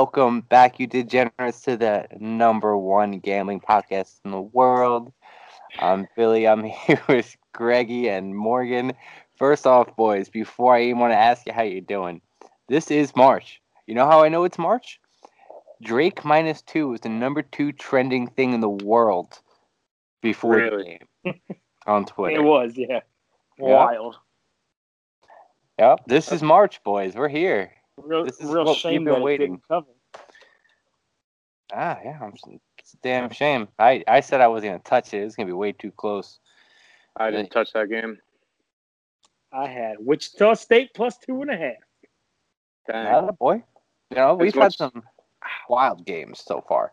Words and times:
welcome 0.00 0.42
back, 0.42 0.78
you 0.78 0.86
degenerates, 0.86 1.62
to 1.62 1.74
the 1.74 2.06
number 2.20 2.76
one 2.76 3.18
gambling 3.18 3.58
podcast 3.58 4.20
in 4.26 4.30
the 4.30 4.42
world. 4.42 5.10
I'm 5.78 6.06
Billy. 6.14 6.46
I'm 6.46 6.64
here 6.86 7.00
with 7.08 7.34
Greggy 7.54 8.10
and 8.10 8.36
Morgan. 8.36 8.92
First 9.38 9.66
off, 9.66 9.96
boys, 9.96 10.28
before 10.28 10.74
I 10.76 10.82
even 10.82 10.98
want 10.98 11.12
to 11.14 11.16
ask 11.16 11.46
you 11.46 11.54
how 11.54 11.62
you're 11.62 11.80
doing, 11.80 12.20
this 12.68 12.90
is 12.90 13.16
March. 13.16 13.62
You 13.86 13.94
know 13.94 14.04
how 14.04 14.22
I 14.22 14.28
know 14.28 14.44
it's 14.44 14.58
March? 14.58 15.00
Drake 15.82 16.26
minus 16.26 16.60
two 16.60 16.92
is 16.92 17.00
the 17.00 17.08
number 17.08 17.40
two 17.40 17.72
trending 17.72 18.26
thing 18.26 18.52
in 18.52 18.60
the 18.60 18.68
world 18.68 19.40
before 20.20 20.56
Really? 20.56 21.00
the 21.24 21.32
game 21.32 21.40
on 21.86 22.04
Twitter. 22.04 22.36
It 22.36 22.42
was, 22.44 22.74
yeah. 22.76 23.00
Wild. 23.58 24.16
Yep, 25.78 26.00
this 26.06 26.30
is 26.30 26.42
March, 26.42 26.84
boys. 26.84 27.14
We're 27.14 27.28
here. 27.28 27.72
Real, 27.98 28.24
This 28.26 28.38
is 28.40 28.50
real 28.50 28.74
shame 28.74 29.04
that 29.04 29.22
waiting. 29.22 29.44
it 29.44 29.50
didn't 29.52 29.68
cover. 29.68 29.86
Ah, 31.74 31.98
yeah, 32.04 32.18
I'm, 32.22 32.32
it's 32.78 32.94
a 32.94 32.96
damn 33.02 33.30
shame. 33.30 33.68
I, 33.78 34.04
I 34.06 34.20
said 34.20 34.40
I 34.40 34.48
wasn't 34.48 34.72
gonna 34.72 34.82
touch 34.84 35.12
it. 35.12 35.22
It's 35.22 35.34
gonna 35.34 35.46
be 35.46 35.52
way 35.52 35.72
too 35.72 35.90
close. 35.90 36.38
I 37.16 37.30
didn't 37.30 37.50
touch 37.50 37.72
that 37.72 37.88
game. 37.88 38.18
I 39.52 39.66
had 39.66 39.96
Wichita 39.98 40.54
State 40.54 40.90
plus 40.94 41.16
two 41.18 41.42
and 41.42 41.50
a 41.50 41.56
half. 41.56 41.74
Dang. 42.86 43.06
Atta 43.06 43.32
boy. 43.32 43.62
You 44.10 44.16
know, 44.16 44.34
we've 44.34 44.54
had 44.54 44.72
some 44.72 45.02
wild 45.68 46.04
games 46.04 46.42
so 46.44 46.64
far. 46.68 46.92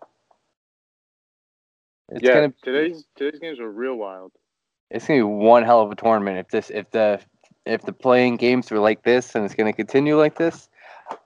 It's 2.10 2.24
yeah, 2.24 2.36
gonna 2.36 2.50
be, 2.50 2.56
today's 2.64 3.06
today's 3.16 3.40
games 3.40 3.60
were 3.60 3.72
real 3.72 3.96
wild. 3.96 4.32
it's 4.90 5.08
gonna 5.08 5.20
be 5.20 5.24
one 5.24 5.64
hell 5.64 5.82
of 5.82 5.92
a 5.92 5.96
tournament 5.96 6.38
if 6.38 6.50
this 6.50 6.70
if 6.70 6.90
the 6.92 7.20
if 7.66 7.82
the 7.84 7.94
playing 7.94 8.36
games 8.38 8.70
were 8.72 8.80
like 8.80 9.04
this 9.04 9.36
and 9.36 9.46
it's 9.46 9.56
gonna 9.56 9.74
continue 9.74 10.18
like 10.18 10.38
this, 10.38 10.70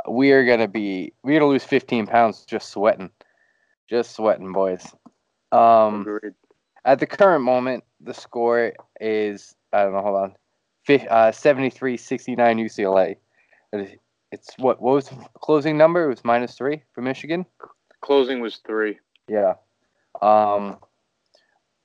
we 0.10 0.32
are 0.32 0.46
gonna 0.46 0.68
be 0.68 1.14
we're 1.24 1.40
gonna 1.40 1.50
lose 1.50 1.64
15 1.64 2.08
pounds 2.08 2.46
just 2.46 2.70
sweating, 2.70 3.10
just 3.90 4.16
sweating, 4.16 4.52
boys. 4.52 4.86
Um, 5.52 6.02
Agreed. 6.02 6.34
at 6.86 7.00
the 7.00 7.08
current 7.08 7.44
moment, 7.44 7.84
the 8.02 8.14
score 8.14 8.74
is 9.00 9.56
I 9.74 9.84
don't 9.84 9.94
know. 9.94 10.02
Hold 10.02 10.16
on, 10.16 10.36
uh, 10.90 11.32
73-69 11.32 12.38
UCLA. 12.38 13.16
It's 14.32 14.58
what 14.58 14.82
what 14.82 14.96
was 14.96 15.10
the 15.10 15.16
closing 15.40 15.78
number? 15.78 16.06
It 16.06 16.10
was 16.10 16.26
minus 16.26 16.56
three 16.56 16.84
for 16.94 17.02
Michigan. 17.02 17.46
Closing 18.02 18.42
was 18.42 18.58
three. 18.66 19.00
Yeah. 19.28 19.54
Um, 20.22 20.78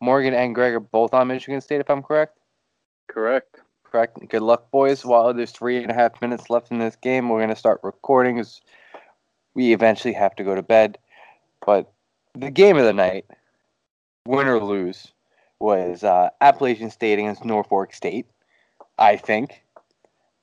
Morgan 0.00 0.34
and 0.34 0.54
Greg 0.54 0.74
are 0.74 0.80
both 0.80 1.14
on 1.14 1.28
Michigan 1.28 1.60
State, 1.60 1.80
if 1.80 1.90
I'm 1.90 2.02
correct. 2.02 2.38
Correct. 3.08 3.60
Correct. 3.84 4.18
Good 4.28 4.42
luck, 4.42 4.70
boys. 4.70 5.04
While 5.04 5.32
there's 5.34 5.52
three 5.52 5.82
and 5.82 5.90
a 5.90 5.94
half 5.94 6.20
minutes 6.20 6.50
left 6.50 6.70
in 6.70 6.78
this 6.78 6.96
game, 6.96 7.28
we're 7.28 7.40
gonna 7.40 7.54
start 7.54 7.80
recording 7.82 8.38
as 8.38 8.60
we 9.54 9.72
eventually 9.72 10.14
have 10.14 10.34
to 10.36 10.44
go 10.44 10.54
to 10.54 10.62
bed. 10.62 10.98
But 11.64 11.92
the 12.34 12.50
game 12.50 12.76
of 12.76 12.84
the 12.84 12.92
night, 12.92 13.26
win 14.26 14.46
or 14.46 14.62
lose, 14.62 15.12
was 15.60 16.04
uh, 16.04 16.30
Appalachian 16.40 16.90
State 16.90 17.18
against 17.18 17.44
Norfolk 17.44 17.94
State. 17.94 18.26
I 18.98 19.16
think 19.16 19.62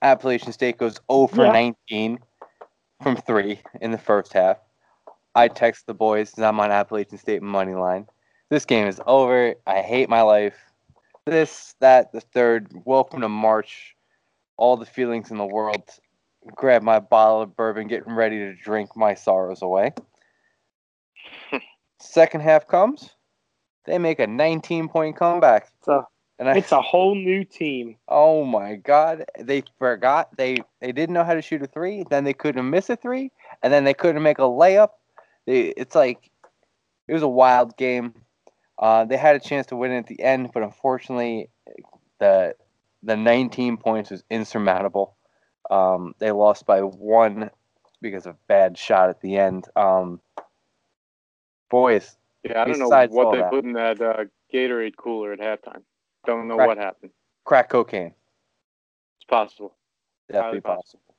Appalachian 0.02 0.54
State 0.54 0.78
goes 0.78 1.00
0 1.12 1.28
for 1.28 1.46
Yeah. 1.46 1.52
19 1.90 2.20
from 3.02 3.16
three 3.16 3.62
in 3.82 3.92
the 3.92 3.98
first 3.98 4.34
half. 4.34 4.58
I 5.36 5.48
text 5.48 5.86
the 5.88 5.94
boys, 5.94 6.38
I'm 6.38 6.60
on 6.60 6.72
Appalachian 6.72 7.18
State 7.18 7.42
money 7.42 7.76
line. 7.76 8.08
This 8.50 8.66
game 8.66 8.88
is 8.88 9.00
over. 9.06 9.56
I 9.68 9.82
hate 9.82 10.10
my 10.10 10.22
life 10.22 10.56
this, 11.30 11.76
that, 11.80 12.12
the 12.12 12.22
third. 12.22 12.72
Welcome 12.86 13.22
to 13.22 13.30
March. 13.30 13.96
All 14.58 14.78
the 14.78 14.86
feelings 14.86 15.32
in 15.32 15.38
the 15.38 15.46
world. 15.46 15.84
Grab 16.56 16.82
my 16.82 17.00
bottle 17.00 17.42
of 17.42 17.56
bourbon, 17.56 17.88
getting 17.88 18.14
ready 18.14 18.38
to 18.40 18.56
drink 18.56 18.96
my 18.96 19.14
sorrows 19.14 19.62
away. 19.62 19.94
Second 22.00 22.42
half 22.42 22.68
comes. 22.68 23.12
They 23.86 23.98
make 23.98 24.20
a 24.20 24.28
19 24.28 24.90
point 24.90 25.18
comeback. 25.18 25.70
It's 25.80 25.88
a, 25.88 26.06
And 26.38 26.50
I, 26.50 26.58
it's 26.58 26.72
a 26.72 26.82
whole 26.82 27.16
new 27.16 27.44
team. 27.44 27.98
oh 28.08 28.46
my 28.46 28.76
God, 28.76 29.26
they 29.40 29.64
forgot. 29.78 30.30
They, 30.38 30.58
they 30.80 30.92
didn't 30.92 31.14
know 31.14 31.24
how 31.24 31.34
to 31.34 31.42
shoot 31.42 31.64
a 31.64 31.68
three. 31.68 32.06
Then 32.10 32.24
they 32.24 32.34
couldn't 32.34 32.70
miss 32.70 32.90
a 32.90 32.96
three. 32.96 33.32
And 33.64 33.74
then 33.74 33.84
they 33.84 33.94
couldn't 33.94 34.24
make 34.24 34.40
a 34.40 34.44
layup. 34.44 34.90
They, 35.46 35.68
it's 35.70 35.96
like, 35.96 36.30
it 37.08 37.14
was 37.14 37.24
a 37.24 37.28
wild 37.28 37.76
game. 37.78 38.14
Uh, 38.78 39.04
they 39.06 39.18
had 39.18 39.36
a 39.36 39.40
chance 39.40 39.68
to 39.68 39.76
win 39.76 39.92
at 39.92 40.08
the 40.08 40.22
end, 40.22 40.52
but 40.54 40.64
unfortunately, 40.64 41.50
the 42.20 42.56
the 43.04 43.18
19 43.18 43.78
points 43.78 44.12
was 44.12 44.24
insurmountable. 44.30 45.16
Um, 45.70 46.14
they 46.20 46.32
lost 46.32 46.66
by 46.66 46.82
one 46.82 47.50
because 48.02 48.26
of 48.26 48.36
bad 48.48 48.78
shot 48.78 49.10
at 49.10 49.22
the 49.22 49.38
end. 49.38 49.68
Um, 49.76 50.22
boys, 51.70 52.18
Yeah, 52.44 52.62
I 52.62 52.66
don't 52.66 52.80
know 52.80 52.90
what 53.08 53.32
they 53.32 53.42
that. 53.42 53.50
put 53.50 53.64
in 53.66 53.74
that 53.74 54.02
uh, 54.02 54.26
Gatorade 54.54 54.96
cooler 54.98 55.34
at 55.34 55.40
halftime. 55.40 55.84
Don't 56.26 56.48
know 56.48 56.58
Right. 56.58 56.68
what 56.68 56.78
happened. 56.78 57.12
crack 57.46 57.70
cocaine, 57.70 58.14
It's 59.18 59.26
possible. 59.26 59.76
definitely 60.30 60.60
Highly 60.60 60.62
possible. 60.62 61.16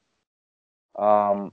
Um, 0.99 1.53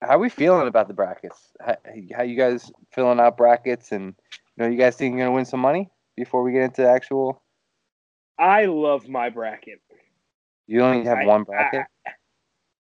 how 0.00 0.16
are 0.16 0.18
we 0.18 0.28
feeling 0.28 0.66
about 0.68 0.88
the 0.88 0.94
brackets? 0.94 1.52
How, 1.60 1.76
how 2.14 2.22
you 2.22 2.36
guys 2.36 2.70
filling 2.92 3.20
out 3.20 3.36
brackets, 3.36 3.92
and 3.92 4.14
you 4.56 4.64
know, 4.64 4.66
you 4.68 4.76
guys 4.78 4.96
think 4.96 5.12
you're 5.14 5.24
gonna 5.24 5.34
win 5.34 5.44
some 5.44 5.60
money 5.60 5.90
before 6.16 6.42
we 6.42 6.52
get 6.52 6.62
into 6.64 6.88
actual? 6.88 7.42
I 8.38 8.66
love 8.66 9.08
my 9.08 9.28
bracket. 9.30 9.80
You 10.66 10.82
only 10.82 11.04
have 11.06 11.20
I- 11.20 11.24
one 11.24 11.44
bracket. 11.44 11.86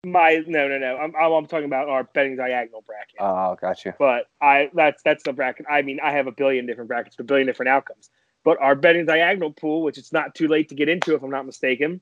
My 0.06 0.44
no 0.48 0.68
no 0.68 0.78
no. 0.78 0.98
I'm 0.98 1.16
I'm, 1.16 1.32
I'm 1.34 1.46
talking 1.48 1.66
about 1.66 1.90
our 1.90 2.04
betting 2.04 2.36
diagonal 2.38 2.84
bracket. 2.86 3.20
Oh, 3.20 3.56
got 3.60 3.84
you. 3.86 3.94
but 3.98 4.26
I 4.42 4.70
that's 4.74 5.02
that's 5.04 5.24
the 5.24 5.34
bracket. 5.34 5.66
I 5.70 5.82
mean, 5.82 6.00
I 6.04 6.12
have 6.12 6.28
a 6.28 6.32
billion 6.32 6.66
different 6.66 6.90
brackets, 6.90 7.16
a 7.20 7.24
billion 7.24 7.48
different 7.48 7.70
outcomes. 7.70 8.10
But 8.44 8.62
our 8.62 8.76
betting 8.76 9.06
diagonal 9.06 9.52
pool, 9.52 9.82
which 9.82 9.98
it's 9.98 10.14
not 10.14 10.36
too 10.36 10.48
late 10.48 10.70
to 10.70 10.76
get 10.76 10.90
into, 10.90 11.16
if 11.16 11.24
I'm 11.24 11.32
not 11.32 11.46
mistaken. 11.46 12.02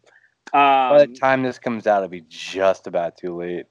By 0.53 0.99
the 0.99 1.07
Um, 1.07 1.13
time 1.13 1.43
this 1.43 1.59
comes 1.59 1.87
out, 1.87 1.99
it'll 2.03 2.09
be 2.09 2.25
just 2.27 2.87
about 2.87 3.17
too 3.17 3.37
late. 3.37 3.67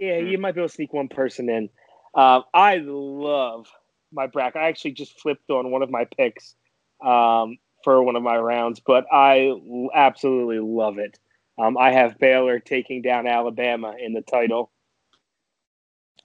yeah, 0.00 0.18
you 0.18 0.38
might 0.38 0.54
be 0.56 0.60
able 0.60 0.68
to 0.68 0.74
sneak 0.74 0.92
one 0.92 1.08
person 1.08 1.48
in. 1.48 1.70
Um, 2.14 2.44
I 2.52 2.78
love 2.82 3.68
my 4.12 4.26
bracket. 4.26 4.60
I 4.60 4.68
actually 4.68 4.92
just 4.92 5.20
flipped 5.20 5.50
on 5.50 5.70
one 5.70 5.82
of 5.82 5.90
my 5.90 6.06
picks 6.16 6.56
um, 7.04 7.58
for 7.84 8.02
one 8.02 8.16
of 8.16 8.22
my 8.22 8.36
rounds, 8.36 8.80
but 8.80 9.06
I 9.12 9.52
absolutely 9.94 10.58
love 10.58 10.98
it. 10.98 11.18
Um, 11.58 11.76
I 11.76 11.92
have 11.92 12.18
Baylor 12.18 12.60
taking 12.60 13.02
down 13.02 13.26
Alabama 13.26 13.94
in 13.98 14.12
the 14.12 14.22
title. 14.22 14.70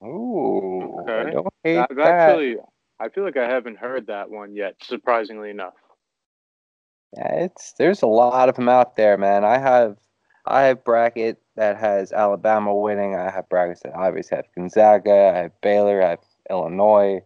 Ooh, 0.04 1.06
I 1.08 1.32
don't 1.32 1.48
hate 1.64 1.78
I've 1.78 1.96
that. 1.96 2.08
actually, 2.08 2.58
I 3.00 3.10
feel 3.10 3.24
like 3.24 3.38
I 3.38 3.50
haven't 3.50 3.78
heard 3.78 4.08
that 4.08 4.30
one 4.30 4.56
yet. 4.56 4.76
Surprisingly 4.84 5.50
enough. 5.50 5.74
Yeah, 7.16 7.46
it's 7.46 7.74
there's 7.78 8.02
a 8.02 8.08
lot 8.08 8.50
of 8.50 8.56
them 8.56 8.70
out 8.70 8.96
there, 8.96 9.18
man. 9.18 9.44
I 9.44 9.58
have 9.58 9.98
I 10.46 10.64
have 10.64 10.84
bracket 10.84 11.42
that 11.56 11.78
has 11.78 12.12
Alabama 12.12 12.76
winning. 12.76 13.16
I 13.16 13.32
have 13.32 13.50
brackets 13.50 13.82
that 13.84 13.94
obviously 13.96 14.36
have 14.36 14.46
Gonzaga. 14.56 15.34
I 15.34 15.38
have 15.40 15.62
Baylor. 15.62 16.04
I 16.04 16.10
have 16.12 16.20
Illinois. 16.50 17.22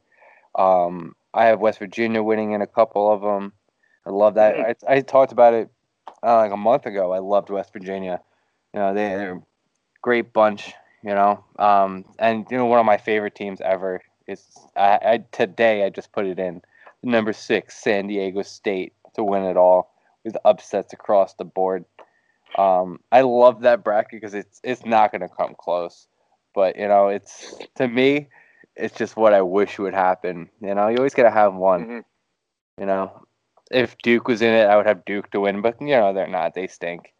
Um, 0.55 1.15
I 1.33 1.45
have 1.45 1.59
West 1.59 1.79
Virginia 1.79 2.21
winning 2.21 2.51
in 2.51 2.61
a 2.61 2.67
couple 2.67 3.11
of 3.11 3.21
them. 3.21 3.53
I 4.05 4.11
love 4.11 4.35
that. 4.35 4.77
I, 4.87 4.95
I 4.95 5.01
talked 5.01 5.31
about 5.31 5.53
it 5.53 5.69
uh, 6.23 6.37
like 6.37 6.51
a 6.51 6.57
month 6.57 6.85
ago. 6.85 7.11
I 7.13 7.19
loved 7.19 7.49
West 7.49 7.73
Virginia. 7.73 8.21
You 8.73 8.79
know, 8.79 8.93
they, 8.93 9.07
they're 9.09 9.35
a 9.35 9.41
great 10.01 10.33
bunch. 10.33 10.73
You 11.03 11.13
know, 11.13 11.43
um, 11.59 12.05
and 12.19 12.45
you 12.49 12.57
know 12.57 12.65
one 12.65 12.79
of 12.79 12.85
my 12.85 12.97
favorite 12.97 13.35
teams 13.35 13.61
ever 13.61 14.01
is 14.27 14.43
I, 14.75 14.99
I 15.03 15.25
today 15.31 15.85
I 15.85 15.89
just 15.89 16.11
put 16.11 16.25
it 16.25 16.39
in 16.39 16.61
number 17.03 17.33
six 17.33 17.77
San 17.77 18.07
Diego 18.07 18.41
State 18.41 18.93
to 19.15 19.23
win 19.23 19.43
it 19.43 19.57
all 19.57 19.93
with 20.25 20.35
upsets 20.43 20.93
across 20.93 21.35
the 21.35 21.45
board. 21.45 21.85
Um, 22.57 22.99
I 23.11 23.21
love 23.21 23.61
that 23.61 23.83
bracket 23.83 24.19
because 24.19 24.33
it's 24.33 24.59
it's 24.63 24.85
not 24.85 25.11
going 25.11 25.21
to 25.21 25.29
come 25.29 25.55
close, 25.57 26.07
but 26.55 26.77
you 26.77 26.87
know 26.87 27.07
it's 27.09 27.55
to 27.75 27.87
me 27.87 28.27
it's 28.75 28.95
just 28.95 29.15
what 29.17 29.33
I 29.33 29.41
wish 29.41 29.79
would 29.79 29.93
happen. 29.93 30.49
You 30.61 30.75
know, 30.75 30.87
you 30.87 30.97
always 30.97 31.13
got 31.13 31.23
to 31.23 31.31
have 31.31 31.53
one. 31.53 31.85
Mhm. 31.85 32.03
You 32.79 32.85
know, 32.85 33.26
if 33.71 33.97
Duke 33.99 34.27
was 34.27 34.41
in 34.41 34.53
it, 34.53 34.65
I 34.67 34.75
would 34.77 34.85
have 34.85 35.05
Duke 35.05 35.29
to 35.31 35.41
win, 35.41 35.61
but 35.61 35.79
you 35.81 35.87
know 35.89 36.13
they're 36.13 36.27
not. 36.27 36.53
They 36.53 36.67
stink. 36.67 37.13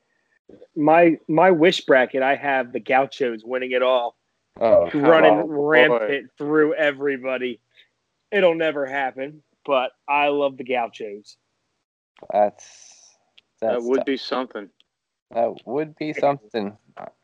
My 0.75 1.17
my 1.27 1.51
wish 1.51 1.81
bracket, 1.85 2.23
I 2.23 2.35
have 2.35 2.71
the 2.71 2.79
Gauchos 2.79 3.43
winning 3.43 3.71
it 3.71 3.81
all. 3.81 4.15
Oh, 4.59 4.89
running 4.93 5.33
Oh, 5.39 5.47
boy. 5.47 5.53
rampant 5.53 6.31
through 6.37 6.73
everybody. 6.75 7.59
It'll 8.31 8.55
never 8.55 8.85
happen, 8.85 9.43
but 9.65 9.91
I 10.07 10.27
love 10.29 10.57
the 10.57 10.63
Gauchos. 10.63 11.37
that's 12.31 13.13
That 13.61 13.81
would 13.83 13.97
tough. 13.97 14.05
be 14.05 14.17
something. 14.17 14.69
that 15.31 15.53
would 15.65 15.95
be 15.97 16.13
something. 16.13 16.77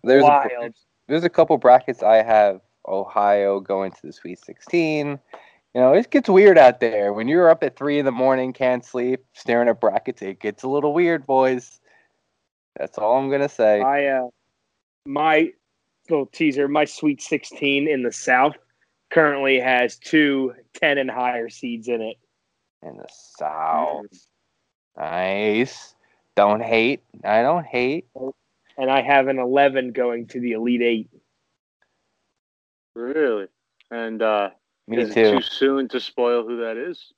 There's 0.04 0.24
a, 0.24 0.74
there's 1.08 1.24
a 1.24 1.30
couple 1.30 1.58
brackets 1.58 2.04
I 2.04 2.22
have 2.24 2.62
Ohio 2.88 3.60
going 3.60 3.92
to 3.92 4.00
the 4.04 4.14
Sweet 4.14 4.40
16. 4.46 5.18
You 5.74 5.82
know, 5.82 5.94
it 5.94 6.12
gets 6.12 6.30
weird 6.30 6.58
out 6.58 6.80
there. 6.80 7.14
When 7.14 7.28
you're 7.28 7.50
up 7.50 7.64
at 7.64 7.76
three 7.76 7.98
in 7.98 8.06
the 8.06 8.12
morning, 8.12 8.54
can't 8.54 8.86
sleep, 8.86 9.24
staring 9.34 9.68
at 9.68 9.82
brackets, 9.82 10.22
it 10.22 10.40
gets 10.40 10.64
a 10.64 10.68
little 10.68 10.94
weird, 10.94 11.26
boys. 11.26 11.80
That's 12.78 12.98
all 12.98 13.18
I'm 13.18 13.30
gonna 13.32 13.50
say. 13.50 13.82
I 13.82 14.06
uh, 14.08 14.28
my 15.06 15.52
little 16.10 16.28
teaser, 16.28 16.68
my 16.68 16.86
Sweet 16.86 17.22
16 17.22 17.88
in 17.88 18.04
the 18.04 18.12
South 18.12 18.56
currently 19.10 19.60
has 19.60 19.98
two 19.98 20.54
10 20.76 20.98
and 20.98 21.10
higher 21.10 21.50
seeds 21.50 21.88
in 21.88 22.02
it. 22.02 22.18
In 22.82 22.98
the 22.98 23.08
South. 23.10 24.06
Nice. 24.98 25.96
Don't 26.36 26.64
hate. 26.64 27.04
I 27.24 27.42
don't 27.42 27.66
hate. 27.66 28.08
And 28.78 28.90
I 28.90 29.02
have 29.02 29.28
an 29.28 29.40
11 29.40 29.92
going 29.92 30.28
to 30.28 30.40
the 30.40 30.54
Elite 30.54 30.82
Eight. 30.82 31.10
Really? 32.96 33.48
And 33.92 34.22
uh, 34.22 34.50
Me 34.88 34.98
is 34.98 35.14
too. 35.14 35.22
it 35.22 35.32
too 35.32 35.42
soon 35.42 35.88
to 35.90 36.00
spoil 36.00 36.44
who 36.44 36.58
that 36.62 36.78
is? 36.78 37.14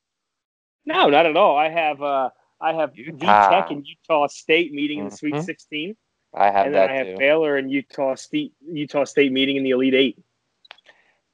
No, 0.86 1.10
not 1.10 1.26
at 1.26 1.36
all. 1.36 1.58
I 1.58 1.70
have 1.70 2.02
uh, 2.02 2.30
I 2.62 2.74
have 2.74 2.96
Utah. 2.96 3.50
Tech 3.50 3.72
and 3.72 3.86
Utah 3.86 4.28
State 4.28 4.72
meeting 4.74 5.00
in 5.00 5.06
the 5.06 5.12
Sweet 5.12 5.36
Mhm. 5.36 5.44
16, 5.46 5.96
I 6.34 6.46
have 6.52 6.68
and 6.68 6.76
then 6.76 6.88
that 6.88 6.90
I 6.92 6.96
have 6.96 7.08
too. 7.08 7.16
Baylor 7.18 7.58
and 7.58 7.72
Utah 7.72 8.16
State 8.16 8.54
Utah 8.62 9.04
State 9.04 9.32
meeting 9.32 9.56
in 9.56 9.64
the 9.64 9.72
Elite 9.72 9.94
Eight. 9.94 10.20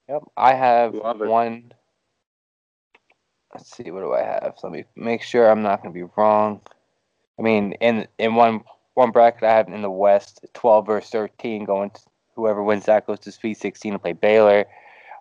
Yep. 0.08 0.24
I 0.38 0.54
have 0.54 0.94
one. 0.94 1.74
Let's 3.54 3.76
see. 3.76 3.92
What 3.92 4.02
do 4.02 4.14
I 4.14 4.22
have? 4.24 4.56
Let 4.64 4.72
me 4.72 4.86
make 4.96 5.24
sure 5.24 5.50
I'm 5.50 5.62
not 5.62 5.82
going 5.82 5.94
to 5.94 5.98
be 5.98 6.10
wrong. 6.16 6.62
I 7.38 7.42
mean, 7.42 7.74
in 7.74 8.08
in 8.18 8.36
one 8.36 8.64
one 8.94 9.12
bracket 9.12 9.44
I 9.44 9.54
have 9.56 9.68
in 9.68 9.82
the 9.82 9.90
West, 9.92 10.46
12 10.54 10.86
versus 10.86 11.10
13 11.12 11.66
going. 11.66 11.90
To, 11.92 12.02
whoever 12.36 12.64
wins 12.64 12.86
that 12.86 13.06
goes 13.08 13.20
to 13.20 13.32
Sweet 13.32 13.58
16 13.58 13.94
to 13.94 14.00
play 14.00 14.14
Baylor. 14.14 14.66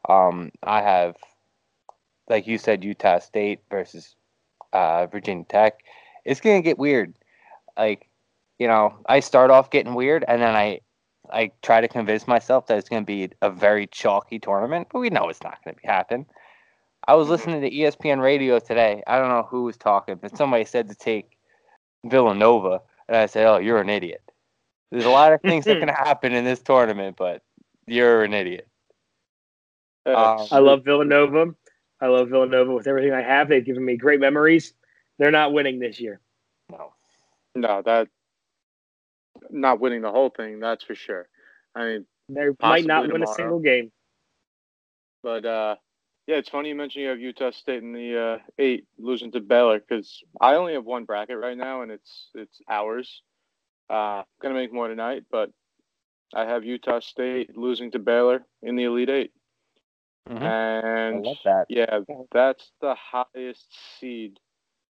Um, 0.09 0.51
I 0.63 0.83
have, 0.83 1.17
like 2.29 2.47
you 2.47 2.59
said, 2.59 2.85
Utah 2.85 3.19
State 3.19 3.61
versus 3.71 4.17
uh, 4.73 5.07
Virginia 5.07 5.45
Tech. 5.49 5.81
It's 6.25 6.41
gonna 6.41 6.63
get 6.63 6.79
weird. 6.79 7.15
Like, 7.77 8.09
you 8.59 8.69
know, 8.69 8.95
I 9.07 9.21
start 9.21 9.51
off 9.51 9.71
getting 9.71 9.95
weird, 9.95 10.25
and 10.27 10.41
then 10.41 10.55
I 10.55 10.81
I 11.33 11.53
try 11.63 11.81
to 11.81 11.89
convince 11.89 12.27
myself 12.27 12.67
that 12.67 12.79
it's 12.79 12.89
going 12.89 13.03
to 13.03 13.07
be 13.07 13.31
a 13.43 13.51
very 13.51 13.87
chalky 13.87 14.39
tournament, 14.39 14.89
but 14.93 15.01
we 15.01 15.11
know 15.11 15.29
it's 15.29 15.43
not 15.43 15.63
going 15.65 15.75
to 15.75 15.81
be 15.81 15.87
happen. 15.87 16.27
I 17.07 17.15
was 17.15 17.29
listening 17.29 17.61
to 17.63 17.71
ESPN 17.71 18.21
radio 18.21 18.59
today. 18.59 19.03
I 19.07 19.19
don't 19.19 19.29
know 19.29 19.47
who 19.49 19.65
was 19.65 19.77
talking, 19.77 20.17
but 20.17 20.37
somebody 20.37 20.65
said 20.65 20.89
to 20.89 20.95
take 20.95 21.37
Villanova, 22.05 22.81
and 23.09 23.17
I 23.17 23.27
said, 23.27 23.47
"Oh, 23.47 23.59
you're 23.59 23.81
an 23.81 23.89
idiot." 23.89 24.23
There's 24.91 25.05
a 25.05 25.11
lot 25.11 25.33
of 25.33 25.41
things 25.41 25.65
that 25.65 25.79
can 25.79 25.89
happen 25.89 26.33
in 26.33 26.45
this 26.45 26.61
tournament, 26.61 27.17
but 27.17 27.43
you're 27.87 28.23
an 28.23 28.35
idiot. 28.35 28.69
Um, 30.07 30.47
I 30.51 30.59
love 30.59 30.85
Villanova. 30.85 31.55
I 32.01 32.07
love 32.07 32.29
Villanova 32.31 32.73
with 32.73 32.87
everything 32.87 33.13
I 33.13 33.23
have. 33.23 33.49
They've 33.49 33.65
given 33.65 33.85
me 33.85 33.97
great 33.97 34.21
memories. 34.21 34.73
They're 35.19 35.31
not 35.31 35.53
winning 35.53 35.79
this 35.79 36.01
year. 36.01 36.21
No, 36.71 36.93
no 37.55 37.83
that 37.85 38.09
not 39.51 39.81
winning 39.81 40.03
the 40.03 40.11
whole 40.11 40.31
thing. 40.31 40.61
That's 40.61 40.85
for 40.85 40.95
sure. 40.95 41.29
I 41.75 41.85
mean, 41.85 42.07
They 42.29 42.47
might 42.63 42.87
not 42.87 43.03
Possibly 43.03 43.13
win 43.13 43.23
a 43.23 43.27
single 43.27 43.59
game. 43.61 43.93
but 45.23 45.45
uh, 45.45 45.77
yeah, 46.27 46.37
it's 46.37 46.49
funny 46.49 46.71
you 46.71 46.75
mentioned 46.75 47.03
you 47.03 47.09
have 47.11 47.21
Utah 47.21 47.51
State 47.51 47.83
in 47.83 47.93
the 47.93 48.19
uh, 48.19 48.39
eight 48.59 48.87
losing 48.99 49.33
to 49.33 49.41
Baylor 49.41 49.79
because 49.81 50.23
I 50.41 50.55
only 50.55 50.75
have 50.75 50.85
one 50.85 51.05
bracket 51.05 51.39
right 51.39 51.57
now 51.57 51.83
and 51.83 51.91
it's 51.93 52.31
it's 52.35 52.61
ours. 52.69 53.23
Uh, 53.91 54.23
gonna 54.41 54.55
make 54.55 54.73
more 54.73 54.89
tonight, 54.89 55.25
but 55.31 55.51
I 56.35 56.45
have 56.47 56.65
Utah 56.65 57.01
State 57.01 57.57
losing 57.57 57.91
to 57.91 57.99
Baylor 57.99 58.45
in 58.63 58.77
the 58.77 58.85
Elite 58.85 59.11
8 59.11 59.33
Mhm. 60.29 60.43
I 60.43 61.09
and 61.09 61.27
love 61.27 61.39
that. 61.45 61.67
yeah, 61.69 62.01
that's 62.31 62.73
the 62.81 62.95
highest 62.95 63.67
seed 63.99 64.39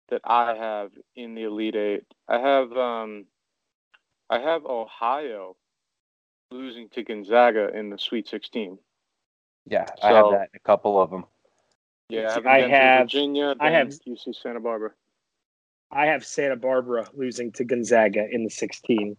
that 0.09 0.21
I 0.23 0.55
have 0.55 0.91
in 1.15 1.33
the 1.33 1.43
Elite 1.43 1.75
Eight. 1.75 2.05
I 2.27 2.39
have 2.39 2.71
um, 2.73 3.25
I 4.29 4.39
have 4.39 4.65
Ohio 4.65 5.55
losing 6.51 6.89
to 6.89 7.03
Gonzaga 7.03 7.69
in 7.75 7.89
the 7.89 7.97
Sweet 7.97 8.27
16. 8.27 8.77
Yeah, 9.65 9.85
I 10.01 10.13
have 10.13 10.31
that 10.31 10.49
in 10.53 10.55
a 10.55 10.59
couple 10.59 11.01
of 11.01 11.09
them. 11.09 11.25
Yeah, 12.09 12.29
I 12.29 12.33
have, 12.33 12.45
I 12.45 12.59
have- 12.67 13.03
Virginia. 13.05 13.55
I 13.59 13.71
have- 13.71 13.87
UC 13.87 14.33
Santa 14.35 14.59
Barbara. 14.59 14.91
I 15.91 16.07
have 16.07 16.25
Santa 16.25 16.55
Barbara 16.55 17.07
losing 17.13 17.51
to 17.53 17.63
Gonzaga 17.63 18.27
in 18.29 18.43
the 18.43 18.49
16. 18.49 19.15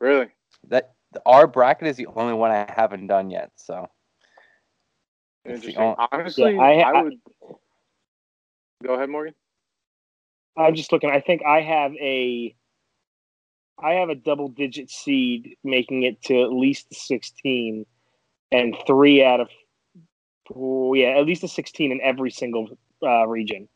Really? 0.00 0.28
That 0.68 0.94
our 1.24 1.46
bracket 1.46 1.88
is 1.88 1.96
the 1.96 2.06
only 2.08 2.34
one 2.34 2.50
I 2.50 2.70
haven't 2.70 3.06
done 3.06 3.30
yet. 3.30 3.52
So 3.56 3.82
It's 3.84 3.92
the 3.92 3.99
Interesting. 5.54 5.82
only- 5.82 5.96
Honestly, 6.12 6.54
Yeah, 6.54 6.60
I- 6.60 6.80
I, 6.80 6.90
I- 6.98 7.02
would. 7.02 7.20
Go 8.82 8.94
ahead, 8.94 9.10
Morgan. 9.10 9.34
I'm 10.56 10.74
just 10.74 10.92
looking. 10.92 11.10
I 11.10 11.20
think 11.20 11.42
I 11.46 11.60
have 11.60 11.92
a, 11.96 12.54
I 13.78 13.92
have 13.94 14.08
a 14.08 14.14
double 14.14 14.48
digit 14.48 14.90
seed 14.90 15.56
making 15.62 16.02
it 16.02 16.22
to 16.24 16.42
at 16.42 16.52
least 16.52 16.88
the 16.88 16.94
16, 16.96 17.86
and 18.52 18.76
three 18.86 19.22
out 19.24 19.40
of, 19.40 19.48
oh 20.54 20.94
yeah, 20.94 21.18
at 21.18 21.24
least 21.26 21.44
a 21.44 21.48
16 21.48 21.92
in 21.92 22.00
every 22.00 22.30
single 22.30 22.68
uh, 23.02 23.26
region. 23.26 23.68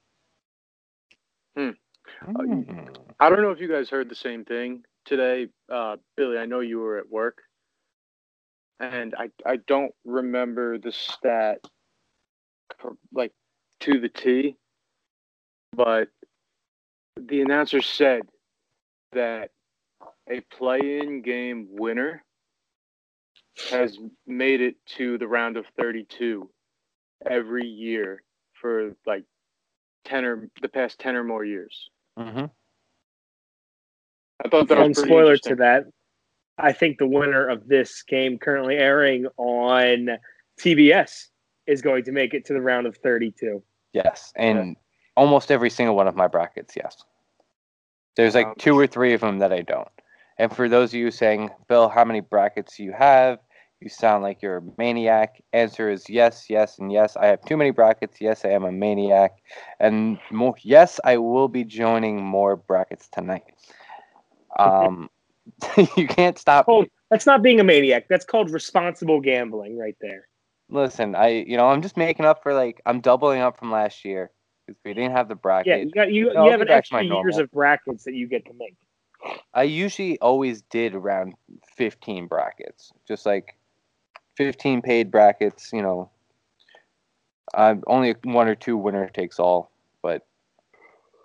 mm, 1.56 1.76
I 3.20 3.28
don't 3.30 3.42
know 3.42 3.50
if 3.50 3.60
you 3.60 3.68
guys 3.68 3.88
heard 3.88 4.08
the 4.08 4.14
same 4.14 4.44
thing 4.44 4.84
today, 5.04 5.48
uh, 5.70 5.96
Billy. 6.16 6.38
I 6.38 6.46
know 6.46 6.60
you 6.60 6.80
were 6.80 6.98
at 6.98 7.08
work, 7.08 7.42
and 8.80 9.14
I 9.16 9.30
I 9.46 9.56
don't 9.56 9.92
remember 10.04 10.78
the 10.78 10.92
stat 10.92 11.58
like 13.12 13.32
to 13.80 14.00
the 14.00 14.08
T, 14.08 14.56
but 15.72 16.08
the 17.16 17.40
announcer 17.40 17.80
said 17.80 18.22
that 19.12 19.50
a 20.28 20.40
play-in 20.56 21.22
game 21.22 21.68
winner 21.70 22.24
has 23.70 23.98
made 24.26 24.60
it 24.60 24.74
to 24.96 25.18
the 25.18 25.28
round 25.28 25.56
of 25.56 25.66
32 25.78 26.50
every 27.24 27.66
year 27.66 28.22
for 28.54 28.92
like 29.06 29.24
10 30.06 30.24
or 30.24 30.48
the 30.60 30.68
past 30.68 30.98
10 30.98 31.16
or 31.16 31.24
more 31.24 31.44
years. 31.44 31.90
mhm. 32.18 32.50
I 34.44 34.48
thought 34.48 34.68
that 34.68 34.78
and 34.78 34.88
was 34.88 34.98
pretty 34.98 35.10
spoiler 35.10 35.36
to 35.36 35.54
that, 35.56 35.84
I 36.58 36.72
think 36.72 36.98
the 36.98 37.06
winner 37.06 37.48
of 37.48 37.68
this 37.68 38.02
game 38.02 38.38
currently 38.38 38.76
airing 38.76 39.26
on 39.36 40.18
TBS 40.60 41.28
is 41.66 41.82
going 41.82 42.04
to 42.04 42.12
make 42.12 42.34
it 42.34 42.44
to 42.46 42.52
the 42.52 42.60
round 42.60 42.86
of 42.86 42.96
32. 42.98 43.62
Yes, 43.92 44.32
and 44.36 44.76
almost 45.16 45.50
every 45.50 45.70
single 45.70 45.96
one 45.96 46.08
of 46.08 46.16
my 46.16 46.26
brackets, 46.26 46.74
yes. 46.76 47.04
There's 48.16 48.34
like 48.34 48.56
two 48.58 48.78
or 48.78 48.86
three 48.86 49.12
of 49.12 49.20
them 49.20 49.38
that 49.40 49.52
I 49.52 49.62
don't. 49.62 49.88
And 50.38 50.54
for 50.54 50.68
those 50.68 50.90
of 50.90 50.94
you 50.94 51.10
saying, 51.10 51.50
Bill, 51.68 51.88
how 51.88 52.04
many 52.04 52.20
brackets 52.20 52.76
do 52.76 52.84
you 52.84 52.92
have? 52.92 53.38
You 53.80 53.88
sound 53.88 54.22
like 54.22 54.40
you're 54.40 54.58
a 54.58 54.62
maniac. 54.78 55.42
Answer 55.52 55.90
is 55.90 56.08
yes, 56.08 56.46
yes, 56.48 56.78
and 56.78 56.90
yes. 56.92 57.16
I 57.16 57.26
have 57.26 57.44
too 57.44 57.56
many 57.56 57.70
brackets. 57.70 58.20
Yes, 58.20 58.44
I 58.44 58.48
am 58.50 58.64
a 58.64 58.72
maniac. 58.72 59.32
And 59.78 60.18
mo- 60.30 60.56
yes, 60.62 60.98
I 61.04 61.18
will 61.18 61.48
be 61.48 61.64
joining 61.64 62.22
more 62.24 62.56
brackets 62.56 63.08
tonight. 63.08 63.44
Um, 64.58 65.10
you 65.96 66.06
can't 66.06 66.38
stop. 66.38 66.66
Called, 66.66 66.88
that's 67.10 67.26
not 67.26 67.42
being 67.42 67.60
a 67.60 67.64
maniac. 67.64 68.06
That's 68.08 68.24
called 68.24 68.50
responsible 68.50 69.20
gambling 69.20 69.78
right 69.78 69.96
there. 70.00 70.28
Listen, 70.70 71.14
I 71.14 71.28
you 71.28 71.56
know 71.56 71.68
I'm 71.68 71.82
just 71.82 71.96
making 71.96 72.24
up 72.24 72.42
for 72.42 72.54
like 72.54 72.80
I'm 72.86 73.00
doubling 73.00 73.40
up 73.40 73.58
from 73.58 73.70
last 73.70 74.04
year 74.04 74.30
because 74.66 74.80
we 74.84 74.94
didn't 74.94 75.12
have 75.12 75.28
the 75.28 75.34
bracket. 75.34 75.66
Yeah, 75.66 75.84
you 75.84 75.90
got 75.90 76.12
you, 76.12 76.32
No, 76.32 76.46
you 76.46 76.50
have 76.50 76.60
an 76.60 76.68
back 76.68 76.84
to 76.84 76.94
my 76.94 77.00
extra 77.00 77.16
years 77.16 77.38
of 77.38 77.50
brackets 77.50 78.04
that 78.04 78.14
you 78.14 78.26
get 78.26 78.46
to 78.46 78.52
make. 78.54 78.76
I 79.52 79.62
usually 79.62 80.18
always 80.20 80.62
did 80.62 80.94
around 80.94 81.34
15 81.76 82.26
brackets, 82.26 82.92
just 83.08 83.24
like 83.24 83.56
15 84.36 84.82
paid 84.82 85.10
brackets. 85.10 85.70
You 85.72 85.82
know, 85.82 86.10
I'm 87.54 87.82
only 87.86 88.14
one 88.24 88.48
or 88.48 88.54
two 88.54 88.76
winner 88.76 89.08
takes 89.08 89.38
all, 89.38 89.70
but 90.02 90.26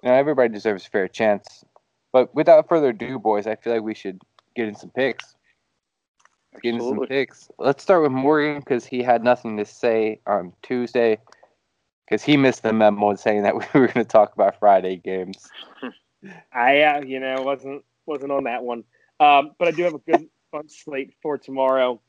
you 0.04 0.10
know, 0.10 0.16
everybody 0.16 0.50
deserves 0.50 0.86
a 0.86 0.90
fair 0.90 1.08
chance. 1.08 1.64
But 2.12 2.34
without 2.34 2.68
further 2.68 2.90
ado, 2.90 3.20
boys, 3.20 3.48
I 3.48 3.56
feel 3.56 3.74
like 3.74 3.84
we 3.84 3.94
should 3.94 4.22
get 4.56 4.68
in 4.68 4.76
some 4.76 4.90
picks. 4.90 5.36
Get 6.64 6.74
into 6.74 6.90
some 6.90 7.06
picks. 7.08 7.50
Let's 7.60 7.84
start 7.84 8.02
with 8.02 8.12
Morgan 8.12 8.60
because 8.60 8.86
he 8.86 9.04
had 9.04 9.24
nothing 9.24 9.58
to 9.58 9.66
say 9.66 10.20
on 10.26 10.54
Tuesday 10.64 11.20
because 12.10 12.24
he 12.24 12.38
missed 12.38 12.64
the 12.64 12.74
memo 12.74 13.16
saying 13.16 13.44
that 13.44 13.56
we 13.74 13.80
were 13.80 13.88
going 13.88 14.06
to 14.06 14.06
talk 14.06 14.34
about 14.34 14.60
Friday 14.60 14.98
games. 14.98 15.48
I 16.54 16.82
uh, 16.82 17.02
you 17.02 17.20
know 17.20 17.44
wasn't 17.44 17.84
wasn't 18.06 18.32
on 18.32 18.44
that 18.46 18.64
one, 18.64 18.84
um, 19.20 19.52
but 19.58 19.68
I 19.68 19.72
do 19.72 19.84
have 19.84 19.94
a 19.94 20.00
good 20.00 20.28
fun 20.52 20.68
slate 20.68 21.14
for 21.22 21.38
tomorrow. 21.38 22.02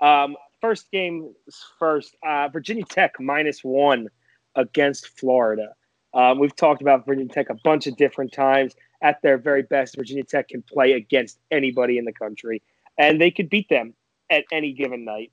Um, 0.00 0.36
first 0.60 0.90
game 0.90 1.34
first. 1.78 2.16
Uh, 2.26 2.48
Virginia 2.48 2.84
Tech 2.84 3.14
minus 3.20 3.62
one 3.62 4.08
against 4.54 5.08
Florida. 5.18 5.74
Um, 6.14 6.38
we've 6.38 6.54
talked 6.56 6.82
about 6.82 7.06
Virginia 7.06 7.32
Tech 7.32 7.50
a 7.50 7.54
bunch 7.54 7.86
of 7.86 7.96
different 7.96 8.32
times. 8.32 8.74
At 9.02 9.22
their 9.22 9.38
very 9.38 9.62
best, 9.62 9.96
Virginia 9.96 10.24
Tech 10.24 10.48
can 10.48 10.62
play 10.62 10.92
against 10.92 11.38
anybody 11.50 11.98
in 11.98 12.04
the 12.04 12.12
country, 12.12 12.62
and 12.96 13.20
they 13.20 13.30
could 13.30 13.48
beat 13.48 13.68
them 13.68 13.94
at 14.30 14.44
any 14.50 14.72
given 14.72 15.04
night. 15.04 15.30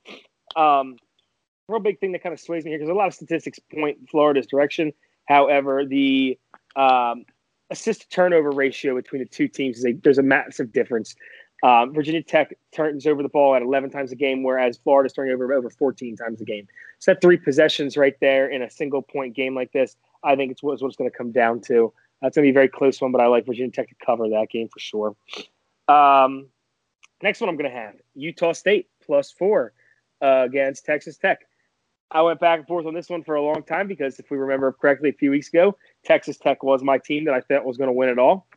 Um, 0.56 0.98
real 1.68 1.80
big 1.80 2.00
thing 2.00 2.12
that 2.12 2.22
kind 2.22 2.34
of 2.34 2.40
sways 2.40 2.64
me 2.64 2.72
here 2.72 2.80
because 2.80 2.92
a 2.92 2.94
lot 2.94 3.08
of 3.08 3.14
statistics 3.14 3.60
point 3.60 3.98
Florida's 4.10 4.46
direction. 4.46 4.94
However, 5.26 5.86
the 5.86 6.38
um, 6.76 7.26
assist 7.70 8.12
turnover 8.12 8.52
ratio 8.52 8.96
between 8.96 9.22
the 9.22 9.28
two 9.28 9.48
teams 9.48 9.80
is 9.80 9.86
a, 9.86 9.94
there's 9.94 10.20
a 10.20 10.24
massive 10.24 10.72
difference. 10.72 11.16
Um, 11.64 11.94
Virginia 11.94 12.22
Tech 12.22 12.54
turns 12.74 13.08
over 13.08 13.24
the 13.24 13.30
ball 13.30 13.56
at 13.56 13.62
11 13.62 13.90
times 13.90 14.12
a 14.12 14.16
game, 14.16 14.44
whereas 14.44 14.78
Florida's 14.78 15.14
turning 15.14 15.34
over 15.34 15.52
over 15.54 15.70
14 15.70 16.16
times 16.16 16.42
a 16.42 16.46
game. 16.46 16.68
So 17.00 17.12
that 17.12 17.22
three 17.22 17.38
possessions 17.38 17.98
right 17.98 18.16
there 18.22 18.48
in 18.48 18.62
a 18.62 18.70
single 18.70 19.02
point 19.02 19.36
game 19.36 19.56
like 19.56 19.72
this, 19.72 19.96
I 20.26 20.36
think 20.36 20.52
it's 20.52 20.64
what, 20.64 20.82
what 20.82 20.88
it's 20.88 20.98
going 20.98 21.10
to 21.10 21.18
come 21.18 21.32
down 21.32 21.62
to. 21.62 21.94
That's 22.22 22.36
going 22.36 22.44
to 22.44 22.48
be 22.48 22.52
a 22.52 22.54
very 22.54 22.70
close 22.70 23.00
one, 23.00 23.12
but 23.12 23.22
I 23.22 23.28
like 23.28 23.46
Virginia 23.46 23.72
Tech 23.72 23.90
to 23.90 23.96
cover 24.04 24.28
that 24.30 24.48
game 24.50 24.68
for 24.68 24.80
sure. 24.80 25.16
Um, 25.88 26.48
next 27.22 27.42
one 27.42 27.50
I'm 27.50 27.58
going 27.58 27.70
to 27.70 27.78
have 27.78 27.94
Utah 28.16 28.54
State 28.54 28.88
plus 29.06 29.32
four 29.32 29.74
uh, 30.22 30.44
against 30.46 30.86
Texas 30.86 31.18
Tech. 31.18 31.42
I 32.12 32.22
went 32.22 32.40
back 32.40 32.60
and 32.60 32.68
forth 32.68 32.86
on 32.86 32.94
this 32.94 33.10
one 33.10 33.24
for 33.24 33.36
a 33.36 33.42
long 33.42 33.64
time 33.64 33.88
because 33.88 34.20
if 34.20 34.30
we 34.30 34.38
remember 34.38 34.72
correctly, 34.72 35.10
a 35.10 35.14
few 35.14 35.32
weeks 35.32 35.50
ago, 35.50 35.78
Texas 36.04 36.38
Tech 36.38 36.64
was 36.64 36.84
my 36.84 36.98
team 36.98 37.26
that 37.26 37.34
I 37.34 37.42
thought 37.42 37.66
was 37.66 37.78
going 37.78 37.90
to 37.90 37.94
win 37.94 38.10
it 38.10 38.20
all. 38.20 38.48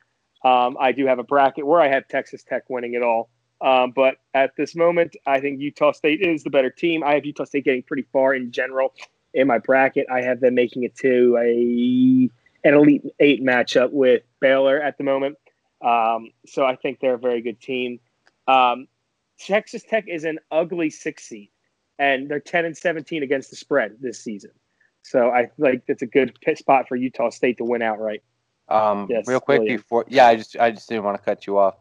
Um, 0.45 0.77
I 0.79 0.93
do 0.93 1.07
have 1.07 1.19
a 1.19 1.25
bracket 1.25 1.67
where 1.67 1.81
I 1.81 1.89
have 1.89 2.07
Texas 2.09 2.45
Tech 2.45 2.65
winning 2.69 2.95
it 2.95 3.03
all. 3.03 3.31
Um, 3.61 3.93
but 3.95 4.17
at 4.35 4.53
this 4.57 4.77
moment, 4.77 5.17
I 5.27 5.41
think 5.41 5.61
Utah 5.61 5.93
State 5.93 6.21
is 6.21 6.45
the 6.45 6.51
better 6.51 6.71
team. 6.71 7.03
I 7.03 7.15
have 7.15 7.27
Utah 7.27 7.45
State 7.45 7.65
getting 7.65 7.83
pretty 7.83 8.07
far 8.13 8.35
in 8.35 8.53
general 8.53 8.95
in 9.35 9.47
my 9.47 9.58
bracket. 9.58 10.06
I 10.11 10.23
have 10.23 10.40
them 10.40 10.54
making 10.54 10.85
it 10.85 10.97
to 10.97 11.37
a 11.40 12.30
an 12.64 12.75
elite 12.75 13.04
eight 13.20 13.42
matchup 13.42 13.92
with 13.92 14.23
Baylor 14.40 14.80
at 14.80 14.99
the 14.99 15.04
moment. 15.04 15.37
Um, 15.80 16.32
so 16.47 16.64
I 16.64 16.76
think 16.76 17.00
they're 17.00 17.14
a 17.14 17.18
very 17.18 17.40
good 17.40 17.61
team. 17.61 18.00
Um, 18.47 18.88
Texas 19.38 19.85
Tech 19.88 20.04
is 20.08 20.25
an 20.25 20.38
ugly 20.50 20.90
six 20.90 21.25
seed, 21.25 21.50
and 21.99 22.28
they're 22.28 22.40
ten 22.40 22.64
and 22.64 22.76
seventeen 22.76 23.23
against 23.23 23.50
the 23.50 23.56
spread 23.56 23.97
this 24.00 24.18
season. 24.20 24.50
So 25.02 25.30
I 25.30 25.50
like 25.58 25.82
it's 25.87 26.02
a 26.02 26.06
good 26.06 26.37
spot 26.56 26.88
for 26.88 26.97
Utah 26.97 27.30
State 27.30 27.58
to 27.58 27.64
win 27.64 27.82
outright. 27.82 28.23
Um, 28.68 29.06
Yes, 29.08 29.26
real 29.26 29.40
quick 29.40 29.61
William. 29.61 29.76
before, 29.76 30.04
yeah, 30.08 30.26
I 30.26 30.37
just 30.37 30.56
I 30.58 30.70
just 30.70 30.88
didn't 30.88 31.04
want 31.04 31.16
to 31.16 31.25
cut 31.25 31.47
you 31.47 31.58
off. 31.58 31.76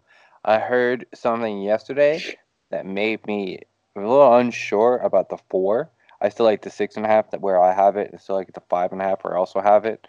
I 0.46 0.60
heard 0.60 1.06
something 1.14 1.62
yesterday 1.62 2.24
that 2.70 2.86
made 2.86 3.26
me 3.28 3.60
a 3.96 4.00
little 4.00 4.38
unsure 4.38 4.98
about 4.98 5.30
the 5.30 5.38
four. 5.50 5.90
I 6.22 6.30
still 6.30 6.46
like 6.46 6.62
the 6.64 6.70
six 6.70 6.96
and 6.98 7.06
a 7.06 7.10
half 7.10 7.32
that 7.32 7.42
where 7.42 7.62
I 7.62 7.74
have 7.74 7.96
it. 7.98 8.12
I 8.14 8.18
still 8.18 8.36
like 8.36 8.52
the 8.54 8.62
five 8.70 8.92
and 8.92 9.02
a 9.02 9.06
half 9.06 9.24
where 9.24 9.36
I 9.36 9.40
also 9.40 9.62
have 9.62 9.86
it. 9.86 10.06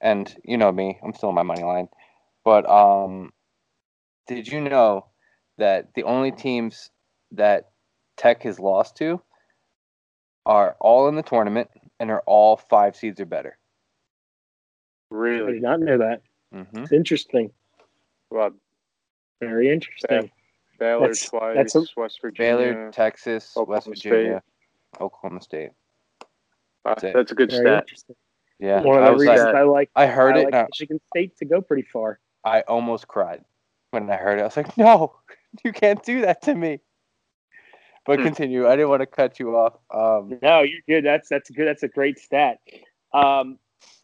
And 0.00 0.34
you 0.44 0.56
know 0.56 0.70
me, 0.70 0.98
I'm 1.02 1.12
still 1.14 1.30
on 1.30 1.34
my 1.34 1.42
money 1.42 1.64
line. 1.64 1.88
But 2.44 2.68
um, 2.68 3.32
did 4.26 4.46
you 4.48 4.60
know 4.60 5.06
that 5.56 5.94
the 5.94 6.04
only 6.04 6.30
teams 6.32 6.90
that 7.32 7.70
Tech 8.16 8.42
has 8.42 8.58
lost 8.60 8.96
to 8.96 9.20
are 10.46 10.76
all 10.80 11.08
in 11.08 11.14
the 11.14 11.22
tournament 11.22 11.68
and 12.00 12.10
are 12.10 12.22
all 12.26 12.56
five 12.56 12.94
seeds 12.96 13.20
or 13.20 13.26
better? 13.26 13.58
I 15.10 15.14
did 15.14 15.18
Really? 15.18 15.60
not 15.60 15.80
know 15.80 15.98
that. 15.98 16.22
hmm 16.52 16.82
It's 16.82 16.92
interesting. 16.92 17.50
Well, 18.30 18.50
Very 19.40 19.70
interesting. 19.72 20.30
Baylor 20.78 21.00
That's- 21.00 21.28
twice, 21.28 21.56
that's 21.56 21.74
a- 21.74 21.84
West 21.96 22.20
Virginia. 22.20 22.56
Baylor, 22.56 22.90
Texas, 22.92 23.56
Oklahoma 23.56 23.72
West 23.76 23.86
Virginia, 23.88 24.42
Oklahoma 25.00 25.40
State. 25.40 25.70
Uh, 26.20 26.24
That's 26.94 27.04
it. 27.04 27.12
that's 27.14 27.32
a 27.32 27.34
good 27.34 27.50
Very 27.50 27.62
stat. 27.62 27.86
Yeah, 28.58 28.82
One 28.82 28.98
of 28.98 29.04
I 29.04 29.06
the 29.08 29.12
was 29.12 29.20
reasons 29.20 29.40
like, 29.46 29.54
I 29.54 29.62
like 29.62 29.90
I 29.94 30.06
heard 30.06 30.36
I 30.36 30.40
it. 30.40 30.52
like 30.52 30.68
Michigan 30.68 31.00
State 31.14 31.36
to 31.38 31.44
go 31.44 31.60
pretty 31.60 31.86
far. 31.92 32.18
I 32.44 32.62
almost 32.62 33.06
cried 33.06 33.44
when 33.90 34.10
I 34.10 34.16
heard 34.16 34.38
it. 34.38 34.42
I 34.42 34.44
was 34.46 34.56
like, 34.56 34.76
"No, 34.76 35.14
you 35.64 35.72
can't 35.72 36.02
do 36.02 36.22
that 36.22 36.42
to 36.42 36.54
me." 36.54 36.80
But 38.04 38.18
Hmm. 38.20 38.24
continue. 38.24 38.66
I 38.66 38.74
didn't 38.74 38.88
want 38.88 39.02
to 39.02 39.06
cut 39.06 39.38
you 39.38 39.56
off. 39.56 39.74
Um, 39.90 40.38
No, 40.42 40.62
you're 40.62 40.80
good. 40.88 41.04
That's 41.04 41.28
that's 41.28 41.50
good. 41.50 41.68
That's 41.68 41.82
a 41.82 41.88
great 41.88 42.18
stat. 42.18 42.58
Um, 43.12 43.58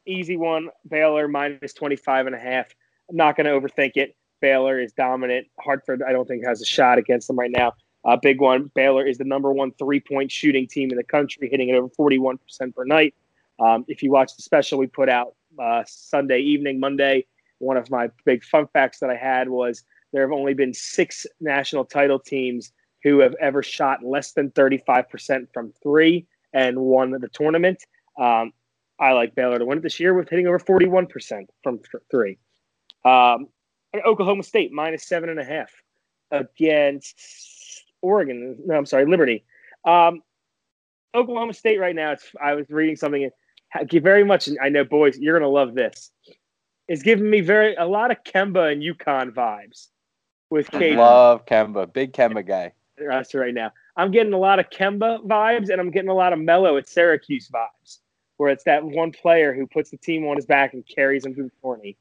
easy 0.06 0.36
one. 0.36 0.68
Baylor 0.88 1.26
minus 1.26 1.72
25 1.72 2.26
and 2.26 2.34
a 2.36 2.38
half. 2.38 2.66
I'm 3.08 3.16
not 3.16 3.36
going 3.36 3.46
to 3.46 3.52
overthink 3.52 3.92
it. 3.96 4.14
Baylor 4.40 4.78
is 4.78 4.92
dominant. 4.92 5.46
Hartford, 5.58 6.02
I 6.06 6.12
don't 6.12 6.28
think 6.28 6.44
has 6.44 6.60
a 6.60 6.66
shot 6.66 6.98
against 6.98 7.28
them 7.28 7.38
right 7.38 7.50
now. 7.50 7.72
Uh, 8.04 8.16
big 8.16 8.40
one. 8.40 8.70
Baylor 8.74 9.06
is 9.06 9.18
the 9.18 9.24
number 9.24 9.52
one 9.52 9.72
three 9.72 10.00
point 10.00 10.30
shooting 10.30 10.66
team 10.66 10.90
in 10.90 10.96
the 10.96 11.04
country, 11.04 11.48
hitting 11.48 11.70
it 11.70 11.74
over 11.74 11.88
41% 11.88 12.38
per 12.74 12.84
night. 12.84 13.14
Um, 13.58 13.84
if 13.88 14.02
you 14.02 14.10
watch 14.10 14.36
the 14.36 14.42
special 14.42 14.78
we 14.78 14.86
put 14.86 15.08
out 15.08 15.34
uh, 15.58 15.84
Sunday 15.86 16.40
evening, 16.40 16.80
Monday, 16.80 17.26
one 17.58 17.76
of 17.76 17.90
my 17.90 18.10
big 18.24 18.44
fun 18.44 18.66
facts 18.72 18.98
that 18.98 19.10
I 19.10 19.16
had 19.16 19.48
was 19.48 19.84
there 20.12 20.22
have 20.22 20.32
only 20.32 20.54
been 20.54 20.74
six 20.74 21.26
national 21.40 21.84
title 21.84 22.18
teams 22.18 22.72
who 23.02 23.20
have 23.20 23.34
ever 23.40 23.62
shot 23.62 24.04
less 24.04 24.32
than 24.32 24.50
35% 24.50 25.46
from 25.52 25.72
three 25.82 26.26
and 26.52 26.78
won 26.78 27.10
the 27.10 27.28
tournament. 27.28 27.84
Um, 28.18 28.52
I 28.98 29.12
like 29.12 29.34
Baylor 29.34 29.58
to 29.58 29.64
win 29.64 29.78
it 29.78 29.82
this 29.82 29.98
year 29.98 30.14
with 30.14 30.28
hitting 30.28 30.46
over 30.46 30.58
41% 30.58 31.46
from 31.62 31.78
th- 31.78 32.02
three. 32.10 32.38
Um, 33.04 33.48
Oklahoma 34.06 34.42
State 34.42 34.72
minus 34.72 35.04
seven 35.04 35.28
and 35.28 35.38
a 35.38 35.44
half 35.44 35.70
against 36.30 37.20
Oregon. 38.04 38.56
No, 38.66 38.74
I'm 38.74 38.86
sorry, 38.86 39.06
Liberty. 39.06 39.44
Um, 39.84 40.22
Oklahoma 41.14 41.54
State 41.54 41.78
right 41.78 41.94
now. 41.94 42.12
It's, 42.12 42.26
I 42.42 42.54
was 42.54 42.68
reading 42.68 42.96
something. 42.96 43.30
Very 43.90 44.24
much. 44.24 44.48
I 44.62 44.68
know, 44.68 44.84
boys, 44.84 45.18
you're 45.18 45.38
gonna 45.38 45.50
love 45.50 45.74
this. 45.74 46.10
It's 46.86 47.02
giving 47.02 47.28
me 47.28 47.40
very 47.40 47.74
a 47.74 47.86
lot 47.86 48.10
of 48.10 48.18
Kemba 48.24 48.72
and 48.72 48.82
UConn 48.82 49.32
vibes 49.32 49.88
with 50.50 50.70
Cade 50.70 50.98
love 50.98 51.46
Kemba, 51.46 51.92
big 51.92 52.12
Kemba 52.12 52.46
guy. 52.46 52.72
roster 53.00 53.40
right 53.40 53.54
now. 53.54 53.72
I'm 53.96 54.10
getting 54.10 54.32
a 54.32 54.38
lot 54.38 54.58
of 54.58 54.70
Kemba 54.70 55.24
vibes, 55.26 55.70
and 55.70 55.80
I'm 55.80 55.90
getting 55.90 56.10
a 56.10 56.14
lot 56.14 56.32
of 56.32 56.38
Melo 56.38 56.76
at 56.76 56.88
Syracuse 56.88 57.48
vibes, 57.48 57.98
where 58.36 58.50
it's 58.50 58.64
that 58.64 58.84
one 58.84 59.12
player 59.12 59.54
who 59.54 59.66
puts 59.66 59.90
the 59.90 59.96
team 59.96 60.26
on 60.26 60.36
his 60.36 60.46
back 60.46 60.74
and 60.74 60.84
carries 60.86 61.22
them 61.22 61.34
through 61.34 61.44
the 61.44 61.68
tourney. 61.68 61.96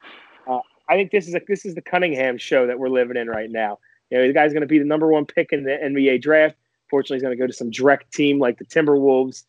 Uh, 0.47 0.59
I 0.89 0.95
think 0.95 1.11
this 1.11 1.27
is 1.27 1.35
a, 1.35 1.41
this 1.47 1.65
is 1.65 1.75
the 1.75 1.81
Cunningham 1.81 2.37
show 2.37 2.67
that 2.67 2.77
we're 2.77 2.89
living 2.89 3.17
in 3.17 3.27
right 3.27 3.49
now. 3.49 3.79
You 4.13 4.19
know, 4.19 4.27
the 4.27 4.33
guy's 4.33 4.53
going 4.53 4.61
to 4.61 4.67
be 4.67 4.77
the 4.77 4.85
number 4.85 5.07
one 5.07 5.25
pick 5.25 5.51
in 5.53 5.63
the 5.63 5.71
NBA 5.71 6.21
draft. 6.21 6.55
Fortunately, 6.87 7.15
he's 7.15 7.23
going 7.23 7.35
to 7.35 7.41
go 7.41 7.47
to 7.47 7.53
some 7.53 7.71
direct 7.71 8.13
team 8.13 8.37
like 8.37 8.59
the 8.59 8.65
Timberwolves. 8.65 9.43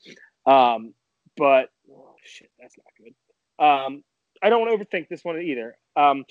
Um, 0.47 0.95
but 1.37 1.69
oh, 1.93 2.15
shit, 2.25 2.51
that's 2.59 2.75
not 2.79 2.87
good. 2.97 3.15
Um, 3.63 4.03
I 4.43 4.49
don't 4.49 4.67
want 4.67 4.81
to 4.81 4.83
overthink 4.87 5.09
this 5.11 5.23
one 5.23 5.39
either. 5.39 5.77
Um, 5.97 6.25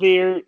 they're 0.00 0.42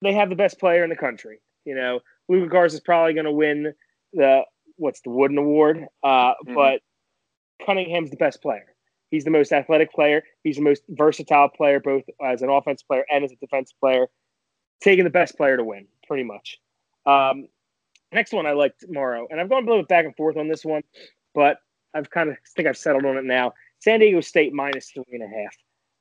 they 0.00 0.14
have 0.14 0.30
the 0.30 0.34
best 0.34 0.58
player 0.58 0.82
in 0.82 0.88
the 0.88 0.96
country. 0.96 1.40
You 1.66 1.74
know, 1.74 2.00
Luka 2.30 2.48
Garza 2.48 2.76
is 2.76 2.80
probably 2.80 3.12
going 3.12 3.26
to 3.26 3.32
win 3.32 3.74
the 4.14 4.44
what's 4.76 5.02
the 5.02 5.10
Wooden 5.10 5.36
Award, 5.36 5.84
uh, 6.02 6.32
Mhm. 6.46 6.54
but 6.54 6.80
Cunningham's 7.66 8.08
the 8.08 8.16
best 8.16 8.40
player. 8.40 8.74
He's 9.10 9.24
the 9.24 9.30
most 9.30 9.52
athletic 9.52 9.92
player. 9.92 10.22
He's 10.42 10.56
the 10.56 10.62
most 10.62 10.84
versatile 10.88 11.50
player, 11.50 11.80
both 11.80 12.04
as 12.24 12.40
an 12.40 12.48
offense 12.48 12.82
player 12.82 13.04
and 13.10 13.24
as 13.24 13.32
a 13.32 13.36
defense 13.36 13.72
player. 13.72 14.06
Taking 14.80 15.04
the 15.04 15.10
best 15.10 15.36
player 15.36 15.58
to 15.58 15.64
win, 15.64 15.86
pretty 16.10 16.24
much. 16.24 16.58
Um, 17.06 17.46
next 18.10 18.32
one 18.32 18.44
I 18.44 18.50
like 18.50 18.76
tomorrow, 18.78 19.28
and 19.30 19.40
I've 19.40 19.48
gone 19.48 19.62
a 19.62 19.66
little 19.66 19.82
bit 19.82 19.88
back 19.88 20.04
and 20.04 20.16
forth 20.16 20.36
on 20.36 20.48
this 20.48 20.64
one, 20.64 20.82
but 21.36 21.58
I've 21.94 22.10
kind 22.10 22.28
of 22.30 22.36
think 22.56 22.66
I've 22.66 22.76
settled 22.76 23.04
on 23.04 23.16
it 23.16 23.24
now. 23.24 23.52
San 23.78 24.00
Diego 24.00 24.20
State 24.20 24.52
minus 24.52 24.90
three 24.90 25.04
and 25.12 25.22
a 25.22 25.28
half. 25.28 25.54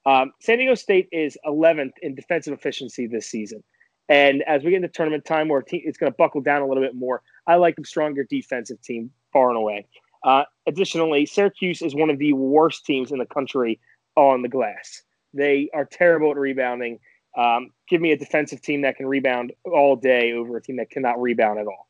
Um, 0.07 0.31
San 0.41 0.57
Diego 0.57 0.73
State 0.73 1.09
is 1.11 1.37
11th 1.45 1.91
in 2.01 2.15
defensive 2.15 2.53
efficiency 2.53 3.05
this 3.05 3.27
season. 3.27 3.63
And 4.09 4.41
as 4.47 4.63
we 4.63 4.71
get 4.71 4.77
into 4.77 4.87
tournament 4.87 5.25
time 5.25 5.47
where 5.47 5.63
it's 5.67 5.99
going 5.99 6.11
to 6.11 6.17
buckle 6.17 6.41
down 6.41 6.63
a 6.63 6.67
little 6.67 6.83
bit 6.83 6.95
more, 6.95 7.21
I 7.45 7.57
like 7.57 7.75
a 7.77 7.85
stronger 7.85 8.25
defensive 8.27 8.81
team 8.81 9.11
far 9.31 9.49
and 9.49 9.57
away. 9.57 9.85
Uh, 10.23 10.45
additionally, 10.65 11.27
Syracuse 11.27 11.83
is 11.83 11.93
one 11.93 12.09
of 12.09 12.17
the 12.17 12.33
worst 12.33 12.83
teams 12.83 13.11
in 13.11 13.19
the 13.19 13.27
country 13.27 13.79
on 14.15 14.41
the 14.41 14.49
glass. 14.49 15.03
They 15.35 15.69
are 15.75 15.85
terrible 15.85 16.31
at 16.31 16.37
rebounding. 16.37 16.99
Um, 17.37 17.71
give 17.87 18.01
me 18.01 18.11
a 18.11 18.17
defensive 18.17 18.61
team 18.61 18.81
that 18.81 18.97
can 18.97 19.05
rebound 19.05 19.53
all 19.65 19.95
day 19.95 20.33
over 20.33 20.57
a 20.57 20.61
team 20.61 20.77
that 20.77 20.89
cannot 20.89 21.21
rebound 21.21 21.59
at 21.59 21.67
all. 21.67 21.87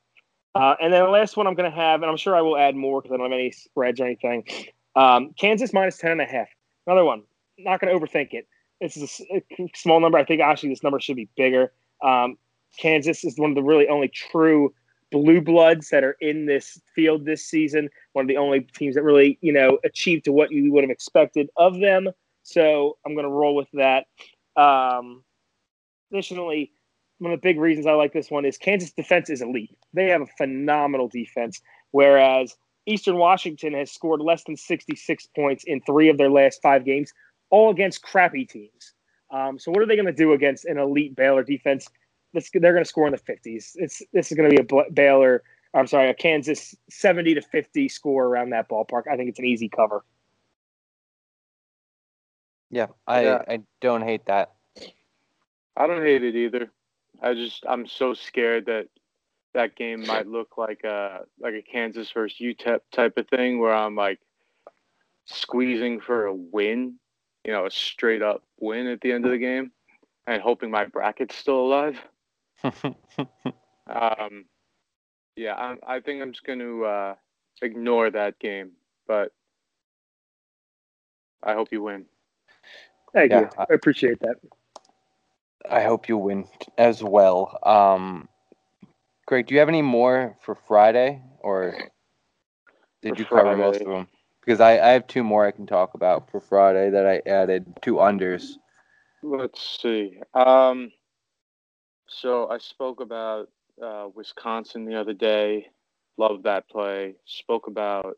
Uh, 0.55 0.75
and 0.81 0.91
then 0.91 1.03
the 1.03 1.09
last 1.09 1.37
one 1.37 1.47
I'm 1.47 1.53
going 1.53 1.69
to 1.69 1.75
have, 1.75 2.01
and 2.01 2.09
I'm 2.09 2.17
sure 2.17 2.35
I 2.35 2.41
will 2.41 2.57
add 2.57 2.75
more 2.75 3.01
because 3.01 3.13
I 3.13 3.17
don't 3.17 3.31
have 3.31 3.39
any 3.39 3.51
spreads 3.51 3.99
or 3.99 4.05
anything. 4.05 4.45
Um, 4.95 5.33
Kansas 5.39 5.73
minus 5.73 5.97
10 5.97 6.11
and 6.11 6.21
a 6.21 6.25
half. 6.25 6.47
Another 6.87 7.05
one. 7.05 7.23
Not 7.57 7.79
going 7.79 7.93
to 7.93 7.99
overthink 7.99 8.33
it. 8.33 8.47
This 8.81 8.97
is 8.97 9.21
a 9.31 9.41
small 9.75 9.99
number. 9.99 10.17
I 10.17 10.25
think 10.25 10.41
actually 10.41 10.69
this 10.69 10.83
number 10.83 10.99
should 10.99 11.17
be 11.17 11.29
bigger. 11.35 11.73
Um, 12.03 12.37
Kansas 12.77 13.23
is 13.23 13.37
one 13.37 13.51
of 13.51 13.55
the 13.55 13.63
really 13.63 13.87
only 13.87 14.07
true 14.07 14.73
blue 15.11 15.41
bloods 15.41 15.89
that 15.89 16.03
are 16.03 16.15
in 16.21 16.45
this 16.45 16.79
field 16.95 17.25
this 17.25 17.45
season. 17.45 17.89
One 18.13 18.23
of 18.23 18.27
the 18.27 18.37
only 18.37 18.61
teams 18.61 18.95
that 18.95 19.03
really, 19.03 19.37
you 19.41 19.51
know, 19.51 19.79
achieved 19.83 20.25
to 20.25 20.31
what 20.31 20.51
you 20.51 20.71
would 20.73 20.83
have 20.83 20.91
expected 20.91 21.49
of 21.57 21.79
them. 21.79 22.09
So 22.43 22.97
I'm 23.05 23.13
going 23.13 23.25
to 23.25 23.31
roll 23.31 23.55
with 23.55 23.67
that. 23.73 24.05
Um, 24.55 25.23
additionally, 26.11 26.71
one 27.19 27.33
of 27.33 27.41
the 27.41 27.47
big 27.47 27.59
reasons 27.59 27.85
I 27.85 27.93
like 27.93 28.13
this 28.13 28.31
one 28.31 28.45
is 28.45 28.57
Kansas 28.57 28.91
defense 28.91 29.29
is 29.29 29.41
elite. 29.41 29.77
They 29.93 30.07
have 30.09 30.21
a 30.21 30.27
phenomenal 30.37 31.07
defense, 31.07 31.61
whereas 31.91 32.55
Eastern 32.85 33.17
Washington 33.17 33.73
has 33.73 33.91
scored 33.91 34.21
less 34.21 34.43
than 34.45 34.55
66 34.55 35.27
points 35.35 35.63
in 35.65 35.81
three 35.81 36.09
of 36.09 36.17
their 36.17 36.29
last 36.29 36.61
five 36.61 36.85
games, 36.85 37.13
all 37.49 37.69
against 37.69 38.01
crappy 38.01 38.45
teams. 38.45 38.93
Um, 39.31 39.59
so 39.59 39.71
what 39.71 39.81
are 39.81 39.85
they 39.85 39.95
going 39.95 40.05
to 40.05 40.13
do 40.13 40.33
against 40.33 40.65
an 40.65 40.77
elite 40.77 41.15
Baylor 41.15 41.43
defense? 41.43 41.87
This, 42.33 42.49
they're 42.53 42.73
going 42.73 42.83
to 42.83 42.89
score 42.89 43.07
in 43.07 43.13
the 43.13 43.19
50s. 43.19 43.71
It's 43.75 44.01
this 44.13 44.31
is 44.31 44.37
going 44.37 44.49
to 44.49 44.63
be 44.63 44.75
a 44.75 44.91
Baylor. 44.91 45.43
I'm 45.73 45.87
sorry, 45.87 46.09
a 46.09 46.15
Kansas 46.15 46.73
70 46.89 47.35
to 47.35 47.41
50 47.41 47.89
score 47.89 48.25
around 48.25 48.51
that 48.51 48.69
ballpark. 48.69 49.03
I 49.11 49.17
think 49.17 49.29
it's 49.29 49.39
an 49.39 49.45
easy 49.45 49.69
cover. 49.69 50.03
Yeah, 52.71 52.87
I 53.05 53.23
Yeah. 53.23 53.41
I 53.47 53.59
don't 53.81 54.03
hate 54.03 54.25
that. 54.27 54.53
I 55.79 55.87
don't 55.87 56.03
hate 56.03 56.23
it 56.23 56.35
either. 56.35 56.69
I 57.21 57.33
just 57.33 57.63
I'm 57.67 57.87
so 57.87 58.13
scared 58.13 58.65
that 58.67 58.87
that 59.53 59.75
game 59.75 60.05
might 60.05 60.27
look 60.37 60.57
like 60.57 60.83
a 60.83 61.21
like 61.39 61.55
a 61.55 61.61
Kansas 61.61 62.11
versus 62.11 62.37
UTEP 62.39 62.81
type 62.91 63.17
of 63.17 63.27
thing 63.29 63.59
where 63.59 63.73
I'm 63.73 63.95
like 63.95 64.19
squeezing 65.25 65.99
for 66.01 66.25
a 66.25 66.33
win, 66.33 66.95
you 67.45 67.53
know, 67.53 67.65
a 67.65 67.71
straight 67.71 68.21
up 68.21 68.43
win 68.59 68.87
at 68.87 69.01
the 69.01 69.11
end 69.11 69.25
of 69.25 69.31
the 69.31 69.37
game, 69.37 69.71
and 70.27 70.41
hoping 70.41 70.69
my 70.69 70.85
bracket's 70.85 71.35
still 71.35 71.59
alive. 71.59 71.99
um, 72.63 74.45
yeah, 75.35 75.53
I, 75.55 75.95
I 75.95 75.99
think 76.01 76.21
I'm 76.21 76.31
just 76.31 76.43
going 76.45 76.59
to 76.59 76.85
uh, 76.85 77.15
ignore 77.61 78.09
that 78.11 78.39
game, 78.39 78.71
but 79.07 79.31
I 81.43 81.53
hope 81.53 81.69
you 81.71 81.83
win. 81.83 82.05
Thank 83.13 83.31
Yeah, 83.31 83.41
you. 83.41 83.49
I 83.57 83.73
appreciate 83.73 84.19
that. 84.19 84.37
I 85.69 85.81
hope 85.81 86.07
you 86.07 86.17
win 86.17 86.45
as 86.77 87.03
well. 87.03 87.57
Um, 87.63 88.29
Greg, 89.25 89.47
do 89.47 89.53
you 89.53 89.59
have 89.59 89.69
any 89.69 89.81
more 89.81 90.37
for 90.41 90.55
Friday, 90.55 91.21
or 91.39 91.77
did 93.01 93.15
For 93.15 93.19
you 93.21 93.25
cover 93.25 93.55
most 93.55 93.81
of 93.81 93.87
them? 93.87 94.07
Because 94.41 94.61
I, 94.61 94.79
I 94.79 94.89
have 94.89 95.07
two 95.07 95.23
more 95.23 95.45
I 95.45 95.51
can 95.51 95.67
talk 95.67 95.93
about 95.93 96.31
for 96.31 96.39
Friday 96.39 96.89
that 96.89 97.05
I 97.05 97.21
added 97.29 97.65
two 97.81 97.95
unders. 97.95 98.53
Let's 99.21 99.79
see. 99.81 100.19
Um, 100.33 100.91
so 102.07 102.49
I 102.49 102.57
spoke 102.57 103.01
about 103.01 103.49
uh, 103.81 104.07
Wisconsin 104.15 104.85
the 104.85 104.99
other 104.99 105.13
day. 105.13 105.67
Love 106.17 106.43
that 106.43 106.67
play. 106.69 107.15
Spoke 107.25 107.67
about 107.67 108.17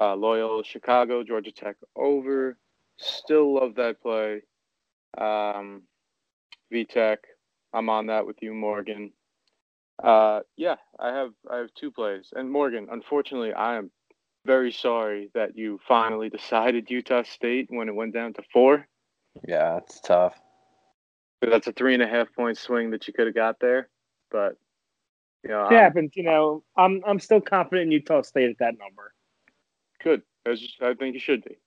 uh, 0.00 0.14
Loyola 0.14 0.64
Chicago, 0.64 1.22
Georgia 1.22 1.52
Tech 1.52 1.76
over. 1.96 2.56
Still 2.96 3.54
love 3.54 3.74
that 3.74 4.00
play. 4.00 4.42
Um, 5.18 5.82
VTech. 6.72 7.18
I'm 7.72 7.88
on 7.88 8.06
that 8.06 8.26
with 8.26 8.36
you, 8.42 8.54
Morgan. 8.54 9.12
Uh, 10.02 10.40
yeah, 10.56 10.76
I 10.98 11.08
have 11.08 11.32
I 11.50 11.58
have 11.58 11.74
two 11.74 11.90
plays. 11.90 12.32
And 12.34 12.50
Morgan, 12.50 12.88
unfortunately, 12.90 13.52
I 13.52 13.76
am 13.76 13.90
very 14.44 14.72
sorry 14.72 15.30
that 15.34 15.56
you 15.56 15.78
finally 15.86 16.28
decided 16.28 16.90
Utah 16.90 17.22
State 17.22 17.68
when 17.70 17.88
it 17.88 17.94
went 17.94 18.14
down 18.14 18.32
to 18.34 18.42
four. 18.52 18.86
Yeah, 19.46 19.78
it's 19.78 20.00
tough. 20.00 20.34
That's 21.40 21.66
a 21.66 21.72
three 21.72 21.94
and 21.94 22.02
a 22.02 22.08
half 22.08 22.32
point 22.34 22.56
swing 22.58 22.90
that 22.90 23.06
you 23.06 23.14
could 23.14 23.26
have 23.26 23.34
got 23.34 23.60
there, 23.60 23.88
but 24.30 24.56
you 25.42 25.50
know, 25.50 25.66
It 25.68 25.74
I'm 25.74 25.74
happens, 25.76 26.12
you 26.16 26.24
know. 26.24 26.64
I'm 26.76 27.02
I'm 27.06 27.20
still 27.20 27.40
confident 27.40 27.86
in 27.86 27.92
Utah 27.92 28.22
State 28.22 28.50
at 28.50 28.58
that 28.58 28.78
number. 28.78 29.14
good. 30.02 30.22
As 30.46 30.62
I 30.80 30.94
think 30.94 31.14
you 31.14 31.20
should 31.20 31.44
be. 31.44 31.58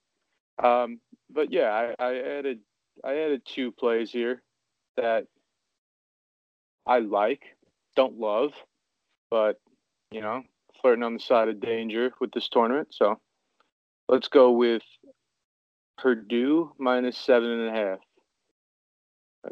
Um, 0.62 1.00
but 1.30 1.52
yeah, 1.52 1.92
I, 1.98 2.04
I 2.04 2.16
added 2.38 2.60
I 3.04 3.16
added 3.18 3.42
two 3.46 3.72
plays 3.72 4.10
here 4.10 4.42
that 4.96 5.26
I 6.86 7.00
like, 7.00 7.42
don't 7.94 8.18
love, 8.18 8.52
but 9.30 9.60
you 10.10 10.20
know, 10.20 10.42
flirting 10.80 11.02
on 11.02 11.14
the 11.14 11.20
side 11.20 11.48
of 11.48 11.60
danger 11.60 12.12
with 12.20 12.30
this 12.32 12.48
tournament. 12.48 12.88
So 12.92 13.18
let's 14.08 14.28
go 14.28 14.52
with 14.52 14.82
Purdue 15.98 16.72
minus 16.78 17.16
seven 17.18 17.50
and 17.50 17.68
a 17.68 17.72
half. 17.72 17.98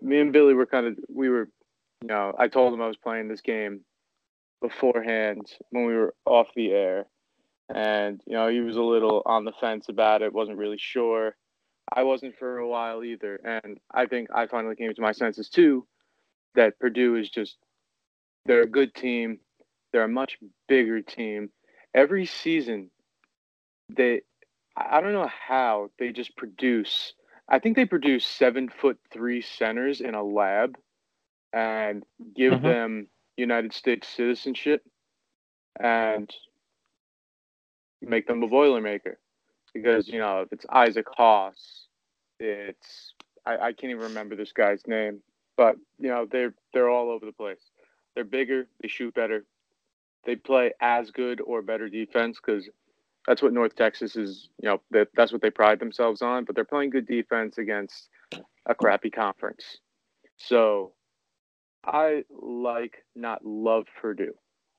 Me 0.02 0.20
and 0.20 0.32
Billy 0.32 0.54
were 0.54 0.66
kind 0.66 0.86
of 0.86 0.98
we 1.08 1.28
were, 1.28 1.48
you 2.02 2.08
know, 2.08 2.32
I 2.38 2.48
told 2.48 2.74
him 2.74 2.82
I 2.82 2.88
was 2.88 2.96
playing 2.96 3.28
this 3.28 3.40
game 3.40 3.80
beforehand 4.60 5.42
when 5.70 5.84
we 5.86 5.94
were 5.94 6.14
off 6.24 6.48
the 6.56 6.70
air, 6.70 7.06
and 7.74 8.20
you 8.26 8.34
know 8.34 8.48
he 8.48 8.60
was 8.60 8.76
a 8.76 8.82
little 8.82 9.22
on 9.26 9.44
the 9.44 9.52
fence 9.60 9.88
about 9.88 10.22
it, 10.22 10.32
wasn't 10.32 10.58
really 10.58 10.78
sure. 10.78 11.36
I 11.93 12.03
wasn't 12.03 12.37
for 12.38 12.59
a 12.59 12.69
while 12.69 13.05
either, 13.05 13.37
and 13.45 13.79
I 13.92 14.07
think 14.07 14.29
I 14.35 14.47
finally 14.47 14.77
came 14.77 14.94
to 14.94 15.03
my 15.03 15.12
senses 15.12 15.49
too 15.49 15.87
that 16.55 16.79
Purdue 16.79 17.16
is 17.16 17.31
just 17.31 17.57
they're 18.47 18.62
a 18.62 18.66
good 18.66 18.94
team. 18.94 19.40
They're 19.92 20.05
a 20.05 20.09
much 20.09 20.38
bigger 20.68 21.03
team. 21.03 21.51
Every 21.94 22.27
season, 22.27 22.90
they 23.88 24.23
I 24.77 25.01
don't 25.01 25.12
know 25.12 25.29
how 25.29 25.90
they 25.99 26.11
just 26.12 26.37
produce. 26.37 27.14
I 27.49 27.59
think 27.59 27.77
they 27.77 27.85
produce 27.85 28.27
seven 28.27 28.68
foot 28.68 28.99
three 29.12 29.42
centers 29.42 30.01
in 30.01 30.14
a 30.14 30.23
lab, 30.23 30.77
and 31.53 32.05
give 32.35 32.55
Mhm. 32.55 32.62
them 32.62 33.11
United 33.37 33.73
States 33.73 34.09
citizenship, 34.09 34.83
and 35.79 36.35
make 38.01 38.27
them 38.27 38.42
a 38.42 38.49
Boilermaker. 38.49 39.16
Because 39.74 40.08
you 40.08 40.18
know 40.18 40.42
if 40.42 40.52
it's 40.52 40.64
Isaac 40.70 41.06
Haas, 41.16 41.87
it's 42.38 43.14
I, 43.44 43.56
I 43.56 43.72
can't 43.72 43.90
even 43.90 44.04
remember 44.04 44.37
this 44.37 44.52
guy's 44.52 44.87
name, 44.87 45.20
but 45.56 45.76
you 45.98 46.08
know 46.08 46.26
they're 46.30 46.54
they're 46.72 46.88
all 46.88 47.10
over 47.10 47.26
the 47.26 47.32
place. 47.32 47.60
They're 48.14 48.24
bigger, 48.24 48.68
they 48.80 48.88
shoot 48.88 49.12
better, 49.14 49.44
they 50.24 50.37
play 50.37 50.72
as 50.80 51.10
good 51.10 51.40
or 51.40 51.62
better 51.62 51.88
defense 51.88 52.38
because 52.44 52.68
that's 53.26 53.42
what 53.42 53.52
North 53.52 53.74
Texas 53.74 54.16
is. 54.16 54.48
You 54.62 54.68
know 54.68 54.80
that 54.90 55.08
that's 55.14 55.32
what 55.32 55.42
they 55.42 55.50
pride 55.50 55.80
themselves 55.80 56.22
on. 56.22 56.44
But 56.44 56.54
they're 56.54 56.64
playing 56.64 56.90
good 56.90 57.06
defense 57.06 57.58
against 57.58 58.08
a 58.66 58.74
crappy 58.74 59.10
conference. 59.10 59.78
So 60.37 60.92
I 61.84 62.24
like 62.30 63.04
not 63.14 63.44
love 63.44 63.87
Purdue 64.00 64.34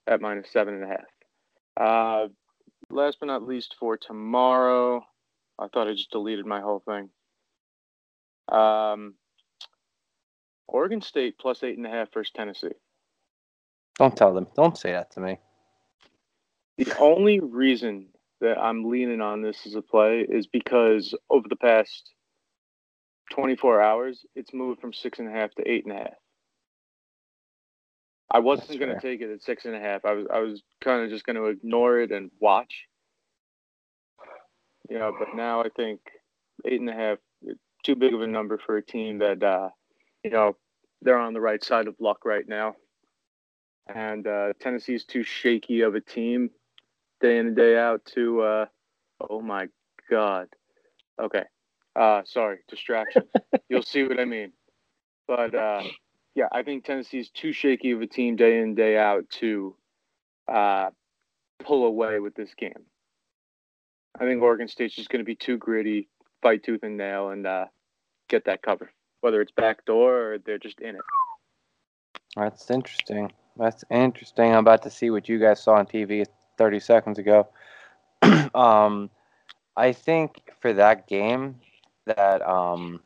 at 0.07 0.21
minus 0.21 0.49
seven 0.51 0.75
and 0.75 0.83
a 0.83 0.87
half. 0.87 1.05
Uh, 1.77 2.27
last 2.89 3.17
but 3.19 3.27
not 3.27 3.47
least 3.47 3.75
for 3.79 3.97
tomorrow, 3.97 5.05
I 5.59 5.67
thought 5.67 5.87
I 5.87 5.93
just 5.93 6.11
deleted 6.11 6.45
my 6.45 6.61
whole 6.61 6.83
thing. 6.85 7.09
Um, 8.49 9.15
Oregon 10.67 11.01
State 11.01 11.37
plus 11.39 11.63
eight 11.63 11.77
and 11.77 11.85
a 11.85 11.89
half 11.89 12.13
versus 12.13 12.31
Tennessee. 12.35 12.75
Don't 13.97 14.15
tell 14.15 14.33
them. 14.33 14.47
Don't 14.55 14.77
say 14.77 14.91
that 14.91 15.11
to 15.11 15.19
me. 15.19 15.37
The 16.77 16.93
only 16.99 17.39
reason 17.39 18.07
that 18.41 18.57
I'm 18.57 18.89
leaning 18.89 19.21
on 19.21 19.41
this 19.41 19.65
as 19.65 19.75
a 19.75 19.81
play 19.81 20.25
is 20.27 20.47
because 20.47 21.15
over 21.29 21.47
the 21.47 21.55
past 21.55 22.11
24 23.31 23.81
hours, 23.81 24.25
it's 24.35 24.53
moved 24.53 24.81
from 24.81 24.93
six 24.93 25.19
and 25.19 25.29
a 25.29 25.31
half 25.31 25.53
to 25.55 25.69
eight 25.69 25.85
and 25.85 25.93
a 25.93 25.99
half. 25.99 26.13
I 28.35 28.39
wasn't 28.39 28.81
going 28.81 28.93
to 28.93 28.99
take 28.99 29.21
it 29.21 29.31
at 29.31 29.41
six 29.41 29.63
and 29.63 29.73
a 29.73 29.79
half. 29.79 30.03
I 30.03 30.11
was 30.11 30.27
I 30.29 30.39
was 30.39 30.61
kind 30.83 31.01
of 31.01 31.09
just 31.09 31.25
going 31.25 31.37
to 31.37 31.45
ignore 31.45 31.99
it 31.99 32.11
and 32.11 32.29
watch. 32.41 32.83
You 34.89 34.99
know, 34.99 35.15
but 35.17 35.29
now 35.37 35.61
I 35.61 35.69
think 35.69 36.01
eight 36.65 36.81
and 36.81 36.89
a 36.89 36.93
half 36.93 37.17
too 37.85 37.95
big 37.95 38.13
of 38.13 38.21
a 38.21 38.27
number 38.27 38.57
for 38.57 38.75
a 38.75 38.83
team 38.83 39.19
that 39.19 39.41
uh, 39.41 39.69
you 40.21 40.31
know 40.31 40.57
they're 41.01 41.17
on 41.17 41.33
the 41.33 41.39
right 41.39 41.63
side 41.63 41.87
of 41.87 41.95
luck 42.01 42.25
right 42.25 42.45
now, 42.45 42.75
and 43.87 44.27
uh, 44.27 44.51
Tennessee's 44.59 45.05
too 45.05 45.23
shaky 45.23 45.79
of 45.79 45.95
a 45.95 46.01
team 46.01 46.49
day 47.21 47.37
in 47.37 47.47
and 47.47 47.55
day 47.55 47.77
out 47.77 48.03
to. 48.15 48.41
Uh, 48.41 48.65
oh 49.29 49.39
my 49.39 49.69
God. 50.11 50.49
Okay. 51.21 51.43
Uh, 51.95 52.23
sorry, 52.25 52.57
distraction. 52.67 53.23
You'll 53.69 53.81
see 53.81 54.03
what 54.03 54.19
I 54.19 54.25
mean. 54.25 54.51
But 55.25 55.55
uh, 55.55 55.83
yeah, 56.35 56.47
I 56.51 56.63
think 56.63 56.83
Tennessee's 56.83 57.29
too 57.29 57.53
shaky 57.53 57.91
of 57.91 58.01
a 58.01 58.07
team 58.07 58.35
day 58.35 58.59
in 58.59 58.75
day 58.75 58.97
out 58.97 59.29
to 59.39 59.75
uh, 60.51 60.89
pull 61.63 61.85
away 61.85 62.19
with 62.19 62.35
this 62.35 62.53
game. 62.53 62.85
I 64.19 64.25
think 64.25 64.41
Oregon 64.41 64.67
State's 64.67 64.95
just 64.95 65.09
going 65.09 65.19
to 65.19 65.25
be 65.25 65.35
too 65.35 65.57
gritty, 65.57 66.09
fight 66.41 66.63
tooth 66.63 66.83
and 66.83 66.97
nail, 66.97 67.29
and 67.29 67.47
uh, 67.47 67.65
get 68.29 68.45
that 68.45 68.61
cover. 68.61 68.91
Whether 69.21 69.41
it's 69.41 69.51
backdoor 69.51 70.33
or 70.33 70.37
they're 70.37 70.59
just 70.59 70.79
in 70.81 70.95
it. 70.95 71.01
That's 72.35 72.69
interesting. 72.69 73.31
That's 73.57 73.83
interesting. 73.89 74.51
I'm 74.51 74.59
about 74.59 74.83
to 74.83 74.89
see 74.89 75.09
what 75.09 75.29
you 75.29 75.39
guys 75.39 75.63
saw 75.63 75.75
on 75.75 75.85
TV 75.85 76.25
30 76.57 76.79
seconds 76.81 77.17
ago. 77.17 77.47
um, 78.53 79.09
I 79.77 79.93
think 79.93 80.41
for 80.59 80.73
that 80.73 81.07
game, 81.07 81.55
that 82.05 82.47
um, 82.47 82.99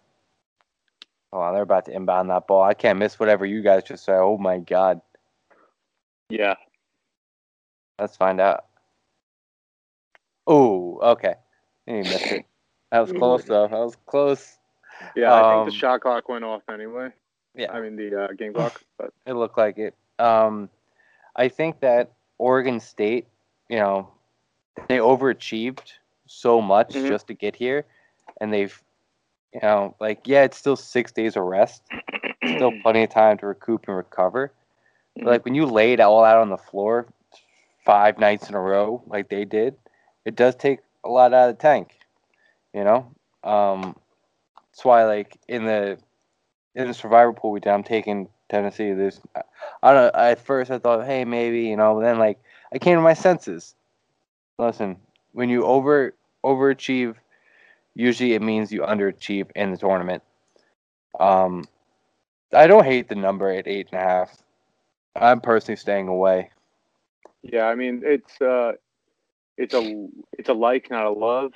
oh, 1.33 1.53
they're 1.53 1.61
about 1.63 1.85
to 1.85 1.91
inbound 1.95 2.29
that 2.29 2.47
ball. 2.47 2.63
I 2.63 2.73
can't 2.73 2.99
miss 2.99 3.19
whatever 3.19 3.45
you 3.45 3.61
guys 3.61 3.83
just 3.83 4.05
say. 4.05 4.13
Oh 4.13 4.37
my 4.37 4.59
god. 4.59 5.01
Yeah. 6.29 6.55
Let's 7.99 8.15
find 8.17 8.39
out. 8.39 8.65
Oh, 10.47 10.99
okay. 11.01 11.35
You 11.85 11.95
missed 11.97 12.25
it. 12.31 12.45
That 12.91 13.01
was 13.01 13.11
close 13.11 13.43
though. 13.43 13.67
That 13.67 13.77
was 13.77 13.95
close. 14.05 14.57
Yeah, 15.15 15.33
I 15.33 15.41
think 15.41 15.59
Um, 15.61 15.65
the 15.69 15.75
shot 15.75 16.01
clock 16.01 16.27
went 16.27 16.43
off 16.43 16.63
anyway. 16.71 17.09
Yeah. 17.55 17.71
I 17.71 17.81
mean 17.81 17.95
the 17.95 18.23
uh, 18.23 18.27
game 18.33 18.53
clock, 18.53 18.81
but 18.97 19.13
It 19.25 19.33
looked 19.33 19.57
like 19.57 19.77
it. 19.77 19.95
Um, 20.17 20.69
I 21.35 21.49
think 21.49 21.79
that 21.81 22.11
Oregon 22.37 22.79
State, 22.79 23.27
you 23.69 23.77
know, 23.77 24.09
they 24.87 24.97
overachieved 24.97 25.93
so 26.25 26.61
much 26.61 26.93
Mhm. 26.93 27.07
just 27.07 27.27
to 27.27 27.33
get 27.33 27.55
here, 27.55 27.85
and 28.41 28.51
they've, 28.53 28.81
you 29.53 29.59
know, 29.61 29.95
like 29.99 30.21
yeah, 30.25 30.43
it's 30.43 30.57
still 30.57 30.75
six 30.75 31.11
days 31.11 31.35
of 31.35 31.43
rest, 31.43 31.83
still 32.55 32.71
plenty 32.83 33.03
of 33.03 33.09
time 33.09 33.37
to 33.39 33.47
recoup 33.47 33.85
and 33.87 33.97
recover. 33.97 34.51
But 35.15 35.25
like 35.25 35.45
when 35.45 35.55
you 35.55 35.65
lay 35.65 35.93
it 35.93 35.99
all 35.99 36.23
out 36.23 36.37
on 36.37 36.49
the 36.49 36.57
floor, 36.57 37.07
five 37.85 38.19
nights 38.19 38.49
in 38.49 38.55
a 38.55 38.59
row, 38.59 39.01
like 39.07 39.29
they 39.29 39.45
did, 39.45 39.75
it 40.25 40.35
does 40.35 40.55
take 40.55 40.79
a 41.03 41.09
lot 41.09 41.33
out 41.33 41.49
of 41.49 41.57
the 41.57 41.61
tank, 41.61 41.97
you 42.73 42.83
know. 42.83 43.11
Um, 43.43 43.95
that's 44.71 44.85
why 44.85 45.05
like 45.05 45.37
in 45.47 45.65
the 45.65 45.97
in 46.75 46.87
the 46.87 46.93
survivor 46.93 47.33
pool 47.33 47.51
we 47.51 47.59
did, 47.59 47.69
I'm 47.71 47.83
taking 47.83 48.29
Tennessee. 48.49 48.93
There's, 48.93 49.21
I 49.83 49.93
don't. 49.93 50.13
know, 50.13 50.19
At 50.19 50.39
first, 50.45 50.71
I 50.71 50.79
thought, 50.79 51.05
hey, 51.05 51.25
maybe 51.25 51.63
you 51.63 51.77
know. 51.77 51.95
But 51.95 52.01
then, 52.01 52.19
like, 52.19 52.39
I 52.73 52.79
came 52.79 52.97
to 52.97 53.01
my 53.01 53.13
senses. 53.13 53.75
Listen, 54.57 54.97
when 55.33 55.49
you 55.49 55.65
over 55.65 56.13
overachieve, 56.43 57.15
usually 57.99 58.33
it 58.33 58.41
means 58.41 58.71
you 58.71 58.81
underachieve 58.81 59.51
in 59.55 59.71
the 59.71 59.77
tournament. 59.77 60.23
Um, 61.19 61.65
I 62.53 62.65
don't 62.65 62.85
hate 62.85 63.09
the 63.09 63.15
number 63.15 63.49
at 63.51 63.67
eight 63.67 63.89
and 63.91 63.99
a 63.99 64.03
half. 64.03 64.37
I'm 65.15 65.41
personally 65.41 65.75
staying 65.75 66.07
away. 66.07 66.49
Yeah, 67.43 67.65
I 67.65 67.75
mean 67.75 68.01
it's 68.05 68.39
uh, 68.41 68.73
it's 69.57 69.73
a 69.73 70.07
it's 70.37 70.49
a 70.49 70.53
like, 70.53 70.89
not 70.89 71.05
a 71.05 71.11
love, 71.11 71.51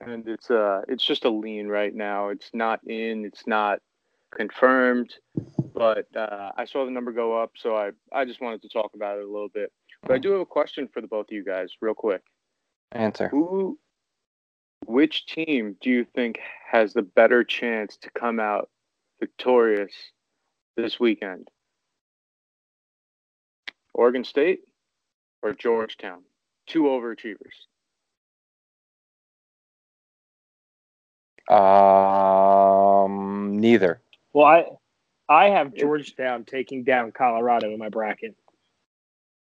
and 0.00 0.26
it's 0.28 0.50
uh 0.50 0.82
it's 0.88 1.04
just 1.04 1.24
a 1.24 1.30
lean 1.30 1.66
right 1.66 1.94
now. 1.94 2.28
It's 2.28 2.50
not 2.54 2.80
in, 2.86 3.24
it's 3.24 3.46
not 3.46 3.80
confirmed, 4.30 5.14
but 5.74 6.06
uh, 6.16 6.52
I 6.56 6.64
saw 6.64 6.84
the 6.84 6.90
number 6.90 7.12
go 7.12 7.40
up, 7.40 7.52
so 7.56 7.76
I 7.76 7.90
I 8.12 8.24
just 8.24 8.40
wanted 8.40 8.62
to 8.62 8.68
talk 8.68 8.92
about 8.94 9.18
it 9.18 9.24
a 9.24 9.30
little 9.30 9.48
bit. 9.48 9.72
But 10.02 10.14
I 10.14 10.18
do 10.18 10.30
have 10.32 10.40
a 10.40 10.46
question 10.46 10.88
for 10.92 11.00
the 11.00 11.08
both 11.08 11.26
of 11.26 11.32
you 11.32 11.44
guys, 11.44 11.70
real 11.80 11.94
quick. 11.94 12.22
Answer. 12.92 13.28
Who, 13.28 13.78
which 14.84 15.26
team 15.26 15.76
do 15.80 15.88
you 15.90 16.04
think 16.04 16.38
has 16.70 16.92
the 16.92 17.02
better 17.02 17.42
chance 17.44 17.96
to 17.98 18.10
come 18.10 18.38
out 18.38 18.68
victorious 19.20 19.92
this 20.76 21.00
weekend? 21.00 21.48
Oregon 23.94 24.24
State 24.24 24.60
or 25.42 25.52
Georgetown? 25.54 26.22
Two 26.66 26.82
overachievers. 26.82 27.54
Um, 32.96 33.58
neither. 33.60 34.00
Well, 34.32 34.46
I 34.46 34.66
I 35.28 35.50
have 35.50 35.74
Georgetown 35.74 36.44
taking 36.44 36.84
down 36.84 37.12
Colorado 37.12 37.70
in 37.72 37.78
my 37.78 37.88
bracket. 37.88 38.34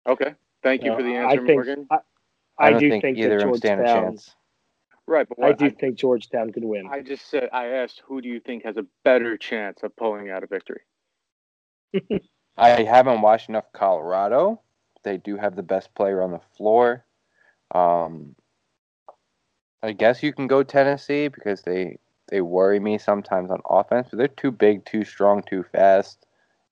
Okay. 0.06 0.34
Thank 0.64 0.84
you 0.84 0.92
Uh, 0.94 0.98
for 0.98 1.04
the 1.04 1.18
I 1.18 1.24
answer, 1.32 1.46
think- 1.46 1.50
Morgan. 1.66 1.88
I, 1.90 1.96
I, 1.96 2.68
I 2.68 2.70
don't 2.72 2.80
do 2.80 2.90
think, 2.90 3.02
think, 3.04 3.18
either 3.18 3.38
that 3.40 3.46
of 3.48 3.52
them 3.52 3.58
stand 3.58 3.82
a 3.82 3.86
chance. 3.86 4.36
Right, 5.08 5.28
but 5.28 5.44
I 5.44 5.54
do 5.54 5.66
I, 5.66 5.70
think 5.70 5.96
Georgetown 5.96 6.52
could 6.52 6.64
win. 6.64 6.88
I 6.92 7.02
just 7.02 7.30
said 7.30 7.50
I 7.52 7.68
asked 7.68 8.02
who 8.06 8.22
do 8.22 8.30
you 8.30 8.40
think 8.40 8.64
has 8.66 8.78
a 8.78 8.86
better 9.04 9.38
chance 9.38 9.80
of 9.84 9.96
pulling 9.96 10.30
out 10.30 10.44
a 10.44 10.48
victory? 10.48 10.82
I 12.58 12.84
haven't 12.84 13.22
watched 13.22 13.50
enough 13.50 13.72
Colorado. 13.74 14.62
They 15.04 15.18
do 15.18 15.38
have 15.38 15.56
the 15.56 15.64
best 15.64 15.94
player 15.96 16.22
on 16.22 16.32
the 16.32 16.42
floor. 16.58 17.06
Um, 17.74 18.36
I 19.84 19.92
guess 19.92 20.24
you 20.24 20.34
can 20.34 20.48
go 20.48 20.64
Tennessee 20.64 21.28
because 21.28 21.62
they 21.62 21.98
they 22.30 22.42
worry 22.42 22.80
me 22.80 22.98
sometimes 22.98 23.52
on 23.52 23.62
offense, 23.70 24.08
but 24.10 24.18
they're 24.18 24.28
too 24.28 24.52
big, 24.52 24.86
too 24.86 25.06
strong, 25.06 25.44
too 25.44 25.64
fast. 25.64 26.26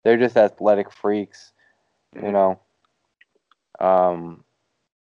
They're 0.04 0.18
just 0.18 0.38
athletic 0.38 0.92
freaks, 0.92 1.54
you 2.16 2.32
know. 2.32 2.60
Um, 3.80 4.44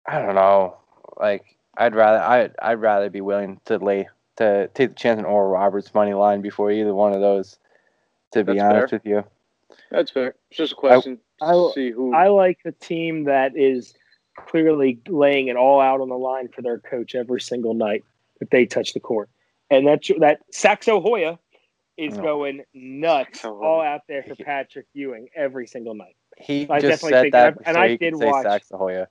I 0.07 0.21
don't 0.21 0.35
know. 0.35 0.77
Like 1.19 1.57
I'd 1.77 1.95
rather 1.95 2.19
I 2.19 2.51
I'd 2.61 2.81
rather 2.81 3.09
be 3.11 3.21
willing 3.21 3.61
to 3.67 3.79
lay 3.79 4.09
to 4.37 4.69
take 4.75 4.91
the 4.91 4.95
chance 4.95 5.19
on 5.19 5.25
Oral 5.25 5.51
Roberts 5.51 5.93
money 5.95 6.15
line 6.15 6.41
before 6.43 6.71
either 6.71 6.95
one 6.95 7.13
of 7.15 7.21
those. 7.21 7.59
To 8.33 8.45
be 8.45 8.55
That's 8.55 8.63
honest 8.63 8.91
fair. 8.91 8.99
with 8.99 9.07
you. 9.07 9.25
That's 9.91 10.11
fair. 10.11 10.35
It's 10.51 10.57
just 10.59 10.73
a 10.73 10.77
question. 10.77 11.19
I- 11.41 11.53
to 11.53 11.71
see 11.75 11.91
who. 11.91 12.15
I 12.15 12.29
like 12.29 12.59
the 12.65 12.73
team 12.73 13.25
that 13.25 13.57
is 13.57 13.95
clearly 14.37 14.99
laying 15.09 15.49
it 15.49 15.57
all 15.57 15.81
out 15.81 16.01
on 16.01 16.09
the 16.09 16.17
line 16.17 16.49
for 16.49 16.63
their 16.63 16.79
coach 16.79 17.15
every 17.15 17.41
single 17.41 17.75
night 17.75 18.05
that 18.41 18.51
they 18.51 18.65
touch 18.65 18.95
the 18.95 19.01
court, 19.01 19.29
and 19.71 19.87
that 19.87 20.03
that 20.21 20.41
Saxo 20.51 21.01
Hoya 21.01 21.39
is 21.99 22.17
No. 22.17 22.23
going 22.23 22.65
nuts 22.73 23.41
Saxo 23.41 23.61
all 23.63 23.83
out 23.83 24.03
there 24.09 24.23
for 24.23 24.35
Patrick 24.37 24.87
Ewing 24.95 25.29
every 25.35 25.67
single 25.67 25.95
night. 25.95 26.17
He 26.39 26.67
I 26.71 26.81
just 26.81 27.03
definitely 27.03 27.11
said 27.11 27.23
think- 27.23 27.33
that 27.33 27.57
and 27.67 27.67
I- 27.67 27.69
and 27.69 27.75
so 27.77 27.81
I 27.81 27.89
he 27.89 27.99
could 27.99 28.11
did 28.13 28.19
say 28.19 28.27
watch- 28.31 28.47
Saxahoya. 28.47 29.07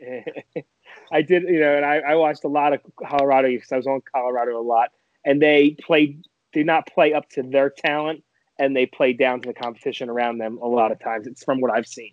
I 1.12 1.22
did, 1.22 1.44
you 1.44 1.60
know, 1.60 1.76
and 1.76 1.84
I, 1.84 1.98
I 1.98 2.14
watched 2.16 2.44
a 2.44 2.48
lot 2.48 2.72
of 2.72 2.80
Colorado 3.06 3.48
because 3.48 3.70
I 3.72 3.76
was 3.76 3.86
on 3.86 4.00
Colorado 4.12 4.58
a 4.58 4.62
lot, 4.62 4.90
and 5.24 5.40
they 5.40 5.76
played 5.82 6.24
did 6.52 6.66
not 6.66 6.86
play 6.86 7.12
up 7.12 7.28
to 7.30 7.42
their 7.42 7.70
talent, 7.70 8.22
and 8.58 8.74
they 8.74 8.86
played 8.86 9.18
down 9.18 9.40
to 9.42 9.48
the 9.48 9.54
competition 9.54 10.08
around 10.08 10.38
them 10.38 10.58
a 10.62 10.66
lot 10.66 10.90
of 10.92 10.98
times. 11.00 11.26
It's 11.26 11.44
from 11.44 11.60
what 11.60 11.70
I've 11.70 11.86
seen. 11.86 12.12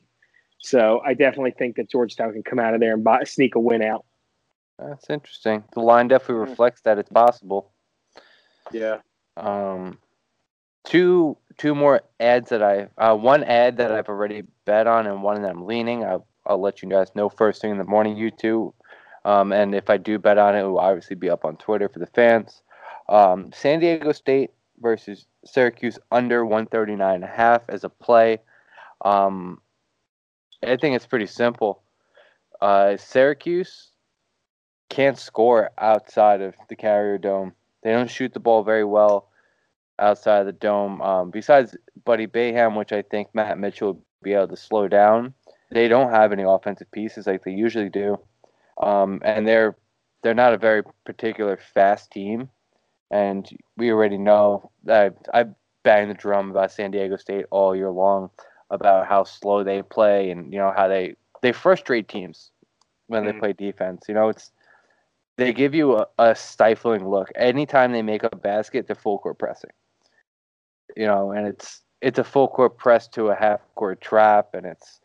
So 0.59 1.01
I 1.05 1.13
definitely 1.13 1.51
think 1.51 1.75
that 1.77 1.89
Georgetown 1.89 2.33
can 2.33 2.43
come 2.43 2.59
out 2.59 2.73
of 2.73 2.79
there 2.79 2.93
and 2.93 3.03
buy, 3.03 3.23
sneak 3.25 3.55
a 3.55 3.59
win 3.59 3.81
out. 3.81 4.05
That's 4.79 5.09
interesting. 5.09 5.63
The 5.73 5.81
line 5.81 6.07
definitely 6.07 6.43
Hmm. 6.45 6.49
reflects 6.51 6.81
that 6.81 6.97
it's 6.97 7.09
possible. 7.09 7.71
yeah. 8.71 8.97
Um, 9.37 9.97
two 10.85 11.37
two 11.57 11.73
more 11.75 12.01
ads 12.19 12.49
that 12.49 12.61
I 12.63 12.87
uh, 12.97 13.15
one 13.15 13.43
ad 13.43 13.77
that 13.77 13.91
I've 13.91 14.09
already 14.09 14.43
bet 14.65 14.87
on 14.87 15.07
and 15.07 15.23
one 15.23 15.41
that 15.41 15.51
I'm 15.51 15.65
leaning. 15.65 16.03
I'll 16.03 16.27
I'll 16.45 16.61
let 16.61 16.81
you 16.83 16.89
guys 16.89 17.07
know 17.15 17.29
first 17.29 17.61
thing 17.61 17.71
in 17.71 17.77
the 17.77 17.83
morning. 17.83 18.17
You 18.17 18.31
two, 18.31 18.73
um, 19.25 19.51
and 19.51 19.73
if 19.73 19.89
I 19.89 19.97
do 19.97 20.19
bet 20.19 20.37
on 20.37 20.55
it, 20.55 20.61
it 20.61 20.63
will 20.63 20.79
obviously 20.79 21.15
be 21.15 21.29
up 21.29 21.45
on 21.45 21.57
Twitter 21.57 21.89
for 21.89 21.99
the 21.99 22.07
fans. 22.07 22.61
Um, 23.09 23.51
San 23.53 23.79
Diego 23.79 24.11
State 24.11 24.51
versus 24.79 25.25
Syracuse 25.45 25.99
under 26.11 26.45
139 26.45 27.15
and 27.15 27.23
a 27.23 27.27
half 27.27 27.61
as 27.69 27.83
a 27.83 27.89
play. 27.89 28.39
Um, 29.03 29.61
I 30.61 30.77
think 30.77 30.95
it's 30.95 31.05
pretty 31.05 31.27
simple. 31.27 31.81
Uh, 32.61 32.97
Syracuse 32.97 33.89
can't 34.89 35.17
score 35.17 35.71
outside 35.77 36.41
of 36.41 36.55
the 36.69 36.75
Carrier 36.75 37.17
Dome. 37.17 37.53
They 37.83 37.91
don't 37.91 38.09
shoot 38.09 38.33
the 38.33 38.39
ball 38.39 38.63
very 38.63 38.85
well 38.85 39.29
outside 39.99 40.41
of 40.41 40.45
the 40.45 40.53
dome. 40.53 41.01
Um, 41.01 41.31
besides 41.31 41.75
Buddy 42.05 42.27
Boeheim, 42.27 42.77
which 42.77 42.91
I 42.91 43.01
think 43.01 43.29
Matt 43.33 43.57
Mitchell 43.57 43.93
will 43.93 44.05
be 44.21 44.33
able 44.33 44.47
to 44.49 44.57
slow 44.57 44.87
down, 44.87 45.33
they 45.71 45.87
don't 45.87 46.11
have 46.11 46.31
any 46.31 46.43
offensive 46.43 46.89
pieces 46.91 47.27
like 47.27 47.43
they 47.43 47.51
usually 47.51 47.89
do, 47.89 48.17
um, 48.77 49.21
and 49.23 49.47
they're 49.47 49.75
they're 50.21 50.33
not 50.33 50.53
a 50.53 50.57
very 50.57 50.83
particular 51.05 51.57
fast 51.57 52.11
team. 52.11 52.49
And 53.11 53.47
we 53.77 53.91
already 53.91 54.17
know 54.17 54.71
that 54.85 55.15
I 55.33 55.45
bang 55.83 56.07
the 56.07 56.13
drum 56.13 56.49
about 56.51 56.71
San 56.71 56.91
Diego 56.91 57.17
State 57.17 57.45
all 57.51 57.75
year 57.75 57.91
long 57.91 58.29
about 58.69 59.07
how 59.07 59.23
slow 59.23 59.63
they 59.63 59.81
play 59.83 60.31
and 60.31 60.51
you 60.51 60.59
know 60.59 60.73
how 60.75 60.87
they 60.87 61.15
they 61.41 61.51
frustrate 61.51 62.07
teams 62.07 62.51
when 63.07 63.25
they 63.25 63.33
Mhm. 63.33 63.39
play 63.39 63.53
defense. 63.53 64.05
You 64.07 64.15
know, 64.15 64.29
it's 64.29 64.51
they 65.37 65.53
give 65.53 65.75
you 65.75 65.97
a, 65.97 66.07
a 66.19 66.35
stifling 66.35 67.07
look 67.07 67.29
anytime 67.35 67.91
they 67.91 68.01
make 68.01 68.23
a 68.23 68.35
basket. 68.35 68.87
They're 68.87 68.95
full 68.95 69.19
court 69.19 69.37
pressing. 69.37 69.71
You 70.95 71.05
know, 71.07 71.31
and 71.31 71.47
it's 71.47 71.81
it's 72.01 72.19
a 72.19 72.23
full 72.23 72.47
court 72.47 72.77
press 72.77 73.07
to 73.09 73.29
a 73.29 73.35
half 73.35 73.61
court 73.75 74.01
trap, 74.01 74.53
and 74.53 74.65
it's 74.65 75.01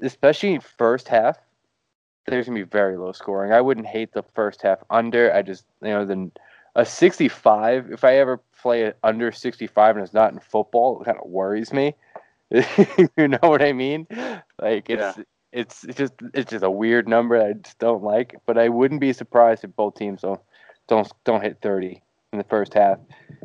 especially 0.00 0.58
first 0.58 1.08
half. 1.08 1.38
There's 2.28 2.46
gonna 2.46 2.58
be 2.58 2.64
very 2.64 2.96
low 2.96 3.12
scoring. 3.12 3.52
I 3.52 3.60
wouldn't 3.60 3.86
hate 3.86 4.12
the 4.12 4.24
first 4.34 4.62
half 4.62 4.78
under. 4.90 5.32
I 5.32 5.42
just 5.42 5.64
you 5.82 5.90
know 5.90 6.04
the 6.04 6.30
a 6.76 6.84
65. 6.84 7.90
If 7.90 8.04
I 8.04 8.16
ever 8.16 8.38
play 8.60 8.82
it 8.82 8.98
under 9.02 9.32
65 9.32 9.96
and 9.96 10.04
it's 10.04 10.14
not 10.14 10.32
in 10.32 10.38
football, 10.40 11.00
it 11.00 11.06
kind 11.06 11.18
of 11.18 11.28
worries 11.28 11.72
me. 11.72 11.94
you 12.50 13.28
know 13.28 13.38
what 13.42 13.62
I 13.62 13.72
mean? 13.72 14.06
Like 14.60 14.88
it's 14.88 15.18
it's 15.52 15.84
it's 15.84 15.96
just 15.96 16.12
it's 16.34 16.50
just 16.50 16.64
a 16.64 16.70
weird 16.70 17.08
number 17.08 17.40
I 17.40 17.54
just 17.54 17.78
don't 17.78 18.04
like. 18.04 18.36
But 18.44 18.58
I 18.58 18.68
wouldn't 18.68 19.00
be 19.00 19.12
surprised 19.12 19.64
if 19.64 19.74
both 19.74 19.94
teams 19.94 20.20
don't 20.20 20.40
don't 20.86 21.10
don't 21.24 21.42
hit 21.42 21.58
30 21.62 22.02
in 22.32 22.38
the 22.38 22.44
first 22.44 22.74
half. 22.74 22.98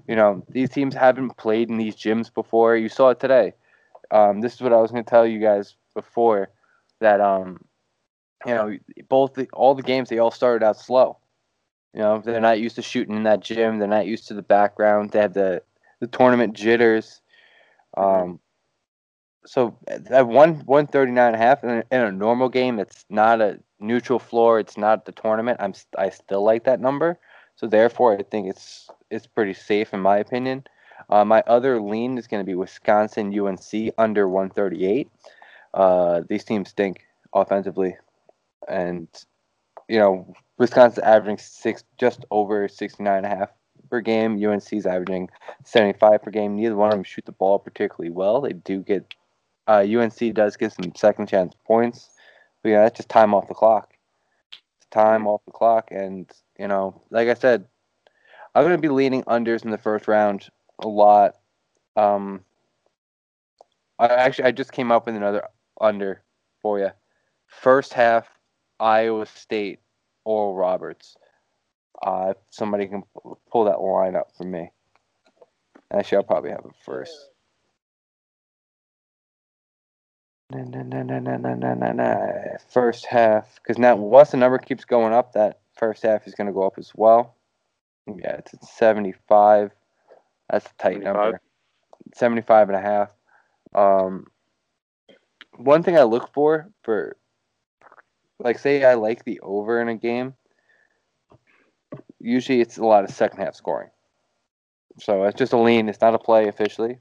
You 0.08 0.16
know 0.16 0.46
these 0.50 0.70
teams 0.70 0.94
haven't 0.94 1.38
played 1.38 1.70
in 1.70 1.78
these 1.78 1.96
gyms 1.96 2.32
before. 2.34 2.76
You 2.76 2.90
saw 2.90 3.10
it 3.10 3.20
today. 3.20 3.54
Um, 4.12 4.42
this 4.42 4.54
is 4.54 4.62
what 4.62 4.74
I 4.74 4.78
was 4.78 4.92
going 4.92 5.06
to 5.06 5.10
tell 5.10 5.26
you 5.26 5.40
guys 5.40 5.76
before 5.94 6.50
that 7.00 7.22
um 7.22 7.64
you 8.46 8.54
know 8.54 8.78
both 9.10 9.34
the, 9.34 9.48
all 9.54 9.76
the 9.76 9.84
games 9.84 10.10
they 10.10 10.20
all 10.20 10.32
started 10.32 10.66
out 10.66 10.80
slow. 10.80 11.18
You 11.94 12.02
know 12.02 12.22
they're 12.24 12.42
not 12.42 12.60
used 12.60 12.76
to 12.76 12.82
shooting 12.82 13.16
in 13.16 13.24
that 13.24 13.42
gym. 13.42 13.80
They're 13.80 13.88
not 13.88 14.08
used 14.08 14.28
to 14.28 14.34
the 14.34 14.42
background. 14.42 15.12
They 15.12 15.20
have 15.20 15.34
the 15.34 15.62
the 16.00 16.08
tournament 16.08 16.54
jitters. 16.54 17.22
Um, 17.98 18.40
so 19.46 19.78
at 19.88 20.28
one 20.28 20.56
one 20.66 20.88
thirty 20.88 21.12
nine 21.12 21.34
and 21.34 21.36
a 21.36 21.46
half 21.46 21.64
in 21.64 21.70
a, 21.70 21.84
in 21.92 22.02
a 22.02 22.12
normal 22.12 22.50
game, 22.50 22.80
it's 22.80 23.06
not 23.10 23.42
a 23.42 23.60
neutral 23.80 24.20
floor. 24.20 24.60
It's 24.60 24.78
not 24.78 25.06
the 25.06 25.12
tournament. 25.12 25.58
I'm 25.60 25.74
I 25.98 26.10
still 26.10 26.44
like 26.44 26.64
that 26.66 26.80
number. 26.80 27.20
So 27.56 27.68
therefore, 27.68 28.18
I 28.18 28.24
think 28.24 28.48
it's 28.48 28.90
it's 29.10 29.28
pretty 29.28 29.54
safe 29.54 29.94
in 29.94 30.00
my 30.00 30.18
opinion. 30.18 30.64
Uh, 31.10 31.26
my 31.26 31.44
other 31.48 31.82
lean 31.82 32.18
is 32.18 32.28
going 32.28 32.42
to 32.42 32.50
be 32.50 32.56
Wisconsin 32.56 33.38
UNC 33.38 33.94
under 33.98 34.28
one 34.30 34.50
thirty 34.50 34.86
eight. 34.86 35.10
Uh, 35.74 36.22
these 36.28 36.44
teams 36.44 36.70
stink 36.70 37.06
offensively, 37.34 37.98
and 38.68 39.08
you 39.88 40.00
know 40.00 40.34
Wisconsin's 40.58 41.04
averaging 41.04 41.38
six 41.38 41.84
just 41.98 42.26
over 42.32 42.68
sixty 42.68 43.04
nine 43.04 43.24
and 43.24 43.26
a 43.26 43.36
half 43.36 43.50
per 43.90 44.02
game. 44.02 44.44
UNC's 44.44 44.86
averaging 44.86 45.30
seventy 45.64 45.98
five 45.98 46.22
per 46.22 46.32
game. 46.32 46.56
Neither 46.56 46.76
one 46.76 46.90
of 46.90 46.94
them 46.94 47.04
shoot 47.04 47.26
the 47.26 47.32
ball 47.32 47.60
particularly 47.60 48.12
well. 48.12 48.42
They 48.42 48.54
do 48.54 48.80
get 48.80 49.14
uh, 49.68 49.86
UNC 49.88 50.34
does 50.34 50.58
get 50.58 50.74
some 50.74 50.94
second 50.96 51.28
chance 51.28 51.54
points, 51.66 52.10
but 52.64 52.70
yeah, 52.70 52.84
that's 52.84 52.98
just 52.98 53.10
time 53.10 53.34
off 53.34 53.48
the 53.48 53.54
clock. 53.54 53.94
It's 54.78 54.88
time 54.92 55.28
off 55.28 55.42
the 55.46 55.52
clock, 55.52 55.90
and 55.92 56.30
you 56.60 56.68
know, 56.68 57.02
like 57.10 57.28
I 57.28 57.34
said, 57.36 57.66
I'm 58.54 58.64
gonna 58.64 58.78
be 58.78 58.90
leaning 58.90 59.24
unders 59.24 59.64
in 59.64 59.72
the 59.72 59.78
first 59.78 60.08
round 60.08 60.50
a 60.80 60.88
lot. 60.88 61.36
Um, 61.96 62.44
I 64.00 64.08
actually 64.08 64.46
I 64.46 64.52
just 64.52 64.72
came 64.72 64.92
up 64.92 65.06
with 65.06 65.16
another 65.16 65.48
under 65.80 66.24
for 66.62 66.80
you. 66.80 66.90
First 67.46 67.94
half, 67.94 68.28
Iowa 68.82 69.26
State, 69.28 69.80
Oral 70.26 70.56
Roberts. 70.56 71.16
Uh, 72.02 72.30
if 72.32 72.38
somebody 72.50 72.88
can 72.88 73.04
pull 73.52 73.66
that 73.66 73.80
line 73.80 74.16
up 74.16 74.36
for 74.36 74.44
me. 74.44 74.72
Actually, 75.94 76.18
I'll 76.18 76.24
probably 76.24 76.50
have 76.50 76.66
it 76.66 76.76
first. 76.84 77.14
Na, 80.52 80.64
na, 80.64 81.94
na, 81.94 82.58
first 82.70 83.06
half, 83.06 83.56
because 83.56 83.78
now 83.78 83.96
once 83.96 84.32
the 84.32 84.38
number 84.38 84.58
keeps 84.58 84.84
going 84.84 85.14
up, 85.14 85.34
that 85.34 85.60
first 85.78 86.04
half 86.04 86.28
is 86.28 86.34
going 86.34 86.48
to 86.48 86.54
go 86.54 86.64
up 86.64 86.74
as 86.78 86.92
well. 86.96 87.36
Yeah, 88.08 88.38
it's 88.38 88.54
at 88.54 88.64
75. 88.66 89.72
That's 90.50 90.66
a 90.66 90.70
tight 90.82 91.04
75. 91.04 91.04
number. 91.04 91.42
75 92.16 92.70
and 92.70 92.78
a 92.78 92.82
half. 92.82 93.12
Um, 93.74 94.28
one 95.56 95.84
thing 95.84 95.98
I 95.98 96.04
look 96.04 96.34
for 96.34 96.70
for 96.84 97.16
like 98.44 98.60
say 98.60 98.84
I 98.84 98.96
like 98.96 99.24
the 99.24 99.40
over 99.42 99.82
in 99.82 99.88
a 99.88 99.96
game. 99.96 100.34
Usually 102.20 102.62
it's 102.62 102.78
a 102.78 102.86
lot 102.86 103.04
of 103.04 103.12
second 103.12 103.40
half 103.40 103.56
scoring. 103.56 103.90
So 105.00 105.24
it's 105.24 105.38
just 105.38 105.54
a 105.54 105.58
lean. 105.58 105.90
It's 105.90 106.02
not 106.02 106.16
a 106.16 106.20
play 106.20 106.48
officially. 106.48 107.00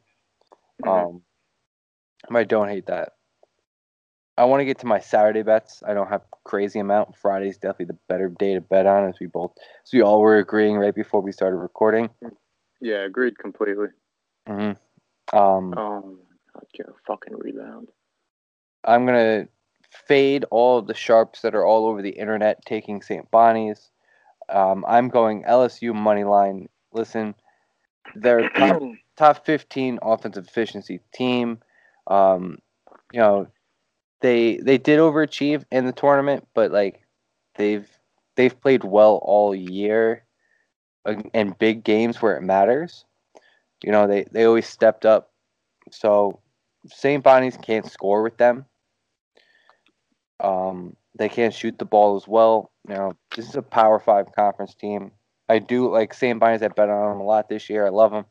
Mhm. 0.83 0.89
Um, 0.89 1.23
I 2.31 2.45
don't 2.45 2.69
hate 2.69 2.87
that. 2.87 3.15
I 4.39 4.45
want 4.45 4.61
to 4.61 4.65
get 4.65 4.79
to 4.79 4.87
my 4.87 5.01
Saturday 5.01 5.43
bets. 5.43 5.83
I 5.87 5.93
don't 5.93 6.09
have 6.09 6.23
crazy 6.45 6.79
amount. 6.79 7.17
Friday's 7.17 7.59
definitely 7.59 7.87
the 7.87 7.99
better 8.09 8.29
day 8.29 8.55
to 8.55 8.61
bet 8.61 8.87
on, 8.87 9.09
as 9.09 9.21
we 9.21 9.27
both, 9.27 9.53
as 9.85 9.93
we 9.93 10.01
all 10.01 10.21
were 10.21 10.39
agreeing 10.39 10.77
right 10.77 10.95
before 10.95 11.21
we 11.21 11.33
started 11.33 11.57
recording. 11.57 12.09
Yeah, 12.81 13.05
agreed 13.05 13.39
completely. 13.39 13.89
Mm-hmm. 14.49 15.37
Um, 15.37 15.75
Um, 15.77 16.19
get 16.75 16.89
a 16.89 16.95
fucking 17.07 17.37
rebound. 17.37 17.89
I'm 18.85 19.05
gonna 19.05 19.47
fade 19.91 20.45
all 20.51 20.79
of 20.79 20.87
the 20.87 20.95
sharps 20.95 21.43
that 21.43 21.55
are 21.55 21.65
all 21.65 21.87
over 21.87 22.03
the 22.03 22.11
internet 22.11 22.65
taking 22.65 23.03
St. 23.03 23.31
Bonnie's. 23.31 23.91
Um, 24.49 24.85
I'm 24.89 25.09
going 25.09 25.45
LSU 25.45 25.95
money 25.95 26.25
line. 26.25 26.69
Listen, 26.93 27.35
they're 28.15 28.49
top, 28.57 28.83
top 29.17 29.47
15 29.47 29.99
offensive 30.03 30.47
efficiency 30.47 31.01
team. 31.13 31.59
Um, 32.07 32.59
you 33.13 33.21
know, 33.21 33.49
they 34.21 34.59
they 34.59 34.79
did 34.79 34.99
overachieve 34.99 35.65
in 35.71 35.87
the 35.87 35.93
tournament, 35.93 36.47
but 36.55 36.71
like 36.71 37.07
they've 37.57 37.89
they've 38.37 38.61
played 38.61 38.85
well 38.85 39.21
all 39.23 39.55
year 39.55 40.25
uh, 41.05 41.15
in 41.33 41.57
big 41.59 41.85
games 41.85 42.21
where 42.21 42.37
it 42.37 42.43
matters. 42.43 43.05
You 43.83 43.93
know, 43.93 44.07
they 44.07 44.25
they 44.31 44.45
always 44.45 44.67
stepped 44.67 45.07
up. 45.07 45.31
So 45.91 46.41
St. 46.87 47.23
Bonnie's 47.23 47.57
can't 47.57 47.91
score 47.91 48.23
with 48.23 48.37
them. 48.37 48.67
Um, 50.43 50.97
they 51.17 51.29
can't 51.29 51.55
shoot 51.55 51.79
the 51.79 51.85
ball 51.85 52.17
as 52.17 52.27
well. 52.27 52.71
You 52.89 52.95
know, 52.95 53.17
this 53.35 53.49
is 53.49 53.57
a 53.57 53.63
Power 53.63 53.99
Five 53.99 54.33
conference 54.35 54.75
team. 54.75 55.13
I 55.49 55.59
do 55.59 55.91
like 55.91 56.15
St. 56.15 56.39
Bonnie's. 56.39 56.63
I 56.63 56.69
bet 56.69 56.89
on 56.89 57.11
them 57.11 57.21
a 57.21 57.25
lot 57.25 57.49
this 57.49 57.69
year. 57.69 57.87
I 57.87 57.91
love 57.91 58.13
them. 58.13 58.25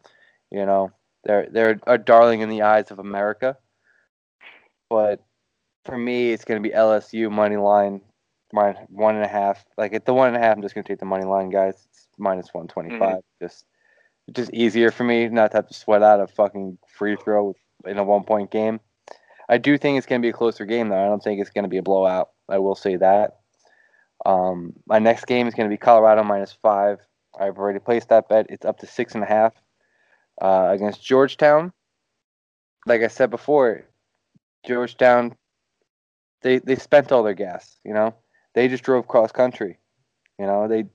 You 0.52 0.66
know, 0.66 0.92
they're 1.24 1.48
they're 1.52 1.80
a 1.86 1.98
darling 1.98 2.42
in 2.42 2.50
the 2.50 2.62
eyes 2.62 2.92
of 2.92 3.00
America. 3.00 3.58
But 4.90 5.24
for 5.86 5.98
me, 5.98 6.32
it's 6.32 6.46
going 6.46 6.62
to 6.62 6.68
be 6.68 6.74
LSU 6.74 7.32
money 7.32 7.58
line, 7.58 8.02
minus 8.54 8.80
one 8.90 9.16
and 9.16 9.26
a 9.26 9.28
half. 9.28 9.64
Like 9.78 9.94
at 9.94 10.06
the 10.06 10.14
one 10.14 10.30
and 10.30 10.38
a 10.38 10.40
half, 10.40 10.56
I'm 10.56 10.62
just 10.62 10.74
going 10.74 10.84
to 10.84 10.88
take 10.88 11.00
the 11.00 11.06
money 11.06 11.26
line, 11.26 11.50
guys. 11.50 11.88
It's 11.92 12.08
minus 12.18 12.54
one 12.54 12.68
Just 13.42 13.66
just 14.32 14.54
easier 14.54 14.92
for 14.92 15.04
me 15.04 15.28
not 15.28 15.52
to 15.52 15.58
have 15.58 15.68
to 15.68 15.74
sweat 15.74 16.04
out 16.04 16.22
a 16.22 16.28
fucking 16.28 16.78
free 16.88 17.16
throw 17.16 17.56
in 17.86 17.98
a 17.98 18.04
one 18.04 18.24
point 18.24 18.52
game. 18.52 18.80
I 19.50 19.58
do 19.58 19.78
think 19.78 19.98
it's 19.98 20.06
going 20.06 20.22
to 20.22 20.26
be 20.26 20.30
a 20.30 20.34
closer 20.34 20.66
game, 20.66 20.90
though. 20.90 21.04
I 21.04 21.08
don't 21.08 21.24
think 21.24 21.42
it's 21.42 21.50
going 21.50 21.64
to 21.64 21.70
be 21.70 21.78
a 21.78 21.84
blowout. 21.84 22.30
I 22.48 22.60
will 22.60 22.76
say 22.76 22.96
that. 22.98 23.40
Um, 24.26 24.74
my 24.86 25.00
next 25.00 25.26
game 25.26 25.48
is 25.48 25.56
going 25.56 25.68
to 25.68 25.74
be 25.74 25.78
Colorado 25.78 26.24
minus 26.24 26.56
five. 26.62 27.00
I've 27.38 27.58
already 27.58 27.80
placed 27.80 28.10
that 28.10 28.30
bet. 28.30 28.48
It's 28.50 28.66
up 28.66 28.78
to 28.80 28.88
six 28.88 29.16
and 29.16 29.24
a 29.24 29.28
half 29.28 29.54
uh, 30.42 30.70
against 30.72 31.04
Georgetown. 31.04 31.74
Like 32.86 33.02
I 33.02 33.08
said 33.08 33.32
before, 33.32 33.86
Georgetown, 34.66 35.36
they 36.42 36.60
they 36.60 36.76
spent 36.76 37.12
all 37.12 37.24
their 37.24 37.34
gas. 37.34 37.80
You 37.84 37.94
know, 37.94 38.16
they 38.54 38.68
just 38.68 38.84
drove 38.84 39.08
cross 39.08 39.32
country. 39.32 39.80
You 40.38 40.46
know, 40.46 40.68
they 40.68 40.86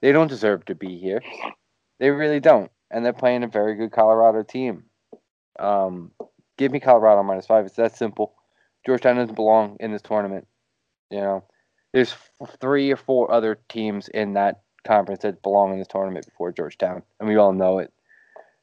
they 0.00 0.12
don't 0.12 0.28
deserve 0.28 0.64
to 0.66 0.74
be 0.74 0.98
here. 0.98 1.22
They 2.00 2.10
really 2.10 2.40
don't, 2.40 2.70
and 2.90 3.04
they're 3.04 3.12
playing 3.12 3.44
a 3.44 3.48
very 3.48 3.76
good 3.76 3.92
Colorado 3.92 4.42
team. 4.42 4.84
Um, 5.58 6.10
give 6.62 6.72
me 6.72 6.80
Colorado 6.80 7.22
minus 7.22 7.46
five. 7.46 7.66
It's 7.66 7.76
that 7.76 7.96
simple. 7.96 8.34
Georgetown 8.86 9.16
doesn't 9.16 9.34
belong 9.34 9.76
in 9.80 9.92
this 9.92 10.02
tournament. 10.02 10.46
You 11.10 11.20
know, 11.20 11.44
there's 11.92 12.14
three 12.60 12.90
or 12.90 12.96
four 12.96 13.30
other 13.30 13.58
teams 13.68 14.08
in 14.08 14.34
that 14.34 14.62
conference 14.86 15.22
that 15.22 15.42
belong 15.42 15.72
in 15.72 15.78
this 15.78 15.88
tournament 15.88 16.24
before 16.24 16.52
Georgetown, 16.52 17.02
and 17.20 17.28
we 17.28 17.36
all 17.36 17.52
know 17.52 17.78
it. 17.78 17.92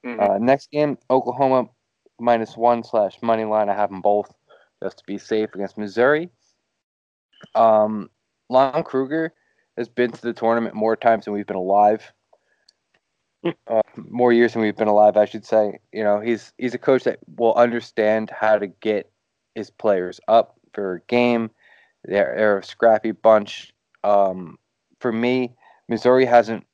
Mhm. 0.06 0.20
Uh, 0.20 0.38
next 0.38 0.72
game, 0.72 0.98
Oklahoma 1.10 1.70
minus 2.20 2.58
one 2.58 2.84
slash 2.84 3.22
money 3.22 3.46
line. 3.46 3.70
I 3.70 3.76
have 3.76 3.90
them 3.90 4.02
both 4.02 4.34
just 4.82 5.00
to 5.00 5.04
be 5.06 5.18
safe 5.18 5.54
against 5.54 5.78
Missouri. 5.78 6.30
Um, 7.56 8.10
Lon 8.50 8.84
Kruger 8.84 9.34
has 9.78 9.90
been 9.90 10.12
to 10.12 10.22
the 10.22 10.34
tournament 10.34 10.76
more 10.76 10.96
times 10.96 11.26
than 11.26 11.34
we've 11.34 11.48
been 11.48 11.56
alive. 11.56 12.14
Uh, 13.44 13.82
more 13.96 14.34
years 14.34 14.54
than 14.54 14.62
we've 14.62 14.76
been 14.76 14.88
alive, 14.88 15.18
I 15.18 15.26
should 15.26 15.46
say. 15.46 15.80
You 15.92 16.04
know, 16.04 16.20
he's 16.20 16.54
he's 16.58 16.74
a 16.74 16.80
coach 16.80 17.04
that 17.04 17.20
will 17.38 17.54
understand 17.56 18.30
how 18.30 18.58
to 18.58 18.68
get 18.68 19.12
his 19.56 19.70
players 19.70 20.20
up 20.28 20.60
for 20.74 20.96
a 20.96 21.02
game. 21.02 21.52
They're, 22.06 22.34
they're 22.38 22.58
a 22.60 22.64
scrappy 22.64 23.12
bunch. 23.12 23.74
Um, 24.04 24.58
for 25.00 25.12
me, 25.12 25.56
Missouri 25.88 26.26
hasn't 26.26 26.66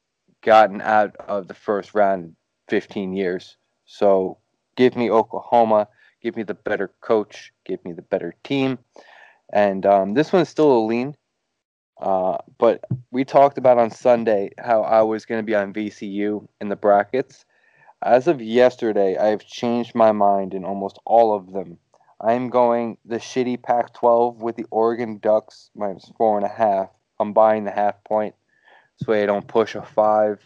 gotten 0.42 0.82
out 0.82 1.16
of 1.28 1.48
the 1.48 1.54
first 1.54 1.96
round 1.96 2.24
in 2.24 2.36
15 2.70 3.14
years. 3.14 3.58
So 3.86 4.38
give 4.76 4.96
me 4.96 5.10
Oklahoma. 5.10 5.88
Give 6.22 6.36
me 6.36 6.44
the 6.44 6.54
better 6.54 6.92
coach. 7.02 7.52
Give 7.66 7.84
me 7.84 7.94
the 7.94 8.02
better 8.02 8.36
team. 8.44 8.80
And 9.54 9.86
um, 9.86 10.14
this 10.14 10.32
one's 10.32 10.50
still 10.50 10.72
a 10.72 10.86
lean. 10.86 11.16
Uh, 12.00 12.38
but 12.58 12.84
we 13.12 13.24
talked 13.24 13.58
about 13.58 13.78
on 13.78 13.90
Sunday 13.90 14.52
how 14.58 14.82
I 14.82 15.02
was 15.02 15.26
going 15.26 15.40
to 15.40 15.46
be 15.46 15.56
on 15.56 15.74
VCU 15.74 16.48
in 16.60 16.70
the 16.70 16.76
brackets. 16.76 17.46
As 18.02 18.28
of 18.28 18.42
yesterday, 18.42 19.18
I've 19.18 19.46
changed 19.46 19.96
my 19.96 20.12
mind 20.12 20.54
in 20.54 20.66
almost 20.66 21.00
all 21.06 21.34
of 21.34 21.54
them. 21.54 21.78
I'm 22.20 22.50
going 22.50 22.98
the 23.06 23.18
shitty 23.18 23.62
Pac 23.62 23.94
12 23.94 24.42
with 24.42 24.56
the 24.56 24.66
Oregon 24.72 25.20
Ducks 25.20 25.70
minus 25.76 26.12
four 26.18 26.38
and 26.38 26.46
a 26.46 26.50
half. 26.50 26.90
I'm 27.20 27.34
buying 27.34 27.64
the 27.64 27.72
half 27.72 28.04
point 28.04 28.36
so 28.98 29.14
I 29.14 29.26
don't 29.26 29.48
push 29.48 29.76
a 29.76 29.82
five. 29.82 30.46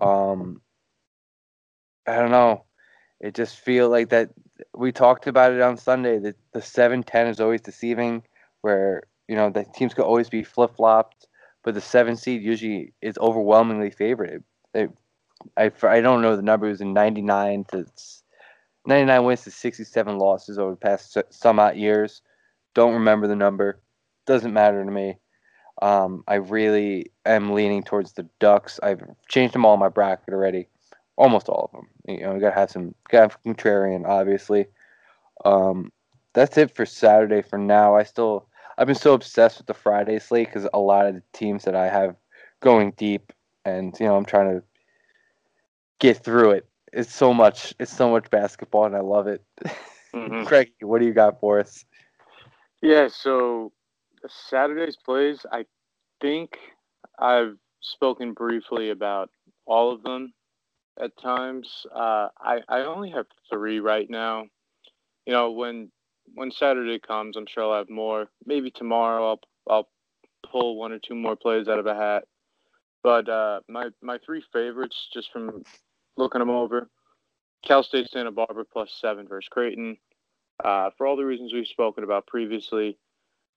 Um, 0.00 0.60
I 2.06 2.16
don't 2.16 2.30
know. 2.30 2.64
It 3.20 3.34
just 3.34 3.56
feel 3.56 3.88
like 3.88 4.10
that. 4.10 4.30
We 4.74 4.92
talked 4.92 5.26
about 5.26 5.52
it 5.52 5.60
on 5.60 5.76
Sunday. 5.76 6.18
That 6.18 6.36
the 6.52 6.62
seven 6.62 7.02
ten 7.02 7.26
is 7.28 7.40
always 7.40 7.60
deceiving, 7.60 8.22
where 8.62 9.04
you 9.30 9.36
know 9.36 9.48
the 9.48 9.64
teams 9.74 9.94
could 9.94 10.04
always 10.04 10.28
be 10.28 10.42
flip 10.42 10.74
flopped, 10.76 11.28
but 11.62 11.74
the 11.74 11.80
seven 11.80 12.16
seed 12.16 12.42
usually 12.42 12.92
is 13.00 13.16
overwhelmingly 13.18 13.90
favored. 13.90 14.42
I 14.74 14.88
I 15.56 16.00
don't 16.00 16.20
know 16.20 16.34
the 16.34 16.42
numbers 16.42 16.80
in 16.80 16.92
ninety 16.92 17.22
nine 17.22 17.64
to 17.70 17.86
ninety 18.84 19.06
nine 19.06 19.24
wins 19.24 19.44
to 19.44 19.52
sixty 19.52 19.84
seven 19.84 20.18
losses 20.18 20.58
over 20.58 20.72
the 20.72 20.76
past 20.76 21.16
some 21.30 21.60
odd 21.60 21.76
years. 21.76 22.22
Don't 22.74 22.94
remember 22.94 23.28
the 23.28 23.36
number. 23.36 23.80
Doesn't 24.26 24.52
matter 24.52 24.84
to 24.84 24.90
me. 24.90 25.18
Um, 25.80 26.24
I 26.26 26.34
really 26.34 27.12
am 27.24 27.54
leaning 27.54 27.84
towards 27.84 28.12
the 28.12 28.26
Ducks. 28.40 28.80
I've 28.82 29.02
changed 29.28 29.54
them 29.54 29.64
all 29.64 29.74
in 29.74 29.80
my 29.80 29.88
bracket 29.88 30.34
already, 30.34 30.68
almost 31.16 31.48
all 31.48 31.70
of 31.72 31.72
them. 31.72 31.88
You 32.06 32.24
know, 32.24 32.34
we 32.34 32.40
gotta 32.40 32.54
have 32.54 32.70
some, 32.70 32.94
gotta 33.08 33.28
have 33.28 33.42
contrarian, 33.44 34.06
obviously. 34.06 34.66
Um, 35.44 35.90
that's 36.34 36.58
it 36.58 36.74
for 36.74 36.84
Saturday 36.84 37.42
for 37.42 37.58
now. 37.58 37.96
I 37.96 38.02
still, 38.02 38.46
I've 38.80 38.86
been 38.86 38.96
so 38.96 39.12
obsessed 39.12 39.58
with 39.58 39.66
the 39.66 39.74
Friday 39.74 40.18
slate 40.18 40.48
because 40.48 40.66
a 40.72 40.78
lot 40.78 41.04
of 41.04 41.14
the 41.14 41.22
teams 41.34 41.64
that 41.64 41.74
I 41.74 41.88
have 41.88 42.16
going 42.60 42.92
deep, 42.96 43.30
and 43.66 43.94
you 44.00 44.06
know, 44.06 44.16
I'm 44.16 44.24
trying 44.24 44.58
to 44.58 44.62
get 45.98 46.24
through 46.24 46.52
it. 46.52 46.66
It's 46.90 47.14
so 47.14 47.34
much, 47.34 47.74
it's 47.78 47.94
so 47.94 48.10
much 48.10 48.30
basketball, 48.30 48.86
and 48.86 48.96
I 48.96 49.00
love 49.00 49.26
it. 49.26 49.44
Mhm. 50.14 50.46
Craig, 50.46 50.72
what 50.80 50.98
do 50.98 51.04
you 51.04 51.12
got 51.12 51.40
for 51.40 51.60
us? 51.60 51.84
Yeah, 52.80 53.08
so 53.08 53.70
Saturday's 54.26 54.96
plays, 54.96 55.44
I 55.52 55.66
think 56.22 56.56
I've 57.18 57.58
spoken 57.80 58.32
briefly 58.32 58.88
about 58.88 59.28
all 59.66 59.92
of 59.92 60.02
them 60.02 60.32
at 60.98 61.14
times. 61.18 61.84
Uh, 61.94 62.28
I, 62.40 62.60
I 62.66 62.80
only 62.80 63.10
have 63.10 63.26
three 63.50 63.78
right 63.78 64.08
now. 64.08 64.46
You 65.26 65.34
know, 65.34 65.50
when 65.50 65.92
when 66.34 66.50
Saturday 66.50 66.98
comes, 66.98 67.36
I'm 67.36 67.46
sure 67.46 67.64
I'll 67.64 67.78
have 67.78 67.90
more. 67.90 68.30
Maybe 68.44 68.70
tomorrow 68.70 69.30
I'll 69.30 69.40
I'll 69.68 69.88
pull 70.50 70.76
one 70.76 70.92
or 70.92 70.98
two 70.98 71.14
more 71.14 71.36
plays 71.36 71.68
out 71.68 71.78
of 71.78 71.86
a 71.86 71.94
hat. 71.94 72.24
But 73.02 73.28
uh, 73.28 73.60
my 73.68 73.88
my 74.02 74.18
three 74.24 74.42
favorites, 74.52 75.08
just 75.12 75.32
from 75.32 75.62
looking 76.16 76.40
them 76.40 76.50
over, 76.50 76.88
Cal 77.64 77.82
State 77.82 78.10
Santa 78.10 78.30
Barbara 78.30 78.64
plus 78.70 78.92
seven 79.00 79.26
versus 79.28 79.48
Creighton. 79.48 79.96
Uh, 80.62 80.90
for 80.96 81.06
all 81.06 81.16
the 81.16 81.24
reasons 81.24 81.54
we've 81.54 81.66
spoken 81.66 82.04
about 82.04 82.26
previously, 82.26 82.98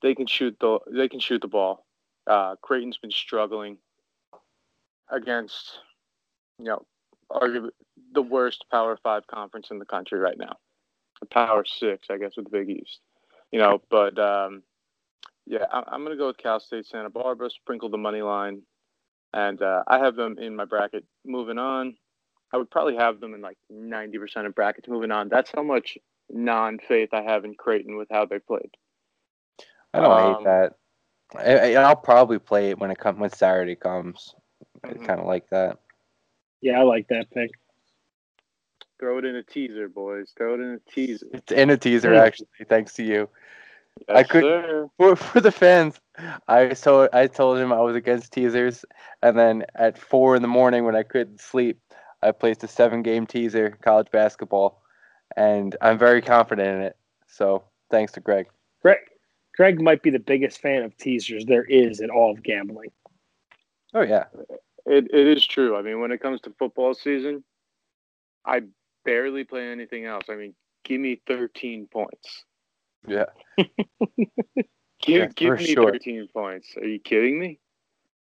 they 0.01 0.15
can 0.15 0.27
shoot 0.27 0.55
the 0.59 0.79
they 0.89 1.09
can 1.09 1.19
shoot 1.19 1.41
the 1.41 1.47
ball. 1.47 1.86
Uh, 2.25 2.55
Creighton's 2.62 2.97
been 2.97 3.12
struggling 3.12 3.77
against, 5.12 5.79
you 6.57 6.65
know, 6.65 6.86
arguably 7.29 7.71
the 8.13 8.21
worst 8.21 8.65
Power 8.71 8.97
Five 9.03 9.27
conference 9.27 9.67
in 9.71 9.79
the 9.79 9.86
country 9.86 10.19
right 10.19 10.38
now. 10.38 10.55
The 11.23 11.33
Power 11.33 11.63
Six, 11.65 12.07
I 12.09 12.17
guess, 12.17 12.36
with 12.36 12.45
the 12.45 12.51
Big 12.51 12.69
East. 12.69 12.99
You 13.51 13.59
know, 13.59 13.81
but 13.89 14.17
um, 14.19 14.63
yeah, 15.45 15.65
I, 15.71 15.95
am 15.95 16.03
going 16.03 16.15
to 16.15 16.21
go 16.21 16.27
with 16.27 16.38
Cal 16.38 16.59
State 16.59 16.86
Santa 16.86 17.09
Barbara. 17.09 17.49
Sprinkle 17.49 17.89
the 17.89 17.97
money 17.97 18.21
line, 18.21 18.62
and 19.33 19.62
uh, 19.62 19.83
I 19.88 19.99
have 19.99 20.15
them 20.15 20.38
in 20.38 20.55
my 20.55 20.65
bracket. 20.65 21.05
Moving 21.25 21.57
on, 21.57 21.95
I 22.51 22.57
would 22.57 22.69
probably 22.69 22.97
have 22.97 23.19
them 23.19 23.33
in 23.33 23.41
like 23.41 23.57
90% 23.71 24.45
of 24.45 24.55
brackets. 24.55 24.88
Moving 24.89 25.12
on, 25.12 25.29
that's 25.29 25.51
how 25.55 25.63
much 25.63 25.97
non-faith 26.29 27.09
I 27.13 27.21
have 27.21 27.45
in 27.45 27.55
Creighton 27.55 27.97
with 27.97 28.07
how 28.12 28.25
they 28.25 28.39
played. 28.39 28.71
I 29.93 29.99
don't 29.99 30.12
um, 30.12 30.36
hate 30.36 30.43
that. 30.45 30.73
I, 31.36 31.88
will 31.88 31.95
probably 31.95 32.39
play 32.39 32.71
it 32.71 32.79
when 32.79 32.91
it 32.91 32.97
comes 32.97 33.19
when 33.19 33.29
Saturday 33.29 33.75
comes. 33.75 34.36
Mm-hmm. 34.86 35.05
Kind 35.05 35.19
of 35.19 35.25
like 35.25 35.49
that. 35.51 35.79
Yeah, 36.62 36.79
I 36.79 36.83
like 36.83 37.07
that 37.09 37.29
pick. 37.31 37.51
Throw 39.03 39.17
it 39.17 39.25
in 39.25 39.35
a 39.35 39.43
teaser, 39.43 39.89
boys. 39.89 40.31
Throw 40.37 40.53
it 40.53 40.61
in 40.61 40.75
a 40.75 40.79
teaser. 40.89 41.27
It's 41.33 41.51
in 41.51 41.69
a 41.69 41.75
teaser, 41.75 42.13
actually, 42.13 42.47
thanks 42.69 42.93
to 42.93 43.03
you. 43.03 43.27
Yes, 44.07 44.17
I 44.17 44.23
could 44.23 44.89
for, 44.97 45.17
for 45.17 45.41
the 45.41 45.51
fans. 45.51 45.99
I 46.47 46.71
so 46.73 47.09
I 47.11 47.27
told 47.27 47.57
him 47.57 47.73
I 47.73 47.81
was 47.81 47.97
against 47.97 48.31
teasers, 48.31 48.85
and 49.21 49.37
then 49.37 49.65
at 49.75 49.97
four 49.97 50.37
in 50.37 50.41
the 50.41 50.47
morning 50.47 50.85
when 50.85 50.95
I 50.95 51.03
couldn't 51.03 51.41
sleep, 51.41 51.81
I 52.21 52.31
placed 52.31 52.63
a 52.63 52.67
seven-game 52.69 53.27
teaser 53.27 53.77
college 53.81 54.07
basketball, 54.09 54.81
and 55.35 55.75
I'm 55.81 55.97
very 55.97 56.21
confident 56.21 56.69
in 56.69 56.81
it. 56.83 56.95
So 57.27 57.65
thanks 57.91 58.13
to 58.13 58.21
Greg. 58.21 58.47
Greg, 58.81 58.99
Greg 59.53 59.81
might 59.81 60.01
be 60.01 60.11
the 60.11 60.19
biggest 60.19 60.61
fan 60.61 60.81
of 60.81 60.95
teasers 60.95 61.43
there 61.43 61.65
is 61.65 61.99
in 61.99 62.09
all 62.09 62.31
of 62.31 62.41
gambling. 62.41 62.91
Oh 63.93 64.03
yeah, 64.03 64.27
it 64.85 65.07
it 65.13 65.27
is 65.27 65.45
true. 65.45 65.75
I 65.75 65.81
mean, 65.81 65.99
when 65.99 66.13
it 66.13 66.21
comes 66.21 66.39
to 66.39 66.51
football 66.57 66.93
season, 66.93 67.43
I 68.45 68.61
barely 69.05 69.43
play 69.43 69.71
anything 69.71 70.05
else. 70.05 70.25
I 70.29 70.35
mean, 70.35 70.53
give 70.83 70.99
me 70.99 71.21
13 71.27 71.87
points. 71.91 72.45
Yeah. 73.07 73.25
give 73.57 73.67
yeah, 75.07 75.27
give 75.35 75.57
me 75.57 75.65
sure. 75.65 75.91
13 75.91 76.27
points. 76.33 76.75
Are 76.77 76.85
you 76.85 76.99
kidding 76.99 77.39
me? 77.39 77.59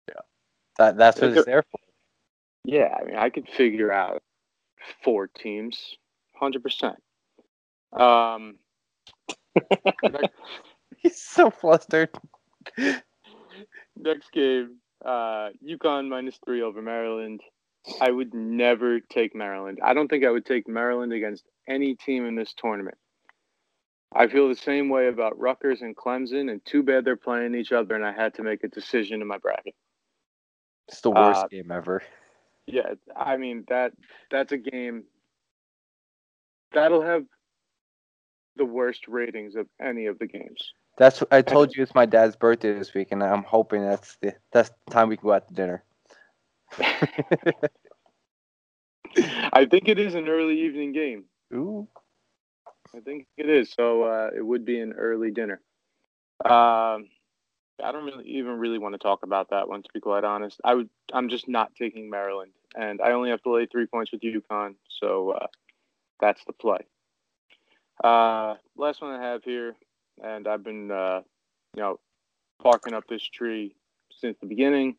Yeah. 0.09 0.21
That 0.79 0.97
that's 0.97 1.21
what 1.21 1.37
it's 1.37 1.47
there 1.47 1.63
for. 1.63 1.79
Yeah, 2.65 2.97
I 3.01 3.05
mean, 3.05 3.17
I 3.17 3.29
could 3.31 3.49
figure 3.49 3.93
out 3.93 4.23
four 5.03 5.27
teams, 5.27 5.97
hundred 6.35 6.63
percent. 6.63 6.97
Um, 7.93 8.57
he's 10.99 11.21
so 11.21 11.51
flustered. 11.51 12.11
Next 13.97 14.33
game, 14.33 14.77
uh, 15.05 15.51
UConn 15.67 16.09
minus 16.09 16.39
three 16.45 16.63
over 16.63 16.81
Maryland. 16.81 17.41
I 18.01 18.11
would 18.11 18.33
never 18.33 19.01
take 19.01 19.35
Maryland. 19.35 19.81
I 19.83 19.95
don't 19.95 20.09
think 20.09 20.25
I 20.25 20.31
would 20.31 20.47
take 20.47 20.69
Maryland 20.69 21.13
against 21.13 21.45
any 21.69 21.95
team 21.95 22.27
in 22.27 22.37
this 22.37 22.55
tournament. 22.57 22.97
I 24.15 24.27
feel 24.29 24.49
the 24.49 24.55
same 24.55 24.89
way 24.89 25.09
about 25.09 25.39
Rutgers 25.39 25.81
and 25.81 25.97
Clemson, 25.97 26.51
and 26.51 26.65
too 26.65 26.83
bad 26.83 27.05
they're 27.05 27.17
playing 27.17 27.55
each 27.55 27.73
other, 27.73 27.95
and 27.95 28.05
I 28.05 28.13
had 28.13 28.35
to 28.35 28.43
make 28.43 28.63
a 28.63 28.69
decision 28.69 29.23
in 29.23 29.27
my 29.27 29.39
bracket. 29.39 29.75
It's 30.89 31.01
the 31.01 31.11
worst 31.11 31.45
uh, 31.45 31.49
game 31.49 31.71
ever. 31.71 32.03
Yeah, 32.67 32.95
I 33.17 33.37
mean 33.39 33.65
that 33.69 33.93
that's 34.31 34.53
a 34.53 34.59
game 34.59 35.05
that'll 36.73 37.03
have 37.03 37.25
the 38.57 38.65
worst 38.65 39.09
ratings 39.09 39.57
of 39.57 39.67
any 39.81 40.07
of 40.07 40.19
the 40.19 40.27
games. 40.27 40.73
That's 40.99 41.23
I 41.31 41.41
told 41.43 41.75
you 41.75 41.83
it's 41.83 41.95
my 41.95 42.07
dad's 42.07 42.37
birthday 42.37 42.75
this 42.75 42.93
week, 42.93 43.09
and 43.11 43.23
I'm 43.23 43.45
hoping 43.45 43.83
that's 43.83 44.17
the 44.17 44.35
that's 44.53 44.71
the 44.87 44.93
time 44.93 45.09
we 45.09 45.17
can 45.17 45.27
go 45.27 45.33
out 45.33 45.49
to 45.49 45.55
dinner. 45.55 45.83
I 49.53 49.67
think 49.67 49.89
it 49.89 49.99
is 49.99 50.15
an 50.15 50.29
early 50.29 50.61
evening 50.63 50.93
game. 50.93 51.25
Ooh. 51.53 51.89
I 52.95 53.01
think 53.01 53.27
it 53.37 53.49
is. 53.49 53.73
So 53.73 54.05
uh, 54.05 54.31
it 54.35 54.45
would 54.45 54.65
be 54.65 54.81
an 54.81 54.93
early 54.93 55.31
dinner. 55.31 55.61
Um, 56.45 57.09
I 57.83 57.91
don't 57.91 58.05
really 58.05 58.27
even 58.27 58.59
really 58.59 58.79
want 58.79 58.95
to 58.95 58.99
talk 58.99 59.23
about 59.23 59.51
that 59.51 59.69
one, 59.69 59.83
to 59.83 59.89
be 59.93 60.01
quite 60.01 60.25
honest. 60.25 60.61
I 60.65 60.75
would. 60.75 60.89
I'm 61.13 61.29
just 61.29 61.49
not 61.49 61.75
taking 61.75 62.11
Maryland, 62.11 62.53
and 62.77 63.01
I 63.01 63.13
only 63.13 63.31
have 63.31 63.43
to 63.43 63.51
lay 63.53 63.67
three 63.67 63.87
points 63.87 64.13
with 64.13 64.23
UConn, 64.23 64.75
so 64.89 65.31
uh, 65.31 65.47
that's 66.21 66.45
the 66.45 66.53
play. 66.53 66.79
Uh, 68.03 68.55
last 68.77 69.01
one 69.03 69.13
I 69.13 69.23
have 69.23 69.45
here, 69.45 69.75
and 70.23 70.47
I've 70.49 70.65
been, 70.65 70.91
uh, 70.91 71.23
you 71.75 71.83
know, 71.83 72.01
barking 72.63 72.95
up 72.95 73.05
this 73.09 73.23
tree 73.23 73.75
since 74.11 74.37
the 74.41 74.47
beginning. 74.47 74.97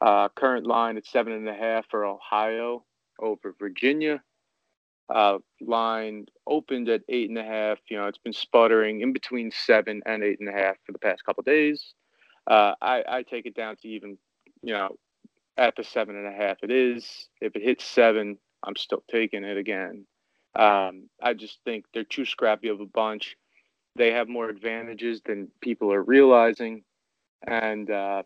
Uh, 0.00 0.28
current 0.30 0.66
line 0.66 0.96
at 0.96 1.06
seven 1.06 1.32
and 1.32 1.48
a 1.48 1.54
half 1.54 1.86
for 1.90 2.04
Ohio 2.04 2.84
over 3.20 3.54
Virginia. 3.58 4.22
Uh, 5.12 5.38
line 5.60 6.26
opened 6.46 6.88
at 6.88 7.02
eight 7.08 7.28
and 7.28 7.38
a 7.38 7.44
half. 7.44 7.78
You 7.90 7.98
know, 7.98 8.06
it's 8.06 8.18
been 8.18 8.32
sputtering 8.32 9.00
in 9.00 9.12
between 9.12 9.50
seven 9.50 10.02
and 10.06 10.22
eight 10.22 10.40
and 10.40 10.48
a 10.48 10.52
half 10.52 10.76
for 10.86 10.92
the 10.92 10.98
past 10.98 11.24
couple 11.24 11.42
days. 11.42 11.94
Uh, 12.46 12.74
I, 12.80 13.02
I 13.08 13.22
take 13.22 13.46
it 13.46 13.54
down 13.54 13.76
to 13.76 13.88
even, 13.88 14.16
you 14.62 14.72
know, 14.72 14.96
at 15.56 15.76
the 15.76 15.84
seven 15.84 16.16
and 16.16 16.26
a 16.26 16.32
half. 16.32 16.58
It 16.62 16.70
is. 16.70 17.28
If 17.40 17.56
it 17.56 17.62
hits 17.62 17.84
seven, 17.84 18.38
I'm 18.64 18.76
still 18.76 19.02
taking 19.10 19.44
it 19.44 19.56
again. 19.56 20.06
Um, 20.58 21.08
I 21.22 21.34
just 21.34 21.58
think 21.64 21.84
they're 21.92 22.04
too 22.04 22.24
scrappy 22.24 22.68
of 22.68 22.80
a 22.80 22.86
bunch. 22.86 23.36
They 23.96 24.12
have 24.12 24.28
more 24.28 24.48
advantages 24.48 25.20
than 25.24 25.48
people 25.60 25.92
are 25.92 26.02
realizing, 26.02 26.84
and 27.46 27.90
uh, 27.90 28.22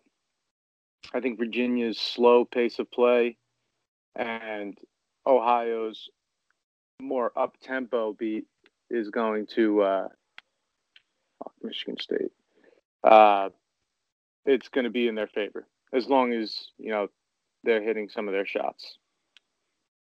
I 1.12 1.20
think 1.20 1.38
Virginia's 1.38 1.98
slow 1.98 2.44
pace 2.44 2.78
of 2.78 2.90
play 2.90 3.36
and 4.16 4.76
Ohio's 5.26 6.08
more 7.00 7.32
up 7.36 7.56
tempo 7.62 8.12
beat 8.12 8.46
is 8.90 9.10
going 9.10 9.46
to 9.54 9.82
uh, 9.82 10.08
Michigan 11.62 11.98
State. 11.98 12.32
Uh, 13.02 13.50
it's 14.46 14.68
going 14.68 14.84
to 14.84 14.90
be 14.90 15.08
in 15.08 15.14
their 15.14 15.26
favor 15.26 15.66
as 15.92 16.08
long 16.08 16.32
as 16.32 16.68
you 16.78 16.90
know 16.90 17.08
they're 17.62 17.82
hitting 17.82 18.08
some 18.08 18.28
of 18.28 18.32
their 18.32 18.46
shots. 18.46 18.98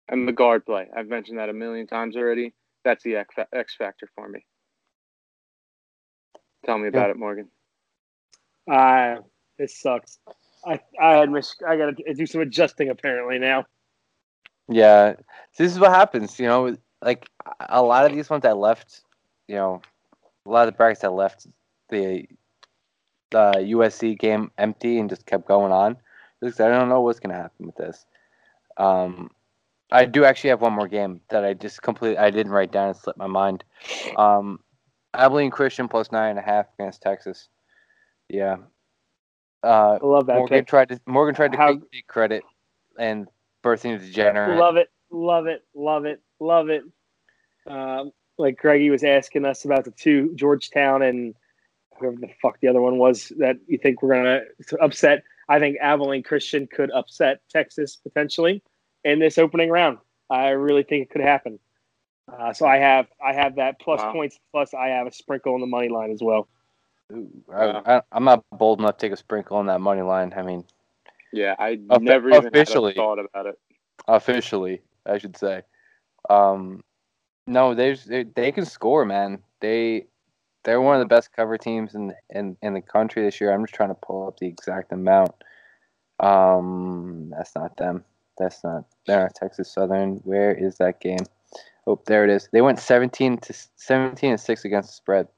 And 0.08 0.26
the 0.26 0.32
guard 0.32 0.64
play, 0.64 0.86
I've 0.96 1.08
mentioned 1.08 1.38
that 1.38 1.50
a 1.50 1.52
million 1.52 1.86
times 1.86 2.16
already. 2.16 2.54
That's 2.84 3.04
the 3.04 3.16
X 3.16 3.74
factor 3.76 4.08
for 4.14 4.28
me. 4.28 4.46
Tell 6.64 6.78
me 6.78 6.88
about 6.88 7.06
yeah. 7.06 7.10
it, 7.10 7.16
Morgan. 7.18 7.48
Uh, 8.70 9.16
it 9.58 9.70
sucks. 9.70 10.18
I 10.68 10.80
I 11.00 11.16
had 11.16 11.30
mis- 11.30 11.56
I 11.66 11.76
got 11.76 11.96
to 11.96 12.14
do 12.14 12.26
some 12.26 12.40
adjusting 12.40 12.90
apparently 12.90 13.38
now. 13.38 13.64
Yeah, 14.68 15.14
this 15.56 15.72
is 15.72 15.78
what 15.78 15.90
happens. 15.90 16.38
You 16.38 16.46
know, 16.46 16.76
like 17.02 17.28
a 17.68 17.82
lot 17.82 18.04
of 18.04 18.12
these 18.12 18.28
ones 18.28 18.44
I 18.44 18.52
left. 18.52 19.02
You 19.46 19.56
know, 19.56 19.82
a 20.46 20.50
lot 20.50 20.68
of 20.68 20.74
the 20.74 20.76
brackets 20.76 21.04
I 21.04 21.08
left 21.08 21.46
the 21.88 22.26
the 23.30 23.52
USC 23.56 24.18
game 24.18 24.50
empty 24.58 24.98
and 24.98 25.08
just 25.08 25.26
kept 25.26 25.48
going 25.48 25.72
on 25.72 25.96
because 26.40 26.60
I 26.60 26.68
don't 26.68 26.88
know 26.88 27.00
what's 27.00 27.20
gonna 27.20 27.34
happen 27.34 27.66
with 27.66 27.76
this. 27.76 28.04
Um, 28.76 29.30
I 29.90 30.04
do 30.04 30.24
actually 30.24 30.50
have 30.50 30.60
one 30.60 30.74
more 30.74 30.88
game 30.88 31.20
that 31.30 31.44
I 31.44 31.54
just 31.54 31.82
completely 31.82 32.18
I 32.18 32.30
didn't 32.30 32.52
write 32.52 32.72
down 32.72 32.88
and 32.88 32.96
slipped 32.96 33.18
my 33.18 33.26
mind. 33.26 33.64
Um, 34.16 34.60
Abilene 35.14 35.50
Christian 35.50 35.88
plus 35.88 36.12
nine 36.12 36.30
and 36.30 36.38
a 36.38 36.42
half 36.42 36.66
against 36.78 37.02
Texas. 37.02 37.48
Yeah, 38.28 38.56
uh, 39.62 39.98
I 40.02 40.06
love 40.06 40.26
that. 40.26 40.36
Morgan 40.36 40.58
pick. 40.58 40.66
tried 40.66 40.88
to 40.90 41.00
Morgan 41.06 41.34
tried 41.34 41.52
to 41.52 41.58
How, 41.58 41.72
take 41.92 42.06
credit 42.06 42.44
and 42.98 43.28
birthing 43.64 43.96
a 43.96 43.98
degenerate. 43.98 44.58
Love 44.58 44.76
it, 44.76 44.90
love 45.10 45.46
it, 45.46 45.64
love 45.74 46.04
it, 46.04 46.20
love 46.40 46.68
it. 46.68 46.82
Um, 47.66 48.12
like 48.38 48.56
Greggy 48.58 48.90
was 48.90 49.04
asking 49.04 49.44
us 49.44 49.64
about 49.64 49.84
the 49.84 49.90
two 49.90 50.32
Georgetown 50.36 51.02
and 51.02 51.34
whoever 51.98 52.16
the 52.16 52.28
fuck 52.40 52.60
the 52.60 52.68
other 52.68 52.80
one 52.80 52.98
was 52.98 53.32
that 53.38 53.56
you 53.66 53.78
think 53.78 54.02
we're 54.02 54.14
gonna 54.14 54.40
upset. 54.80 55.22
I 55.48 55.58
think 55.58 55.78
Abilene 55.80 56.22
Christian 56.22 56.66
could 56.66 56.90
upset 56.92 57.40
Texas 57.50 57.96
potentially 57.96 58.62
in 59.04 59.18
this 59.18 59.38
opening 59.38 59.70
round. 59.70 59.98
I 60.30 60.50
really 60.50 60.82
think 60.82 61.02
it 61.04 61.10
could 61.10 61.22
happen. 61.22 61.58
Uh, 62.30 62.52
so 62.52 62.66
I 62.66 62.76
have 62.76 63.06
I 63.24 63.32
have 63.32 63.56
that 63.56 63.80
plus 63.80 64.00
wow. 64.00 64.12
points 64.12 64.38
plus 64.52 64.74
I 64.74 64.88
have 64.88 65.06
a 65.06 65.12
sprinkle 65.12 65.54
on 65.54 65.60
the 65.60 65.66
money 65.66 65.88
line 65.88 66.10
as 66.10 66.20
well. 66.22 66.48
Ooh, 67.12 67.30
I, 67.52 68.02
am 68.12 68.24
not 68.24 68.44
bold 68.52 68.80
enough 68.80 68.98
to 68.98 69.06
take 69.06 69.12
a 69.12 69.16
sprinkle 69.16 69.56
on 69.56 69.66
that 69.66 69.80
money 69.80 70.02
line. 70.02 70.32
I 70.36 70.42
mean, 70.42 70.64
yeah, 71.32 71.54
I 71.58 71.78
never 72.00 72.30
even 72.30 72.46
officially 72.46 72.94
thought 72.94 73.18
about 73.18 73.46
it. 73.46 73.58
Officially, 74.06 74.82
I 75.06 75.18
should 75.18 75.36
say. 75.36 75.62
Um, 76.28 76.82
no, 77.46 77.74
there's 77.74 78.04
they, 78.04 78.24
they 78.24 78.52
can 78.52 78.66
score, 78.66 79.04
man. 79.04 79.42
They 79.60 80.06
they're 80.64 80.80
one 80.80 80.96
of 80.96 81.00
the 81.00 81.14
best 81.14 81.32
cover 81.34 81.56
teams 81.56 81.94
in 81.94 82.14
in 82.30 82.56
in 82.62 82.74
the 82.74 82.82
country 82.82 83.22
this 83.22 83.40
year. 83.40 83.52
I'm 83.52 83.64
just 83.64 83.74
trying 83.74 83.88
to 83.88 83.94
pull 83.94 84.28
up 84.28 84.38
the 84.38 84.46
exact 84.46 84.92
amount. 84.92 85.32
Um, 86.20 87.32
that's 87.36 87.54
not 87.54 87.76
them. 87.76 88.04
That's 88.36 88.62
not. 88.62 88.84
They're 89.06 89.30
Texas 89.34 89.72
Southern. 89.72 90.16
Where 90.24 90.54
is 90.54 90.76
that 90.76 91.00
game? 91.00 91.24
Oh, 91.86 92.00
there 92.06 92.24
it 92.24 92.30
is. 92.30 92.48
They 92.52 92.60
went 92.60 92.78
17 92.78 93.38
to 93.38 93.54
17 93.76 94.30
and 94.30 94.40
six 94.40 94.64
against 94.66 94.90
the 94.90 94.94
spread. 94.94 95.28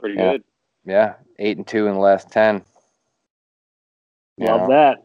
Pretty 0.00 0.16
Yeah. 0.16 0.32
good. 0.32 0.44
Yeah, 0.84 1.14
eight 1.38 1.58
and 1.58 1.66
two 1.66 1.86
in 1.86 1.94
the 1.94 2.00
last 2.00 2.30
ten. 2.32 2.64
You 4.36 4.46
Love 4.46 4.62
know, 4.62 4.68
that. 4.68 4.98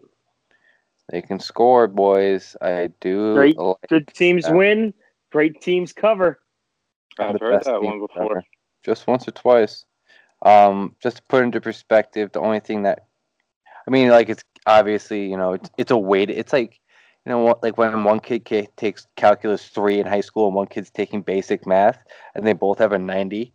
They 1.09 1.21
can 1.21 1.39
score, 1.39 1.87
boys. 1.87 2.55
I 2.61 2.89
do. 3.01 3.33
Great. 3.33 3.57
like 3.57 3.77
Good 3.89 4.07
teams 4.07 4.47
Yeah. 4.47 4.53
win. 4.53 4.93
Great 5.31 5.61
teams 5.61 5.93
cover. 5.93 6.39
I've 7.19 7.39
heard 7.39 7.63
that 7.63 7.81
one 7.81 7.99
before. 7.99 8.31
ever. 8.37 8.43
Just 8.83 9.05
once 9.07 9.27
or 9.27 9.31
twice. 9.31 9.85
Um, 10.41 10.95
just 10.99 11.17
to 11.17 11.23
put 11.23 11.43
into 11.43 11.61
perspective, 11.61 12.31
the 12.31 12.39
only 12.39 12.59
thing 12.59 12.83
that, 12.83 13.05
I 13.87 13.91
mean, 13.91 14.09
like 14.09 14.29
it's 14.29 14.43
obviously 14.65 15.29
you 15.29 15.37
know 15.37 15.53
it's 15.53 15.69
it's 15.77 15.91
a 15.91 15.97
weight. 15.97 16.29
It's 16.29 16.53
like 16.53 16.79
you 17.25 17.31
know 17.31 17.57
like 17.61 17.77
when 17.77 18.03
one 18.03 18.19
kid 18.19 18.45
takes 18.77 19.07
calculus 19.15 19.67
three 19.67 19.99
in 19.99 20.07
high 20.07 20.21
school 20.21 20.47
and 20.47 20.55
one 20.55 20.67
kid's 20.67 20.89
taking 20.89 21.21
basic 21.21 21.67
math, 21.67 21.99
and 22.33 22.45
they 22.47 22.53
both 22.53 22.79
have 22.79 22.93
a 22.93 22.99
ninety. 22.99 23.53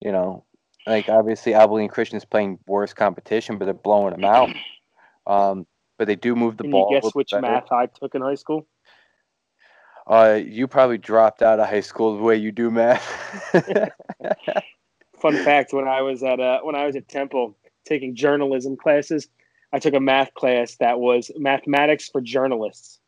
You 0.00 0.12
know, 0.12 0.44
like 0.88 1.08
obviously 1.08 1.54
Abilene 1.54 1.88
Christian 1.88 2.16
is 2.16 2.24
playing 2.24 2.58
worse 2.66 2.92
competition, 2.92 3.58
but 3.58 3.66
they're 3.66 3.74
blowing 3.74 4.12
them 4.12 4.24
out. 4.24 4.50
Um, 5.26 5.66
but 5.98 6.06
they 6.06 6.16
do 6.16 6.34
move 6.34 6.56
the 6.56 6.62
Can 6.62 6.70
ball. 6.70 6.88
you 6.90 7.02
guess 7.02 7.14
which 7.14 7.32
better. 7.32 7.42
math 7.42 7.70
I 7.70 7.84
took 7.84 8.14
in 8.14 8.22
high 8.22 8.34
school? 8.34 8.66
Uh, 10.06 10.40
you 10.42 10.66
probably 10.66 10.96
dropped 10.96 11.42
out 11.42 11.60
of 11.60 11.68
high 11.68 11.82
school 11.82 12.16
the 12.16 12.22
way 12.22 12.34
you 12.34 12.50
do 12.50 12.70
math. 12.70 13.04
Fun 15.20 15.36
fact: 15.44 15.74
when 15.74 15.86
I 15.86 16.00
was 16.00 16.22
at 16.22 16.40
uh, 16.40 16.60
when 16.62 16.74
I 16.74 16.86
was 16.86 16.96
at 16.96 17.08
Temple 17.08 17.58
taking 17.84 18.14
journalism 18.14 18.74
classes, 18.74 19.28
I 19.70 19.80
took 19.80 19.92
a 19.92 20.00
math 20.00 20.32
class 20.32 20.76
that 20.76 20.98
was 20.98 21.30
mathematics 21.36 22.08
for 22.08 22.22
journalists. 22.22 23.00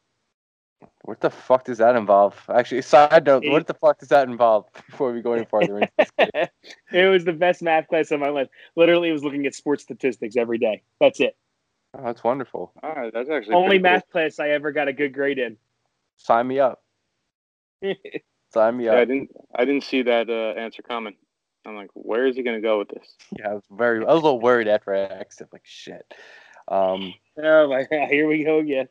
What 1.03 1.21
the 1.21 1.31
fuck 1.31 1.65
does 1.65 1.79
that 1.79 1.97
involve? 1.97 2.35
Actually, 2.53 2.83
side 2.83 3.25
note, 3.27 3.45
It- 3.45 3.51
what 3.51 3.67
the 3.67 3.75
fuck 3.75 3.99
does 3.99 4.09
that 4.11 4.29
involve 4.29 4.67
before 4.91 5.13
we 5.13 5.21
go 5.23 5.33
any 5.33 5.45
farther? 5.45 5.79
into 5.79 5.91
this? 5.99 6.49
it 6.93 7.11
was 7.11 7.25
the 7.25 7.33
best 7.33 7.63
math 7.63 7.89
class 7.89 8.11
of 8.11 8.21
my 8.21 8.29
life. 8.29 8.49
Literally, 8.77 9.09
it 9.09 9.13
was 9.13 9.25
looking 9.25 9.47
at 9.47 9.55
sports 9.55 9.83
statistics 9.83 10.37
every 10.37 10.59
day. 10.59 10.83
That's 11.01 11.21
it. 11.21 11.37
Oh, 11.95 12.05
that's 12.05 12.23
wonderful. 12.23 12.73
All 12.83 12.95
right, 12.95 13.13
that's 13.13 13.29
actually 13.29 13.55
Only 13.55 13.69
pretty 13.79 13.83
cool. 13.83 13.91
math 13.93 14.11
class 14.11 14.39
I 14.39 14.51
ever 14.51 14.71
got 14.73 14.89
a 14.89 14.93
good 14.93 15.13
grade 15.13 15.39
in. 15.39 15.57
Sign 16.17 16.47
me 16.47 16.61
up. 16.61 16.83
Sign 18.53 18.77
me 18.77 18.87
Yeah, 18.87 18.95
I 18.95 19.05
didn't. 19.05 19.31
I 19.55 19.65
didn't 19.65 19.85
see 19.85 20.03
that 20.03 20.29
uh, 20.29 20.59
answer 20.61 20.83
coming. 20.83 21.15
I'm 21.67 21.77
like, 21.77 21.91
where 21.95 22.27
is 22.27 22.37
he 22.37 22.43
gonna 22.43 22.61
go 22.61 22.79
with 22.79 22.89
this? 22.89 23.17
Yeah, 23.39 23.51
I 23.51 23.55
was 23.55 23.65
very. 23.71 23.99
I 24.05 24.13
was 24.13 24.21
a 24.23 24.25
little 24.25 24.41
worried 24.41 24.69
after 24.69 24.95
I 24.95 25.01
asked 25.01 25.41
it. 25.41 25.49
Like 25.53 25.63
shit. 25.65 26.05
Um, 26.69 27.13
oh 27.39 27.69
my 27.69 27.85
god! 27.85 28.09
Here 28.09 28.27
we 28.27 28.45
go 28.45 28.59
again. 28.61 28.89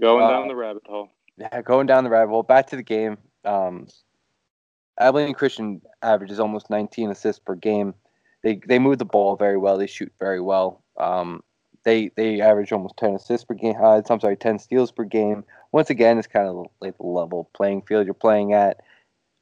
Going 0.00 0.24
Uh, 0.24 0.30
down 0.30 0.48
the 0.48 0.56
rabbit 0.56 0.82
hole. 0.86 1.08
Going 1.64 1.86
down 1.86 2.04
the 2.04 2.10
rabbit 2.10 2.30
hole. 2.30 2.42
Back 2.42 2.68
to 2.68 2.76
the 2.76 2.82
game. 2.82 3.18
Um, 3.44 3.86
Abilene 4.98 5.34
Christian 5.34 5.80
averages 6.02 6.38
almost 6.38 6.70
19 6.70 7.10
assists 7.10 7.38
per 7.38 7.54
game. 7.54 7.94
They 8.42 8.60
they 8.66 8.78
move 8.78 8.98
the 8.98 9.04
ball 9.04 9.36
very 9.36 9.56
well. 9.56 9.78
They 9.78 9.86
shoot 9.86 10.12
very 10.18 10.40
well. 10.40 10.82
Um, 10.98 11.42
they 11.84 12.10
they 12.16 12.40
average 12.40 12.72
almost 12.72 12.96
10 12.98 13.14
assists 13.14 13.44
per 13.44 13.54
game. 13.54 13.74
Uh, 13.80 14.02
I'm 14.08 14.20
sorry, 14.20 14.36
10 14.36 14.58
steals 14.58 14.92
per 14.92 15.04
game. 15.04 15.44
Once 15.72 15.90
again, 15.90 16.18
it's 16.18 16.26
kind 16.26 16.48
of 16.48 16.66
like 16.80 16.96
the 16.96 17.06
level 17.06 17.48
playing 17.54 17.82
field 17.82 18.06
you're 18.06 18.14
playing 18.14 18.52
at. 18.52 18.80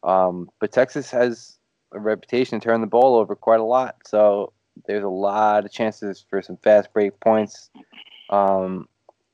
Um, 0.03 0.49
but 0.61 0.73
Texas 0.73 1.11
has 1.11 1.59
a 1.93 1.99
reputation 1.99 2.61
to 2.61 2.65
turn 2.65 2.81
the 2.81 2.87
ball 2.87 3.17
over 3.17 3.35
quite 3.35 3.61
a 3.61 3.65
lot. 3.65 3.97
So 4.07 4.53
there's 4.87 5.05
a 5.05 5.09
lot 5.09 5.65
of 5.65 5.73
chances 5.73 6.25
for 6.29 6.43
some 6.43 6.57
fast 6.59 6.93
break 6.93 7.19
points. 7.21 7.71
Um, 8.31 8.89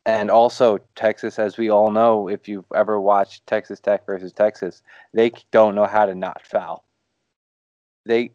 and 0.06 0.30
also 0.30 0.78
Texas, 0.96 1.38
as 1.38 1.56
we 1.56 1.70
all 1.70 1.90
know, 1.90 2.28
if 2.28 2.48
you've 2.48 2.70
ever 2.74 3.00
watched 3.00 3.46
Texas 3.46 3.80
Tech 3.80 4.04
versus 4.04 4.32
Texas, 4.32 4.82
they 5.12 5.32
don't 5.50 5.74
know 5.74 5.86
how 5.86 6.06
to 6.06 6.14
not 6.14 6.46
foul. 6.46 6.84
They 8.04 8.32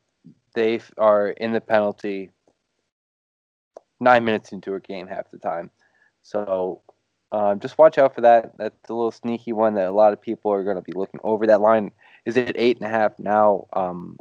they 0.55 0.82
are 0.97 1.30
in 1.30 1.53
the 1.53 1.61
penalty 1.61 2.32
nine 3.99 4.24
minutes 4.24 4.51
into 4.51 4.74
a 4.74 4.80
game 4.80 5.07
half 5.07 5.30
the 5.32 5.38
time. 5.38 5.70
So 6.24 6.82
um, 7.32 7.59
just 7.59 7.78
watch 7.78 7.97
out 7.97 8.15
for 8.15 8.22
that. 8.22 8.57
That's 8.57 8.89
a 8.89 8.93
little 8.93 9.11
sneaky 9.11 9.53
one 9.53 9.76
that 9.76 9.88
a 9.88 9.91
lot 9.91 10.13
of 10.13 10.22
people 10.22 10.51
are 10.51 10.63
going 10.63 10.78
to 10.78 10.82
be 10.82 10.93
looking 10.93 11.20
over. 11.24 11.45
That 11.45 11.61
line 11.61 11.91
is 12.26 12.38
at 12.38 12.55
eight 12.57 12.78
and 12.78 12.88
a 12.88 12.89
half 12.89 13.17
now. 13.20 13.67
Um, 13.74 14.17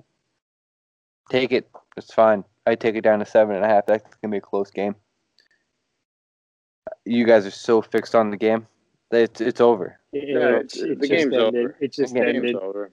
take 1.30 1.52
it. 1.52 1.70
It's 1.96 2.12
fine. 2.12 2.44
I 2.66 2.74
take 2.74 2.96
it 2.96 3.00
down 3.02 3.20
to 3.20 3.24
seven 3.24 3.56
and 3.56 3.64
a 3.64 3.68
half. 3.68 3.86
That's 3.86 4.04
gonna 4.16 4.32
be 4.32 4.38
a 4.38 4.42
close 4.42 4.70
game. 4.70 4.94
You 7.08 7.24
guys 7.24 7.46
are 7.46 7.50
so 7.50 7.80
fixed 7.80 8.14
on 8.14 8.30
the 8.30 8.36
game. 8.36 8.66
It's 9.10 9.40
it's 9.40 9.60
over. 9.60 9.98
Yeah, 10.12 10.58
It's- 10.60 10.76
it's, 10.76 10.82
the 10.82 10.94
just 10.96 11.10
game's 11.10 11.22
ended. 11.34 11.40
over. 11.40 11.76
It 11.80 11.92
just 11.92 12.12
The 12.14 12.20
The 12.20 12.26
ended. 12.26 12.42
game's 12.44 12.56
over. 12.62 12.92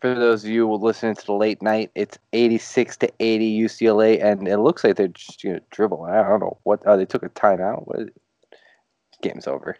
For 0.00 0.14
those 0.14 0.44
of 0.44 0.50
you 0.50 0.62
who 0.62 0.66
will 0.68 0.78
to 1.16 1.26
the 1.26 1.32
late 1.34 1.60
night, 1.62 1.90
it's 1.94 2.18
eighty-six 2.32 2.96
to 2.98 3.10
eighty 3.20 3.50
UCLA, 3.60 4.22
and 4.22 4.48
it 4.48 4.58
looks 4.58 4.82
like 4.84 4.96
they're 4.96 5.08
just 5.08 5.42
gonna 5.42 5.60
dribble. 5.70 6.04
I 6.04 6.22
don't 6.26 6.40
know 6.40 6.58
what. 6.62 6.82
Oh, 6.86 6.96
they 6.96 7.04
took 7.04 7.22
a 7.22 7.28
timeout. 7.30 7.86
What? 7.86 8.08
Game's 9.22 9.46
over. 9.46 9.76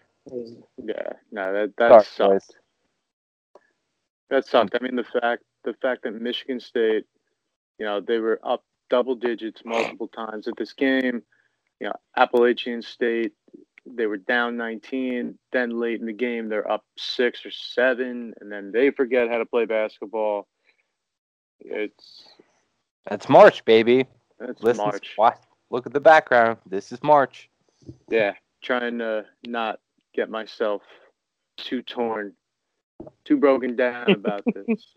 Yeah, 0.77 1.13
no, 1.33 1.53
that 1.53 1.75
that 1.79 1.89
Sorry, 1.89 2.05
sucked. 2.05 2.31
boys. 2.31 2.51
That 4.29 4.47
sucked. 4.47 4.77
I 4.79 4.83
mean, 4.83 4.97
the 4.97 5.05
fact 5.05 5.43
the 5.65 5.73
fact 5.75 6.03
that 6.05 6.13
Michigan 6.21 6.61
State, 6.61 7.05
you 7.79 7.87
know, 7.87 8.01
they 8.01 8.19
were 8.19 8.41
up 8.43 8.63
double 8.91 9.15
digits 9.15 9.63
multiple 9.65 10.09
times 10.09 10.49
at 10.49 10.55
this 10.59 10.73
game. 10.75 11.23
You 11.81 11.87
know, 11.89 11.95
Appalachian 12.17 12.83
State, 12.83 13.33
they 13.87 14.07
were 14.07 14.19
down 14.19 14.57
19. 14.57 15.39
Then 15.53 15.81
late 15.81 16.01
in 16.01 16.07
the 16.07 16.13
game, 16.13 16.49
they're 16.49 16.71
up 16.71 16.85
six 16.99 17.45
or 17.47 17.51
seven, 17.51 18.35
and 18.41 18.53
then 18.53 18.71
they 18.73 18.91
forget 18.91 19.29
how 19.31 19.39
to 19.39 19.47
play 19.47 19.65
basketball. 19.65 20.47
It's 21.61 22.25
That's 23.09 23.29
March, 23.29 23.65
baby. 23.65 24.07
it's 24.41 24.63
Listen, 24.63 24.85
March. 24.85 25.15
watch, 25.19 25.39
look 25.71 25.87
at 25.87 25.93
the 25.93 26.01
background. 26.01 26.59
This 26.67 26.93
is 26.93 27.03
March. 27.03 27.49
Yeah, 28.11 28.35
trying 28.63 28.99
to 28.99 29.25
not 29.47 29.81
get 30.15 30.29
myself 30.31 30.83
too 31.57 31.83
torn, 31.83 32.35
too 33.25 33.37
broken 33.39 33.77
down 33.77 34.11
about 34.15 34.43
this. 34.55 34.95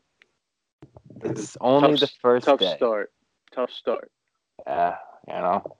This 1.22 1.40
is 1.40 1.58
only 1.62 1.92
Tough- 1.92 2.00
the 2.02 2.08
first 2.22 2.46
Tough 2.46 2.60
day. 2.60 2.74
start. 2.76 3.12
Tough 3.54 3.72
start. 3.72 4.12
Yeah, 4.68 4.96
you 5.28 5.34
know, 5.34 5.76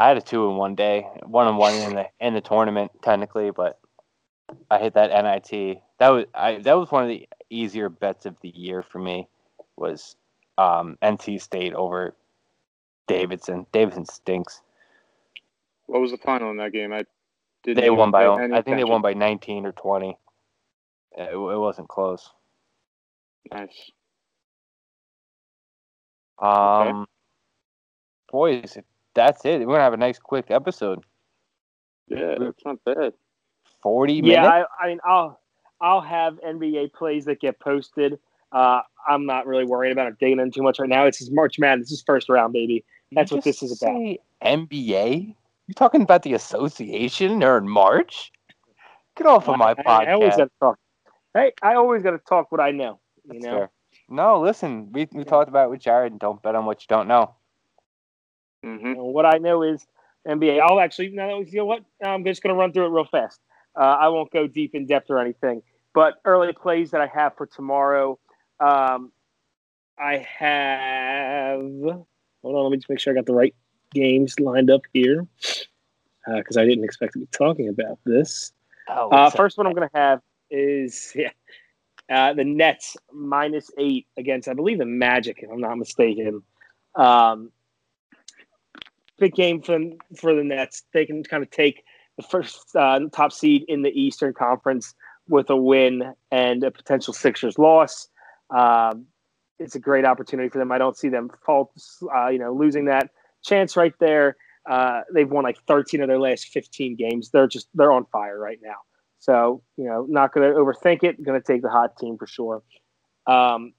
I 0.00 0.08
had 0.08 0.16
a 0.16 0.22
two 0.22 0.48
in 0.48 0.56
one 0.56 0.74
day, 0.74 1.06
one 1.26 1.46
on 1.46 1.58
one 1.58 1.74
in 1.74 1.94
the 1.94 2.06
in 2.20 2.32
the 2.32 2.40
tournament 2.40 2.90
technically, 3.02 3.50
but 3.50 3.78
I 4.70 4.78
hit 4.78 4.94
that 4.94 5.10
NIT. 5.10 5.82
That 5.98 6.08
was 6.08 6.24
I 6.34 6.56
that 6.60 6.78
was 6.78 6.90
one 6.90 7.02
of 7.02 7.10
the 7.10 7.28
easier 7.50 7.90
bets 7.90 8.24
of 8.24 8.34
the 8.40 8.48
year 8.48 8.82
for 8.82 8.98
me. 8.98 9.28
Was 9.76 10.16
um, 10.56 10.96
NC 11.02 11.42
State 11.42 11.74
over 11.74 12.14
Davidson. 13.08 13.66
Davidson 13.72 14.06
stinks. 14.06 14.62
What 15.84 16.00
was 16.00 16.12
the 16.12 16.16
final 16.16 16.50
in 16.50 16.56
that 16.56 16.72
game? 16.72 16.94
I 16.94 17.04
didn't. 17.62 17.82
They 17.82 17.90
won 17.90 18.10
by 18.10 18.26
I 18.26 18.62
think 18.62 18.78
they 18.78 18.84
won 18.84 19.02
by 19.02 19.12
nineteen 19.12 19.66
or 19.66 19.72
twenty. 19.72 20.16
It, 21.12 21.34
it 21.34 21.36
wasn't 21.36 21.88
close. 21.88 22.30
Nice. 23.52 23.90
Um, 26.38 27.06
boys, 28.32 28.78
that's 29.14 29.44
it. 29.44 29.60
We're 29.60 29.74
gonna 29.74 29.82
have 29.82 29.92
a 29.92 29.98
nice 29.98 30.18
quick 30.18 30.50
episode. 30.50 31.04
Yeah, 32.08 32.36
that's 32.38 32.64
not 32.64 32.78
bad. 32.84 33.12
Forty 33.82 34.14
Yeah, 34.14 34.42
minutes. 34.42 34.48
I, 34.80 34.84
I 34.84 34.88
mean, 34.88 34.98
I'll 35.04 35.40
I'll 35.80 36.00
have 36.00 36.40
NBA 36.46 36.92
plays 36.92 37.24
that 37.26 37.40
get 37.40 37.58
posted. 37.60 38.18
Uh, 38.52 38.80
I'm 39.08 39.26
not 39.26 39.46
really 39.46 39.64
worried 39.64 39.92
about 39.92 40.08
it 40.08 40.18
digging 40.18 40.40
in 40.40 40.50
too 40.50 40.62
much 40.62 40.78
right 40.80 40.88
now. 40.88 41.06
It's 41.06 41.18
just 41.18 41.32
March 41.32 41.58
Madness. 41.58 41.88
This 41.88 41.98
is 41.98 42.04
first 42.04 42.28
round, 42.28 42.52
baby. 42.52 42.84
That's 43.12 43.30
You 43.30 43.36
what 43.36 43.44
this 43.44 43.62
is 43.62 43.80
about. 43.80 43.94
say 43.94 44.18
NBA? 44.42 45.34
You 45.68 45.74
talking 45.74 46.02
about 46.02 46.24
the 46.24 46.34
association 46.34 47.42
or 47.44 47.58
in 47.58 47.68
March? 47.68 48.32
Get 49.16 49.26
off 49.26 49.48
of 49.48 49.56
my 49.56 49.70
I, 49.70 49.74
podcast. 49.74 50.08
I 50.08 50.12
always 50.12 50.36
got 50.36 50.44
to 50.44 50.50
talk. 50.60 50.78
Hey, 51.34 51.52
I 51.62 51.74
always 51.74 52.02
got 52.02 52.10
to 52.10 52.18
talk 52.18 52.50
what 52.50 52.60
I 52.60 52.72
know. 52.72 52.98
You 53.24 53.34
That's 53.34 53.44
know, 53.44 53.50
fair. 53.58 53.70
No, 54.08 54.40
listen, 54.40 54.90
we, 54.92 55.08
we 55.12 55.22
talked 55.24 55.48
about 55.48 55.66
it 55.66 55.70
with 55.70 55.80
Jared. 55.80 56.18
Don't 56.18 56.42
bet 56.42 56.56
on 56.56 56.66
what 56.66 56.82
you 56.82 56.86
don't 56.88 57.06
know. 57.06 57.34
Hmm 58.62 58.86
And 58.86 58.96
what 58.98 59.26
I 59.26 59.38
know 59.38 59.62
is 59.62 59.86
NBA. 60.26 60.60
I'll 60.60 60.80
actually, 60.80 61.10
no, 61.10 61.40
you 61.40 61.58
know 61.58 61.64
what? 61.64 61.84
I'm 62.04 62.24
just 62.24 62.42
going 62.42 62.54
to 62.54 62.58
run 62.58 62.72
through 62.72 62.86
it 62.86 62.90
real 62.90 63.06
fast. 63.06 63.40
Uh, 63.76 63.84
I 63.84 64.08
won't 64.08 64.30
go 64.32 64.46
deep 64.46 64.74
in 64.74 64.86
depth 64.86 65.10
or 65.10 65.18
anything. 65.18 65.62
But 65.94 66.14
early 66.24 66.52
plays 66.52 66.90
that 66.92 67.00
I 67.00 67.06
have 67.06 67.36
for 67.36 67.46
tomorrow, 67.46 68.18
um, 68.60 69.12
I 69.98 70.26
have. 70.38 71.60
Hold 71.60 72.06
on, 72.56 72.62
let 72.64 72.70
me 72.70 72.76
just 72.78 72.88
make 72.88 73.00
sure 73.00 73.12
I 73.12 73.16
got 73.16 73.26
the 73.26 73.34
right 73.34 73.54
games 73.92 74.38
lined 74.38 74.70
up 74.70 74.82
here 74.92 75.26
because 76.26 76.56
I 76.56 76.64
didn't 76.64 76.84
expect 76.84 77.14
to 77.14 77.18
be 77.18 77.26
talking 77.26 77.68
about 77.68 77.98
this. 78.04 78.52
Oh, 78.88 79.10
Uh, 79.10 79.30
first 79.30 79.58
one 79.58 79.66
I'm 79.66 79.74
going 79.74 79.88
to 79.88 79.98
have 79.98 80.20
is 80.50 81.12
yeah, 81.14 81.30
uh, 82.10 82.32
the 82.34 82.44
Nets 82.44 82.96
minus 83.12 83.70
eight 83.78 84.06
against, 84.16 84.48
I 84.48 84.54
believe, 84.54 84.78
the 84.78 84.86
Magic, 84.86 85.38
if 85.42 85.50
I'm 85.50 85.60
not 85.60 85.76
mistaken. 85.76 86.42
Um, 86.94 87.50
big 89.20 89.34
game 89.34 89.62
for 89.62 89.78
for 90.16 90.34
the 90.34 90.42
Nets. 90.42 90.82
They 90.92 91.06
can 91.06 91.22
kind 91.22 91.42
of 91.42 91.50
take 91.50 91.84
the 92.16 92.24
first 92.24 92.74
uh, 92.74 92.98
top 93.12 93.32
seed 93.32 93.64
in 93.68 93.82
the 93.82 93.90
Eastern 93.90 94.32
Conference 94.32 94.94
with 95.28 95.48
a 95.50 95.56
win 95.56 96.14
and 96.32 96.64
a 96.64 96.70
potential 96.70 97.14
Sixers 97.14 97.58
loss. 97.58 98.08
Um, 98.50 99.06
it's 99.60 99.76
a 99.76 99.78
great 99.78 100.04
opportunity 100.04 100.48
for 100.48 100.58
them. 100.58 100.72
I 100.72 100.78
don't 100.78 100.96
see 100.96 101.08
them 101.08 101.30
fault, 101.44 101.70
uh, 102.14 102.28
you 102.28 102.38
know, 102.38 102.52
losing 102.52 102.86
that 102.86 103.10
chance 103.44 103.76
right 103.76 103.92
there. 104.00 104.36
Uh, 104.68 105.02
they've 105.14 105.30
won 105.30 105.44
like 105.44 105.58
13 105.66 106.00
of 106.00 106.08
their 106.08 106.18
last 106.18 106.46
15 106.48 106.96
games. 106.96 107.30
They're 107.30 107.46
just 107.46 107.68
they're 107.74 107.92
on 107.92 108.06
fire 108.06 108.38
right 108.38 108.58
now. 108.62 108.76
So 109.20 109.62
you 109.76 109.84
know, 109.84 110.06
not 110.08 110.32
going 110.32 110.50
to 110.50 110.58
overthink 110.58 111.04
it. 111.04 111.22
Going 111.22 111.40
to 111.40 111.46
take 111.46 111.62
the 111.62 111.68
hot 111.68 111.96
team 111.98 112.16
for 112.18 112.26
sure. 112.26 112.62
Um, 113.26 113.74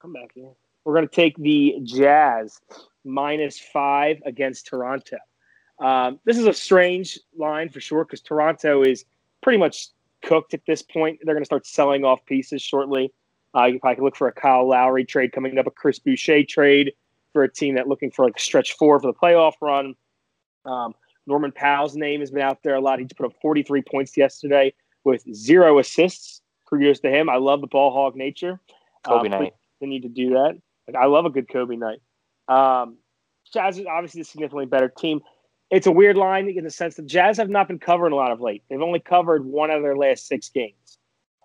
come 0.00 0.12
back 0.12 0.30
here. 0.34 0.50
We're 0.84 0.94
going 0.94 1.08
to 1.08 1.14
take 1.14 1.36
the 1.36 1.76
Jazz 1.82 2.60
minus 3.06 3.58
five 3.58 4.18
against 4.26 4.66
Toronto. 4.66 5.16
Um, 5.78 6.20
this 6.24 6.38
is 6.38 6.46
a 6.46 6.52
strange 6.52 7.18
line 7.36 7.68
for 7.68 7.80
sure 7.80 8.04
because 8.04 8.20
Toronto 8.20 8.82
is 8.82 9.04
pretty 9.42 9.58
much 9.58 9.88
cooked 10.24 10.54
at 10.54 10.60
this 10.66 10.82
point. 10.82 11.18
They're 11.22 11.34
going 11.34 11.42
to 11.42 11.46
start 11.46 11.66
selling 11.66 12.04
off 12.04 12.24
pieces 12.26 12.62
shortly. 12.62 13.12
Uh, 13.56 13.66
you 13.66 13.78
probably 13.78 13.96
can 13.96 14.04
look 14.04 14.16
for 14.16 14.28
a 14.28 14.32
Kyle 14.32 14.68
Lowry 14.68 15.04
trade 15.04 15.32
coming 15.32 15.56
up, 15.58 15.66
a 15.66 15.70
Chris 15.70 15.98
Boucher 15.98 16.44
trade 16.44 16.92
for 17.32 17.42
a 17.42 17.52
team 17.52 17.74
that 17.76 17.88
looking 17.88 18.10
for 18.10 18.24
like 18.24 18.38
stretch 18.38 18.74
four 18.74 19.00
for 19.00 19.06
the 19.06 19.14
playoff 19.14 19.54
run. 19.60 19.94
Um, 20.64 20.94
Norman 21.26 21.52
Powell's 21.52 21.96
name 21.96 22.20
has 22.20 22.30
been 22.30 22.42
out 22.42 22.62
there 22.62 22.74
a 22.74 22.80
lot. 22.80 22.98
He 22.98 23.06
put 23.06 23.26
up 23.26 23.32
43 23.40 23.82
points 23.82 24.16
yesterday 24.16 24.74
with 25.04 25.22
zero 25.34 25.78
assists. 25.78 26.42
Kudos 26.68 27.00
to 27.00 27.10
him. 27.10 27.28
I 27.28 27.36
love 27.36 27.60
the 27.60 27.66
ball 27.66 27.92
hog 27.92 28.16
nature. 28.16 28.60
Kobe 29.04 29.28
um, 29.28 29.40
night. 29.40 29.52
They 29.80 29.86
need 29.86 30.02
to 30.02 30.08
do 30.08 30.30
that. 30.30 30.58
Like, 30.86 30.96
I 30.96 31.06
love 31.06 31.24
a 31.24 31.30
good 31.30 31.48
Kobe 31.48 31.76
night. 31.76 32.00
Um, 32.48 32.98
Jazz 33.52 33.78
is 33.78 33.86
obviously 33.86 34.20
a 34.20 34.24
significantly 34.24 34.66
better 34.66 34.88
team. 34.88 35.20
It's 35.70 35.86
a 35.86 35.92
weird 35.92 36.16
line 36.16 36.48
in 36.48 36.64
the 36.64 36.70
sense 36.70 36.94
that 36.96 37.06
Jazz 37.06 37.36
have 37.38 37.50
not 37.50 37.68
been 37.68 37.78
covering 37.78 38.12
a 38.12 38.16
lot 38.16 38.30
of 38.30 38.40
late. 38.40 38.62
They've 38.68 38.80
only 38.80 39.00
covered 39.00 39.44
one 39.44 39.70
of 39.70 39.82
their 39.82 39.96
last 39.96 40.28
six 40.28 40.48
games, 40.48 40.98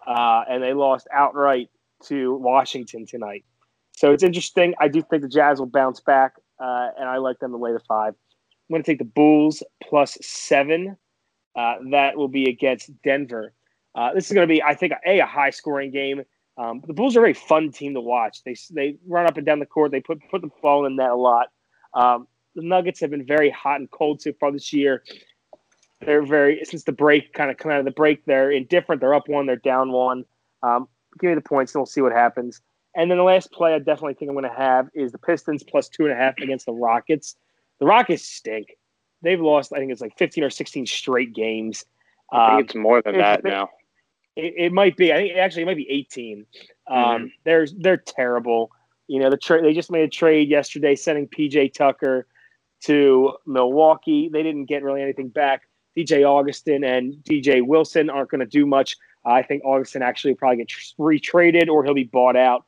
uh, 0.05 0.43
and 0.49 0.61
they 0.61 0.73
lost 0.73 1.07
outright 1.11 1.69
to 2.05 2.35
Washington 2.35 3.05
tonight. 3.05 3.45
So 3.93 4.11
it's 4.11 4.23
interesting. 4.23 4.73
I 4.79 4.87
do 4.87 5.01
think 5.01 5.21
the 5.21 5.27
Jazz 5.27 5.59
will 5.59 5.67
bounce 5.67 5.99
back, 5.99 6.33
uh, 6.59 6.89
and 6.99 7.09
I 7.09 7.17
like 7.17 7.39
them 7.39 7.51
to 7.51 7.57
lay 7.57 7.73
the 7.73 7.79
five. 7.79 8.13
I'm 8.13 8.73
going 8.73 8.83
to 8.83 8.91
take 8.91 8.99
the 8.99 9.05
Bulls 9.05 9.63
plus 9.83 10.17
seven. 10.21 10.97
Uh, 11.55 11.75
that 11.91 12.15
will 12.15 12.29
be 12.29 12.49
against 12.49 12.89
Denver. 13.03 13.53
Uh, 13.93 14.13
this 14.13 14.27
is 14.27 14.33
going 14.33 14.47
to 14.47 14.53
be, 14.53 14.63
I 14.63 14.73
think, 14.73 14.93
a, 15.05 15.19
a 15.19 15.25
high 15.25 15.49
scoring 15.49 15.91
game. 15.91 16.23
Um, 16.61 16.83
the 16.85 16.93
Bulls 16.93 17.15
are 17.15 17.19
a 17.19 17.23
very 17.23 17.33
fun 17.33 17.71
team 17.71 17.95
to 17.95 18.01
watch. 18.01 18.43
They 18.43 18.55
they 18.69 18.97
run 19.07 19.25
up 19.25 19.37
and 19.37 19.45
down 19.45 19.59
the 19.59 19.65
court. 19.65 19.91
They 19.91 20.01
put 20.01 20.19
put 20.29 20.41
the 20.41 20.49
ball 20.61 20.85
in 20.85 20.97
that 20.97 21.09
a 21.09 21.15
lot. 21.15 21.47
Um, 21.95 22.27
the 22.55 22.61
Nuggets 22.61 22.99
have 22.99 23.09
been 23.09 23.25
very 23.25 23.49
hot 23.49 23.79
and 23.79 23.89
cold 23.89 24.21
so 24.21 24.31
far 24.39 24.51
this 24.51 24.71
year. 24.71 25.03
They're 26.01 26.23
very 26.23 26.63
since 26.63 26.83
the 26.83 26.91
break 26.91 27.33
kind 27.33 27.49
of 27.49 27.57
come 27.57 27.71
out 27.71 27.79
of 27.79 27.85
the 27.85 27.91
break. 27.91 28.25
They're 28.25 28.51
indifferent. 28.51 29.01
They're 29.01 29.15
up 29.15 29.27
one. 29.27 29.47
They're 29.47 29.55
down 29.55 29.91
one. 29.91 30.23
Um, 30.61 30.87
give 31.19 31.29
me 31.29 31.35
the 31.35 31.41
points, 31.41 31.73
and 31.73 31.79
we'll 31.79 31.87
see 31.87 32.01
what 32.01 32.11
happens. 32.11 32.61
And 32.95 33.09
then 33.09 33.17
the 33.17 33.23
last 33.23 33.51
play 33.51 33.73
I 33.73 33.79
definitely 33.79 34.15
think 34.15 34.29
I'm 34.29 34.35
going 34.35 34.49
to 34.49 34.55
have 34.55 34.89
is 34.93 35.11
the 35.11 35.17
Pistons 35.17 35.63
plus 35.63 35.89
two 35.89 36.03
and 36.03 36.11
a 36.11 36.15
half 36.15 36.37
against 36.37 36.65
the 36.65 36.73
Rockets. 36.73 37.37
The 37.79 37.85
Rockets 37.85 38.23
stink. 38.23 38.77
They've 39.23 39.39
lost, 39.39 39.71
I 39.73 39.77
think 39.77 39.91
it's 39.91 40.01
like 40.01 40.17
15 40.17 40.43
or 40.43 40.49
16 40.49 40.85
straight 40.85 41.33
games. 41.33 41.85
I 42.31 42.47
think 42.47 42.53
um, 42.53 42.65
it's 42.65 42.75
more 42.75 43.01
than 43.01 43.17
that 43.17 43.43
now. 43.43 43.69
It, 44.35 44.53
it, 44.57 44.71
might 44.71 44.95
be. 44.95 45.11
I 45.11 45.17
think 45.17 45.37
actually 45.37 45.63
it 45.63 45.65
might 45.65 45.77
be 45.77 45.89
18. 45.89 46.45
Um, 46.87 46.97
mm-hmm. 46.97 47.25
They're 47.43 47.67
they're 47.79 47.97
terrible. 47.97 48.71
You 49.07 49.19
know, 49.19 49.29
the 49.29 49.37
tra- 49.37 49.61
they 49.61 49.73
just 49.73 49.91
made 49.91 50.03
a 50.03 50.07
trade 50.07 50.49
yesterday, 50.49 50.95
sending 50.95 51.27
PJ 51.27 51.73
Tucker 51.73 52.27
to 52.83 53.33
Milwaukee. 53.45 54.29
They 54.31 54.43
didn't 54.43 54.65
get 54.65 54.83
really 54.83 55.01
anything 55.01 55.29
back. 55.29 55.63
DJ 55.97 56.23
Augustin 56.23 56.83
and 56.83 57.15
DJ 57.23 57.65
Wilson 57.65 58.09
aren't 58.09 58.29
going 58.29 58.39
to 58.39 58.45
do 58.45 58.65
much. 58.65 58.95
I 59.25 59.43
think 59.43 59.63
Augustin 59.65 60.01
actually 60.01 60.35
probably 60.35 60.57
get 60.57 60.69
retraded 60.97 61.67
or 61.67 61.83
he'll 61.83 61.93
be 61.93 62.05
bought 62.05 62.35
out. 62.35 62.65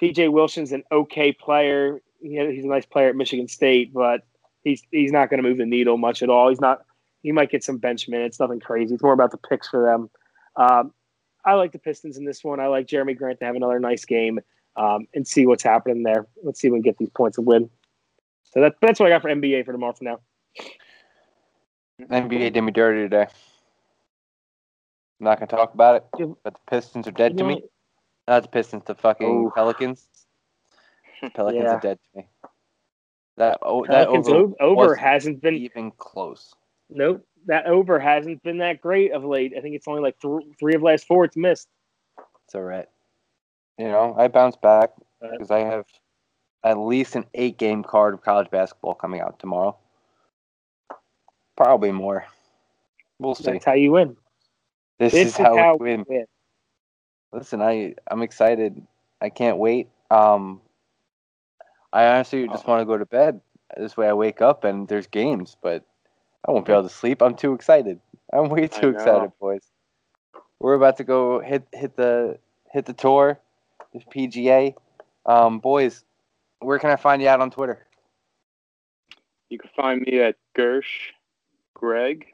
DJ 0.00 0.30
Wilson's 0.30 0.72
an 0.72 0.82
okay 0.90 1.32
player. 1.32 2.00
he's 2.20 2.64
a 2.64 2.68
nice 2.68 2.86
player 2.86 3.08
at 3.08 3.16
Michigan 3.16 3.48
State, 3.48 3.92
but 3.92 4.22
he's 4.62 4.82
he's 4.90 5.12
not 5.12 5.28
going 5.28 5.42
to 5.42 5.48
move 5.48 5.58
the 5.58 5.66
needle 5.66 5.98
much 5.98 6.22
at 6.22 6.30
all. 6.30 6.48
He's 6.48 6.60
not. 6.60 6.84
He 7.22 7.32
might 7.32 7.50
get 7.50 7.62
some 7.62 7.76
bench 7.76 8.08
minutes, 8.08 8.40
nothing 8.40 8.60
crazy. 8.60 8.94
It's 8.94 9.02
more 9.02 9.12
about 9.12 9.30
the 9.30 9.36
picks 9.36 9.68
for 9.68 9.84
them. 9.84 10.10
Um, 10.56 10.92
I 11.44 11.54
like 11.54 11.72
the 11.72 11.78
Pistons 11.78 12.16
in 12.16 12.24
this 12.24 12.44
one. 12.44 12.60
I 12.60 12.66
like 12.66 12.86
Jerami 12.86 13.16
Grant 13.16 13.40
to 13.40 13.46
have 13.46 13.56
another 13.56 13.80
nice 13.80 14.04
game 14.04 14.40
um, 14.76 15.06
and 15.14 15.26
see 15.26 15.46
what's 15.46 15.62
happening 15.62 16.02
there. 16.02 16.26
Let's 16.42 16.60
see 16.60 16.68
if 16.68 16.72
we 16.72 16.78
can 16.78 16.82
get 16.82 16.98
these 16.98 17.10
points 17.10 17.38
and 17.38 17.46
win. 17.46 17.70
So 18.44 18.60
that, 18.60 18.74
that's 18.80 18.98
what 18.98 19.06
I 19.06 19.10
got 19.10 19.22
for 19.22 19.30
NBA 19.30 19.64
for 19.64 19.72
tomorrow. 19.72 19.92
For 19.92 20.04
now, 20.04 20.20
NBA 22.08 22.52
did 22.52 22.62
me 22.62 22.72
dirty 22.72 23.02
today. 23.02 23.26
I'm 25.20 25.24
not 25.24 25.38
gonna 25.38 25.48
talk 25.48 25.74
about 25.74 25.96
it, 25.96 26.28
but 26.42 26.54
the 26.54 26.60
Pistons 26.68 27.06
are 27.06 27.12
dead 27.12 27.36
to 27.38 27.44
me. 27.44 27.62
Not 28.26 28.42
the 28.42 28.48
Pistons, 28.48 28.84
the 28.86 28.94
fucking 28.94 29.28
Ooh. 29.28 29.52
Pelicans. 29.54 30.08
Pelicans 31.34 31.64
yeah. 31.64 31.74
are 31.74 31.80
dead 31.80 31.98
to 31.98 32.18
me. 32.18 32.26
That 33.36 33.58
oh, 33.62 33.84
that 33.86 34.08
over, 34.08 34.52
over 34.60 34.94
hasn't 34.94 35.40
been 35.40 35.54
even 35.54 35.92
close. 35.92 36.52
Nope, 36.88 37.24
that 37.46 37.66
over 37.66 37.98
hasn't 37.98 38.42
been 38.42 38.58
that 38.58 38.80
great 38.80 39.12
of 39.12 39.24
late. 39.24 39.54
I 39.56 39.60
think 39.60 39.74
it's 39.74 39.88
only 39.88 40.02
like 40.02 40.18
th- 40.20 40.42
three 40.58 40.74
of 40.74 40.82
last 40.82 41.06
four 41.06 41.24
it's 41.24 41.36
missed. 41.36 41.68
It's 42.44 42.54
all 42.54 42.62
right. 42.62 42.88
You 43.78 43.88
know, 43.88 44.14
I 44.18 44.28
bounce 44.28 44.56
back 44.56 44.90
because 45.20 45.50
I 45.50 45.60
have 45.60 45.86
at 46.64 46.78
least 46.78 47.16
an 47.16 47.24
eight 47.34 47.58
game 47.58 47.82
card 47.82 48.14
of 48.14 48.22
college 48.22 48.50
basketball 48.50 48.94
coming 48.94 49.20
out 49.20 49.38
tomorrow. 49.38 49.76
Probably 51.56 51.92
more. 51.92 52.26
We'll 53.18 53.34
see. 53.34 53.52
That's 53.52 53.64
how 53.64 53.74
you 53.74 53.92
win. 53.92 54.16
This, 54.98 55.12
this 55.12 55.28
is, 55.28 55.32
is, 55.34 55.36
how, 55.38 55.56
how 55.56 55.76
we 55.76 55.90
win. 55.90 56.04
win. 56.08 56.26
Listen, 57.32 57.62
I 57.62 57.94
I'm 58.10 58.22
excited. 58.22 58.82
I 59.20 59.30
can't 59.30 59.58
wait. 59.58 59.88
Um, 60.10 60.60
I 61.92 62.06
honestly 62.06 62.46
just 62.48 62.66
want 62.66 62.80
to 62.80 62.86
go 62.86 62.98
to 62.98 63.06
bed. 63.06 63.40
This 63.76 63.96
way, 63.96 64.08
I 64.08 64.12
wake 64.12 64.42
up 64.42 64.64
and 64.64 64.88
there's 64.88 65.06
games, 65.06 65.56
but 65.62 65.84
I 66.46 66.52
won't 66.52 66.66
be 66.66 66.72
able 66.72 66.84
to 66.84 66.88
sleep. 66.88 67.22
I'm 67.22 67.34
too 67.34 67.52
excited. 67.52 68.00
I'm 68.32 68.48
way 68.48 68.68
too 68.68 68.88
excited, 68.88 69.32
boys. 69.40 69.62
We're 70.58 70.74
about 70.74 70.96
to 70.98 71.04
go 71.04 71.40
hit 71.40 71.66
hit 71.72 71.96
the 71.96 72.38
hit 72.72 72.86
the 72.86 72.92
tour, 72.92 73.38
this 73.92 74.04
PGA. 74.04 74.74
Um, 75.26 75.58
boys, 75.58 76.04
where 76.60 76.78
can 76.78 76.90
I 76.90 76.96
find 76.96 77.20
you 77.20 77.28
out 77.28 77.40
on 77.40 77.50
Twitter? 77.50 77.86
You 79.48 79.58
can 79.58 79.70
find 79.76 80.00
me 80.02 80.20
at 80.20 80.36
Girsch 80.56 81.12
Greg. 81.74 82.26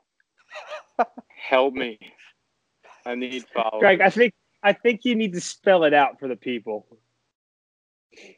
Help 1.28 1.74
me. 1.74 1.98
I 3.04 3.14
need 3.14 3.44
followers. 3.54 3.80
Greg, 3.80 4.00
I 4.00 4.10
think 4.10 4.34
I 4.62 4.72
think 4.72 5.04
you 5.04 5.14
need 5.14 5.32
to 5.32 5.40
spell 5.40 5.84
it 5.84 5.94
out 5.94 6.18
for 6.18 6.28
the 6.28 6.36
people. 6.36 6.86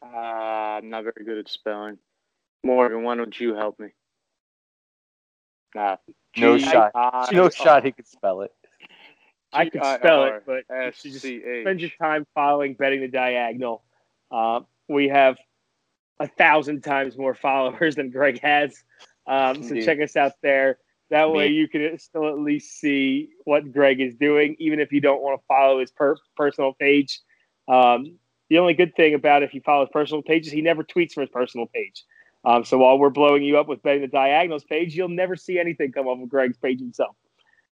Uh, 0.03 0.07
I'm 0.07 0.91
not 0.91 1.05
very 1.05 1.25
good 1.25 1.39
at 1.39 1.49
spelling. 1.49 1.99
Morgan, 2.65 3.03
why 3.03 3.15
don't 3.15 3.39
you 3.39 3.55
help 3.55 3.79
me? 3.79 3.89
Nah. 5.75 5.97
No 6.37 6.59
shot. 6.59 6.93
No 7.33 7.49
shot 7.51 7.85
he 7.85 7.93
could 7.93 8.07
spell 8.07 8.43
it. 8.43 8.53
I 9.53 9.69
could 9.69 9.85
spell 9.85 10.25
it, 10.25 10.43
but 10.47 10.65
you 10.85 10.93
should 10.93 11.13
just 11.13 11.25
spend 11.25 11.81
your 11.81 11.91
time 12.01 12.27
following 12.35 12.75
betting 12.75 13.01
the 13.01 13.09
diagonal. 13.09 13.83
Uh, 14.31 14.61
we 14.89 15.09
have 15.09 15.39
a 16.21 16.29
thousand 16.29 16.83
times 16.83 17.17
more 17.17 17.35
followers 17.35 17.97
than 17.97 18.11
Greg 18.11 18.41
has. 18.41 18.83
Um, 19.27 19.63
so 19.63 19.81
check 19.81 20.01
us 20.01 20.17
out 20.17 20.33
there. 20.43 20.79
That 21.11 21.31
way 21.33 21.49
you 21.49 21.69
can 21.69 21.99
still 21.99 22.29
at 22.29 22.39
least 22.39 22.79
see 22.81 23.31
what 23.45 23.73
Greg 23.73 24.01
is 24.01 24.15
doing, 24.17 24.57
even 24.59 24.79
if 24.81 24.93
you 24.93 25.01
don't 25.01 25.23
want 25.23 25.41
to 25.41 25.45
follow 25.47 25.81
his 25.81 25.91
per- 25.91 26.17
personal 26.37 26.75
page. 26.75 27.21
Um, 27.67 28.19
the 28.51 28.59
only 28.59 28.75
good 28.75 28.95
thing 28.95 29.15
about 29.15 29.43
if 29.43 29.55
you 29.55 29.63
follow 29.63 29.85
his 29.87 29.93
personal 29.93 30.23
page 30.23 30.47
is 30.47 30.53
he 30.53 30.61
never 30.61 30.83
tweets 30.85 31.13
from 31.13 31.23
his 31.23 31.31
personal 31.31 31.67
page. 31.67 32.05
Um, 32.49 32.65
so 32.65 32.79
while 32.79 32.99
we're 32.99 33.11
blowing 33.11 33.43
you 33.43 33.59
up 33.59 33.69
with 33.69 33.83
betting 33.83 34.01
the 34.01 34.09
diagonals 34.09 34.65
page, 34.65 34.97
you'll 34.97 35.11
never 35.11 35.37
see 35.37 35.59
anything 35.59 35.93
come 35.93 36.07
off 36.07 36.19
of 36.23 36.31
Greg's 36.31 36.57
page 36.57 36.81
himself. 36.81 37.15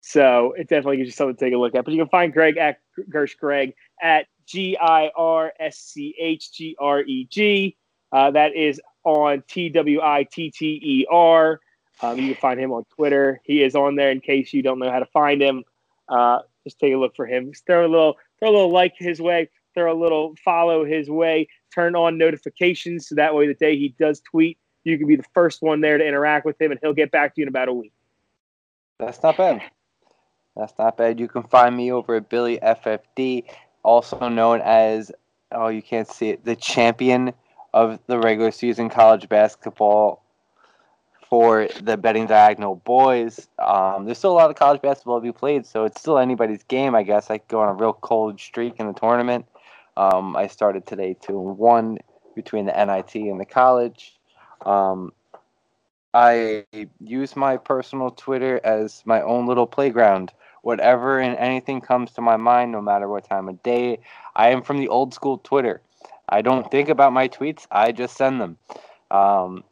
So 0.01 0.53
it 0.55 0.69
definitely 0.69 0.97
gives 0.97 1.07
you 1.07 1.13
something 1.13 1.35
to 1.35 1.43
take 1.43 1.55
a 1.55 1.57
look 1.57 1.73
at. 1.73 1.85
But 1.85 1.95
you 1.95 1.99
can 1.99 2.09
find 2.09 2.31
Greg 2.31 2.57
at 2.57 2.77
Girsch 3.09 3.35
Greg 3.35 3.73
at 3.99 4.27
G 4.45 4.77
I 4.79 5.09
R 5.17 5.51
S 5.59 5.77
C 5.77 6.13
H 6.19 6.51
G 6.51 6.75
R 6.79 7.01
E 7.01 7.25
G. 7.31 7.75
Uh, 8.11 8.29
that 8.29 8.55
is 8.55 8.79
on 9.05 9.41
T 9.47 9.69
W 9.69 10.01
I 10.03 10.27
T 10.31 10.51
T 10.51 10.79
E 10.83 11.07
R. 11.09 11.59
Um, 12.01 12.19
you 12.19 12.27
can 12.27 12.39
find 12.39 12.59
him 12.59 12.71
on 12.71 12.85
Twitter. 12.95 13.41
He 13.43 13.63
is 13.63 13.75
on 13.75 13.95
there 13.95 14.11
in 14.11 14.21
case 14.21 14.53
you 14.53 14.61
don't 14.61 14.77
know 14.77 14.91
how 14.91 14.99
to 14.99 15.07
find 15.07 15.41
him. 15.41 15.63
Uh, 16.07 16.41
just 16.63 16.77
take 16.77 16.93
a 16.93 16.97
look 16.97 17.15
for 17.15 17.25
him. 17.25 17.51
Just 17.51 17.65
throw 17.65 17.85
a 17.85 17.89
little, 17.89 18.17
throw 18.37 18.49
a 18.49 18.51
little 18.51 18.71
like 18.71 18.93
his 18.97 19.19
way 19.19 19.49
throw 19.73 19.91
a 19.91 19.99
little 19.99 20.35
follow 20.43 20.85
his 20.85 21.09
way, 21.09 21.47
turn 21.73 21.95
on 21.95 22.17
notifications 22.17 23.07
so 23.07 23.15
that 23.15 23.33
way 23.33 23.47
the 23.47 23.53
day 23.53 23.77
he 23.77 23.95
does 23.99 24.21
tweet, 24.21 24.57
you 24.83 24.97
can 24.97 25.07
be 25.07 25.15
the 25.15 25.25
first 25.33 25.61
one 25.61 25.81
there 25.81 25.97
to 25.97 26.05
interact 26.05 26.45
with 26.45 26.59
him 26.61 26.71
and 26.71 26.79
he'll 26.81 26.93
get 26.93 27.11
back 27.11 27.35
to 27.35 27.41
you 27.41 27.43
in 27.43 27.47
about 27.47 27.67
a 27.67 27.73
week. 27.73 27.93
That's 28.99 29.21
not 29.23 29.37
bad. 29.37 29.61
That's 30.55 30.73
not 30.77 30.97
bad. 30.97 31.19
You 31.19 31.27
can 31.27 31.43
find 31.43 31.75
me 31.75 31.91
over 31.91 32.15
at 32.15 32.29
Billy 32.29 32.59
FFD, 32.59 33.45
also 33.83 34.27
known 34.27 34.61
as 34.61 35.11
oh 35.51 35.69
you 35.69 35.81
can't 35.81 36.07
see 36.07 36.29
it, 36.29 36.43
the 36.45 36.55
champion 36.55 37.33
of 37.73 37.99
the 38.07 38.19
regular 38.19 38.51
season 38.51 38.89
college 38.89 39.29
basketball 39.29 40.23
for 41.29 41.67
the 41.81 41.95
betting 41.95 42.25
diagonal 42.25 42.75
boys. 42.75 43.47
Um, 43.59 44.05
there's 44.05 44.17
still 44.17 44.31
a 44.31 44.33
lot 44.33 44.49
of 44.49 44.55
college 44.55 44.81
basketball 44.81 45.19
to 45.19 45.23
be 45.23 45.31
played, 45.31 45.65
so 45.65 45.85
it's 45.85 46.01
still 46.01 46.17
anybody's 46.17 46.63
game, 46.63 46.95
I 46.95 47.03
guess. 47.03 47.29
I 47.29 47.37
could 47.37 47.47
go 47.47 47.61
on 47.61 47.69
a 47.69 47.73
real 47.73 47.93
cold 47.93 48.39
streak 48.39 48.75
in 48.79 48.87
the 48.87 48.93
tournament. 48.93 49.45
Um, 49.99 50.37
I 50.37 50.47
started 50.47 50.87
today 50.87 51.13
two 51.19 51.37
and 51.41 51.57
one 51.57 51.97
between 52.33 52.65
the 52.65 52.71
NIT 52.71 53.15
and 53.15 53.37
the 53.37 53.45
college. 53.45 54.17
Um, 54.65 55.11
I 56.13 56.65
use 57.01 57.35
my 57.35 57.57
personal 57.57 58.09
Twitter 58.11 58.61
as 58.63 59.03
my 59.05 59.21
own 59.21 59.45
little 59.45 59.67
playground. 59.67 60.31
Whatever 60.61 61.19
and 61.19 61.35
anything 61.37 61.81
comes 61.81 62.11
to 62.11 62.21
my 62.21 62.37
mind, 62.37 62.71
no 62.71 62.81
matter 62.81 63.09
what 63.09 63.29
time 63.29 63.49
of 63.49 63.61
day. 63.61 63.99
I 64.37 64.49
am 64.51 64.61
from 64.61 64.79
the 64.79 64.87
old 64.87 65.13
school 65.13 65.37
Twitter. 65.37 65.81
I 66.29 66.43
don't 66.43 66.71
think 66.71 66.87
about 66.87 67.11
my 67.11 67.27
tweets. 67.27 67.67
I 67.69 67.91
just 67.91 68.15
send 68.15 68.39
them. 68.39 68.57
Um, 69.11 69.65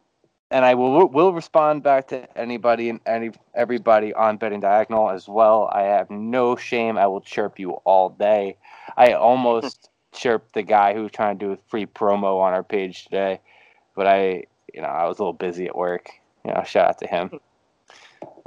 and 0.52 0.66
I 0.66 0.74
will 0.76 1.08
will 1.08 1.32
respond 1.32 1.84
back 1.84 2.10
to 2.10 2.38
anybody 2.38 2.90
and 2.90 3.00
any 3.06 3.32
everybody 3.56 4.14
on 4.14 4.38
betting 4.38 4.60
diagonal 4.60 5.10
as 5.10 5.28
well. 5.30 5.70
I 5.72 5.84
have 5.84 6.10
no 6.10 6.58
shame. 6.58 6.98
I 6.98 7.08
will 7.08 7.22
chirp 7.22 7.60
you 7.60 7.72
all 7.86 8.10
day. 8.10 8.58
I 8.98 9.14
almost 9.14 9.90
the 10.24 10.64
guy 10.64 10.94
who 10.94 11.04
was 11.04 11.12
trying 11.12 11.38
to 11.40 11.46
do 11.46 11.52
a 11.54 11.58
free 11.68 11.86
promo 11.86 12.40
on 12.40 12.54
our 12.54 12.64
page 12.64 13.04
today, 13.06 13.40
but 13.96 14.08
I, 14.08 14.44
you 14.74 14.82
know, 14.82 14.88
I 14.88 15.06
was 15.06 15.20
a 15.20 15.22
little 15.22 15.34
busy 15.34 15.68
at 15.68 15.76
work. 15.76 16.10
You 16.46 16.54
know, 16.54 16.64
shout 16.64 16.90
out 16.90 17.00
to 17.00 17.08
him. 17.08 17.40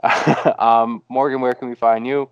um, 0.59 1.03
Morgan, 1.09 1.41
where 1.41 1.55
can 1.55 1.69
we 1.69 1.75
find 1.75 2.07
you? 2.07 2.31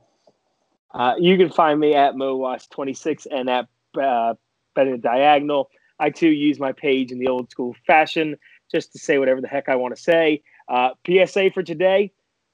Uh, 0.93 1.15
you 1.19 1.37
can 1.37 1.51
find 1.51 1.79
me 1.79 1.95
at 1.95 2.15
MoWatch26 2.15 3.27
and 3.31 3.51
at 3.51 3.69
uh, 4.01 4.35
Betting 4.75 5.01
Diagonal. 5.01 5.69
I 6.01 6.11
too 6.11 6.31
use 6.31 6.59
my 6.59 6.73
page 6.73 7.13
in 7.13 7.19
the 7.19 7.29
old 7.29 7.51
school 7.51 7.75
fashion 7.87 8.37
just 8.71 8.93
to 8.93 8.99
say 8.99 9.19
whatever 9.19 9.41
the 9.41 9.49
heck 9.49 9.69
I 9.69 9.77
want 9.77 9.97
to 9.97 10.03
say. 10.03 10.43
Uh, 10.69 10.91
PSA 11.07 11.51
for 11.53 11.63
today 11.63 12.13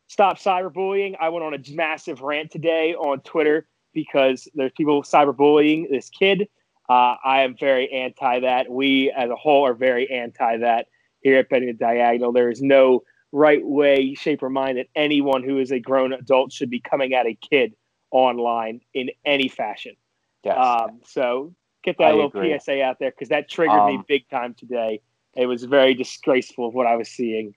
stop 0.08 0.38
cyberbullying. 0.38 1.16
I 1.20 1.28
went 1.28 1.44
on 1.44 1.54
a 1.54 1.58
massive 1.72 2.20
rant 2.20 2.50
today 2.50 2.94
on 2.94 3.20
Twitter 3.20 3.66
because 3.92 4.48
there's 4.54 4.72
people 4.76 5.02
cyberbullying 5.02 5.90
this 5.90 6.10
kid. 6.10 6.48
Uh, 6.88 7.16
I 7.24 7.42
am 7.42 7.56
very 7.56 7.90
anti 7.92 8.40
that. 8.40 8.70
We 8.70 9.10
as 9.10 9.30
a 9.30 9.36
whole 9.36 9.66
are 9.66 9.74
very 9.74 10.10
anti 10.10 10.58
that 10.58 10.86
here 11.20 11.38
at 11.38 11.48
Betting 11.48 11.68
the 11.68 11.74
Diagonal. 11.74 12.32
There 12.32 12.50
is 12.50 12.60
no 12.60 13.02
right 13.32 13.64
way, 13.64 14.14
shape, 14.14 14.42
or 14.42 14.50
mind 14.50 14.78
that 14.78 14.86
anyone 14.94 15.42
who 15.42 15.58
is 15.58 15.72
a 15.72 15.80
grown 15.80 16.12
adult 16.12 16.52
should 16.52 16.70
be 16.70 16.80
coming 16.80 17.14
at 17.14 17.26
a 17.26 17.34
kid 17.34 17.74
online 18.10 18.80
in 18.92 19.10
any 19.24 19.48
fashion. 19.48 19.96
Yes. 20.44 20.56
Um, 20.56 21.00
so 21.04 21.54
get 21.82 21.96
that 21.98 22.04
I 22.04 22.10
little 22.12 22.26
agree. 22.26 22.56
PSA 22.58 22.82
out 22.82 22.98
there 22.98 23.10
because 23.10 23.30
that 23.30 23.48
triggered 23.48 23.84
me 23.86 23.96
Um, 23.96 24.04
big 24.06 24.28
time 24.28 24.54
today. 24.54 25.00
It 25.36 25.46
was 25.46 25.64
very 25.64 25.94
disgraceful 25.94 26.68
of 26.68 26.74
what 26.74 26.86
I 26.86 26.96
was 26.96 27.08
seeing. 27.08 27.54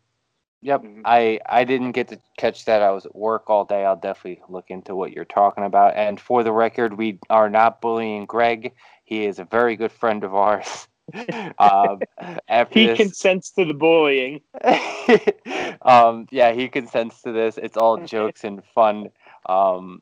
Yep. 0.61 0.81
Mhm. 0.81 1.01
I 1.05 1.39
I 1.45 1.63
didn't 1.65 1.91
get 1.91 2.07
to 2.07 2.19
catch 2.37 2.65
that. 2.65 2.81
I 2.81 2.89
was 2.91 3.05
at 3.05 3.15
work 3.15 3.49
all 3.49 3.65
day. 3.65 3.85
I'll 3.85 3.95
definitely 3.95 4.41
look 4.49 4.71
into 4.71 4.95
what 4.95 5.11
you're 5.11 5.25
talking 5.25 5.63
about. 5.63 5.95
And 5.95 6.19
for 6.19 6.41
the 6.41 6.51
record, 6.51 6.97
we 6.97 7.19
are 7.29 7.49
not 7.49 7.81
bullying 7.81 8.25
Greg. 8.25 8.73
He 9.07 9.25
is 9.25 9.39
a 9.39 9.45
very 9.45 9.77
good 9.77 9.93
friend 9.93 10.25
of 10.25 10.35
ours. 10.35 10.89
um, 11.59 12.01
after 12.49 12.77
He 12.77 12.87
this, 12.87 12.97
consents 12.97 13.51
to 13.51 13.63
the 13.63 13.73
bullying. 13.73 14.41
um, 15.81 16.27
yeah, 16.29 16.51
he 16.51 16.67
consents 16.67 17.21
to 17.21 17.31
this. 17.31 17.57
It's 17.57 17.77
all 17.77 17.97
jokes 18.05 18.43
and 18.43 18.61
fun. 18.75 19.07
Um, 19.45 20.01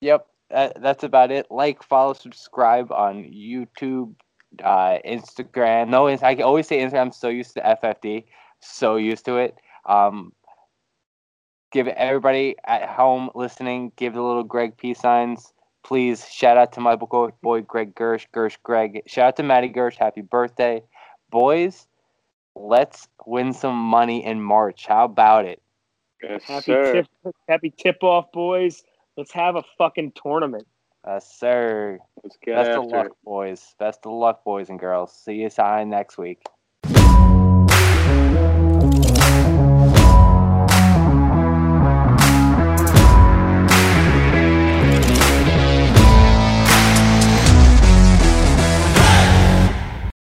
yep, 0.00 0.26
that, 0.50 0.82
that's 0.82 1.04
about 1.04 1.30
it. 1.30 1.46
Like, 1.52 1.84
follow, 1.84 2.14
subscribe 2.14 2.90
on 2.90 3.22
YouTube, 3.22 4.12
uh, 4.60 4.98
Instagram. 5.06 5.88
No, 5.88 6.08
I 6.08 6.34
can 6.34 6.42
always 6.42 6.66
say 6.66 6.80
Instagram. 6.80 7.00
I'm 7.00 7.12
so 7.12 7.28
used 7.28 7.54
to 7.54 7.60
FFD, 7.60 8.24
so 8.58 8.96
used 8.96 9.24
to 9.26 9.36
it. 9.36 9.56
Um, 9.86 10.32
give 11.70 11.86
everybody 11.86 12.56
at 12.66 12.88
home 12.88 13.30
listening, 13.36 13.92
give 13.94 14.14
the 14.14 14.22
little 14.22 14.42
Greg 14.42 14.76
peace 14.76 14.98
signs. 14.98 15.52
Please 15.82 16.28
shout 16.30 16.56
out 16.56 16.72
to 16.74 16.80
my 16.80 16.96
boy, 16.96 17.30
boy 17.42 17.62
Greg 17.62 17.94
Girsch, 17.94 18.26
Girsch 18.32 18.56
Greg. 18.62 19.02
Shout 19.06 19.26
out 19.28 19.36
to 19.36 19.42
Maddie 19.42 19.68
Girsch. 19.68 19.96
Happy 19.96 20.20
birthday, 20.20 20.82
boys! 21.30 21.86
Let's 22.54 23.08
win 23.26 23.52
some 23.52 23.76
money 23.76 24.24
in 24.24 24.42
March. 24.42 24.86
How 24.86 25.04
about 25.04 25.46
it? 25.46 25.62
Yes, 26.22 26.42
Happy 26.44 26.72
sir. 26.72 26.92
tip, 26.92 27.34
happy 27.48 27.72
tip 27.76 28.02
off, 28.02 28.30
boys. 28.32 28.82
Let's 29.16 29.32
have 29.32 29.56
a 29.56 29.62
fucking 29.78 30.12
tournament. 30.22 30.66
Yes, 31.06 31.38
sir. 31.38 31.98
Let's 32.22 32.36
get 32.44 32.56
Best 32.56 32.68
after 32.68 32.80
of 32.80 32.86
luck, 32.86 33.06
it. 33.06 33.12
boys. 33.24 33.74
Best 33.78 34.04
of 34.04 34.12
luck, 34.12 34.44
boys 34.44 34.68
and 34.68 34.78
girls. 34.78 35.12
See 35.12 35.34
you 35.34 35.48
sign 35.48 35.88
next 35.88 36.18
week. 36.18 36.42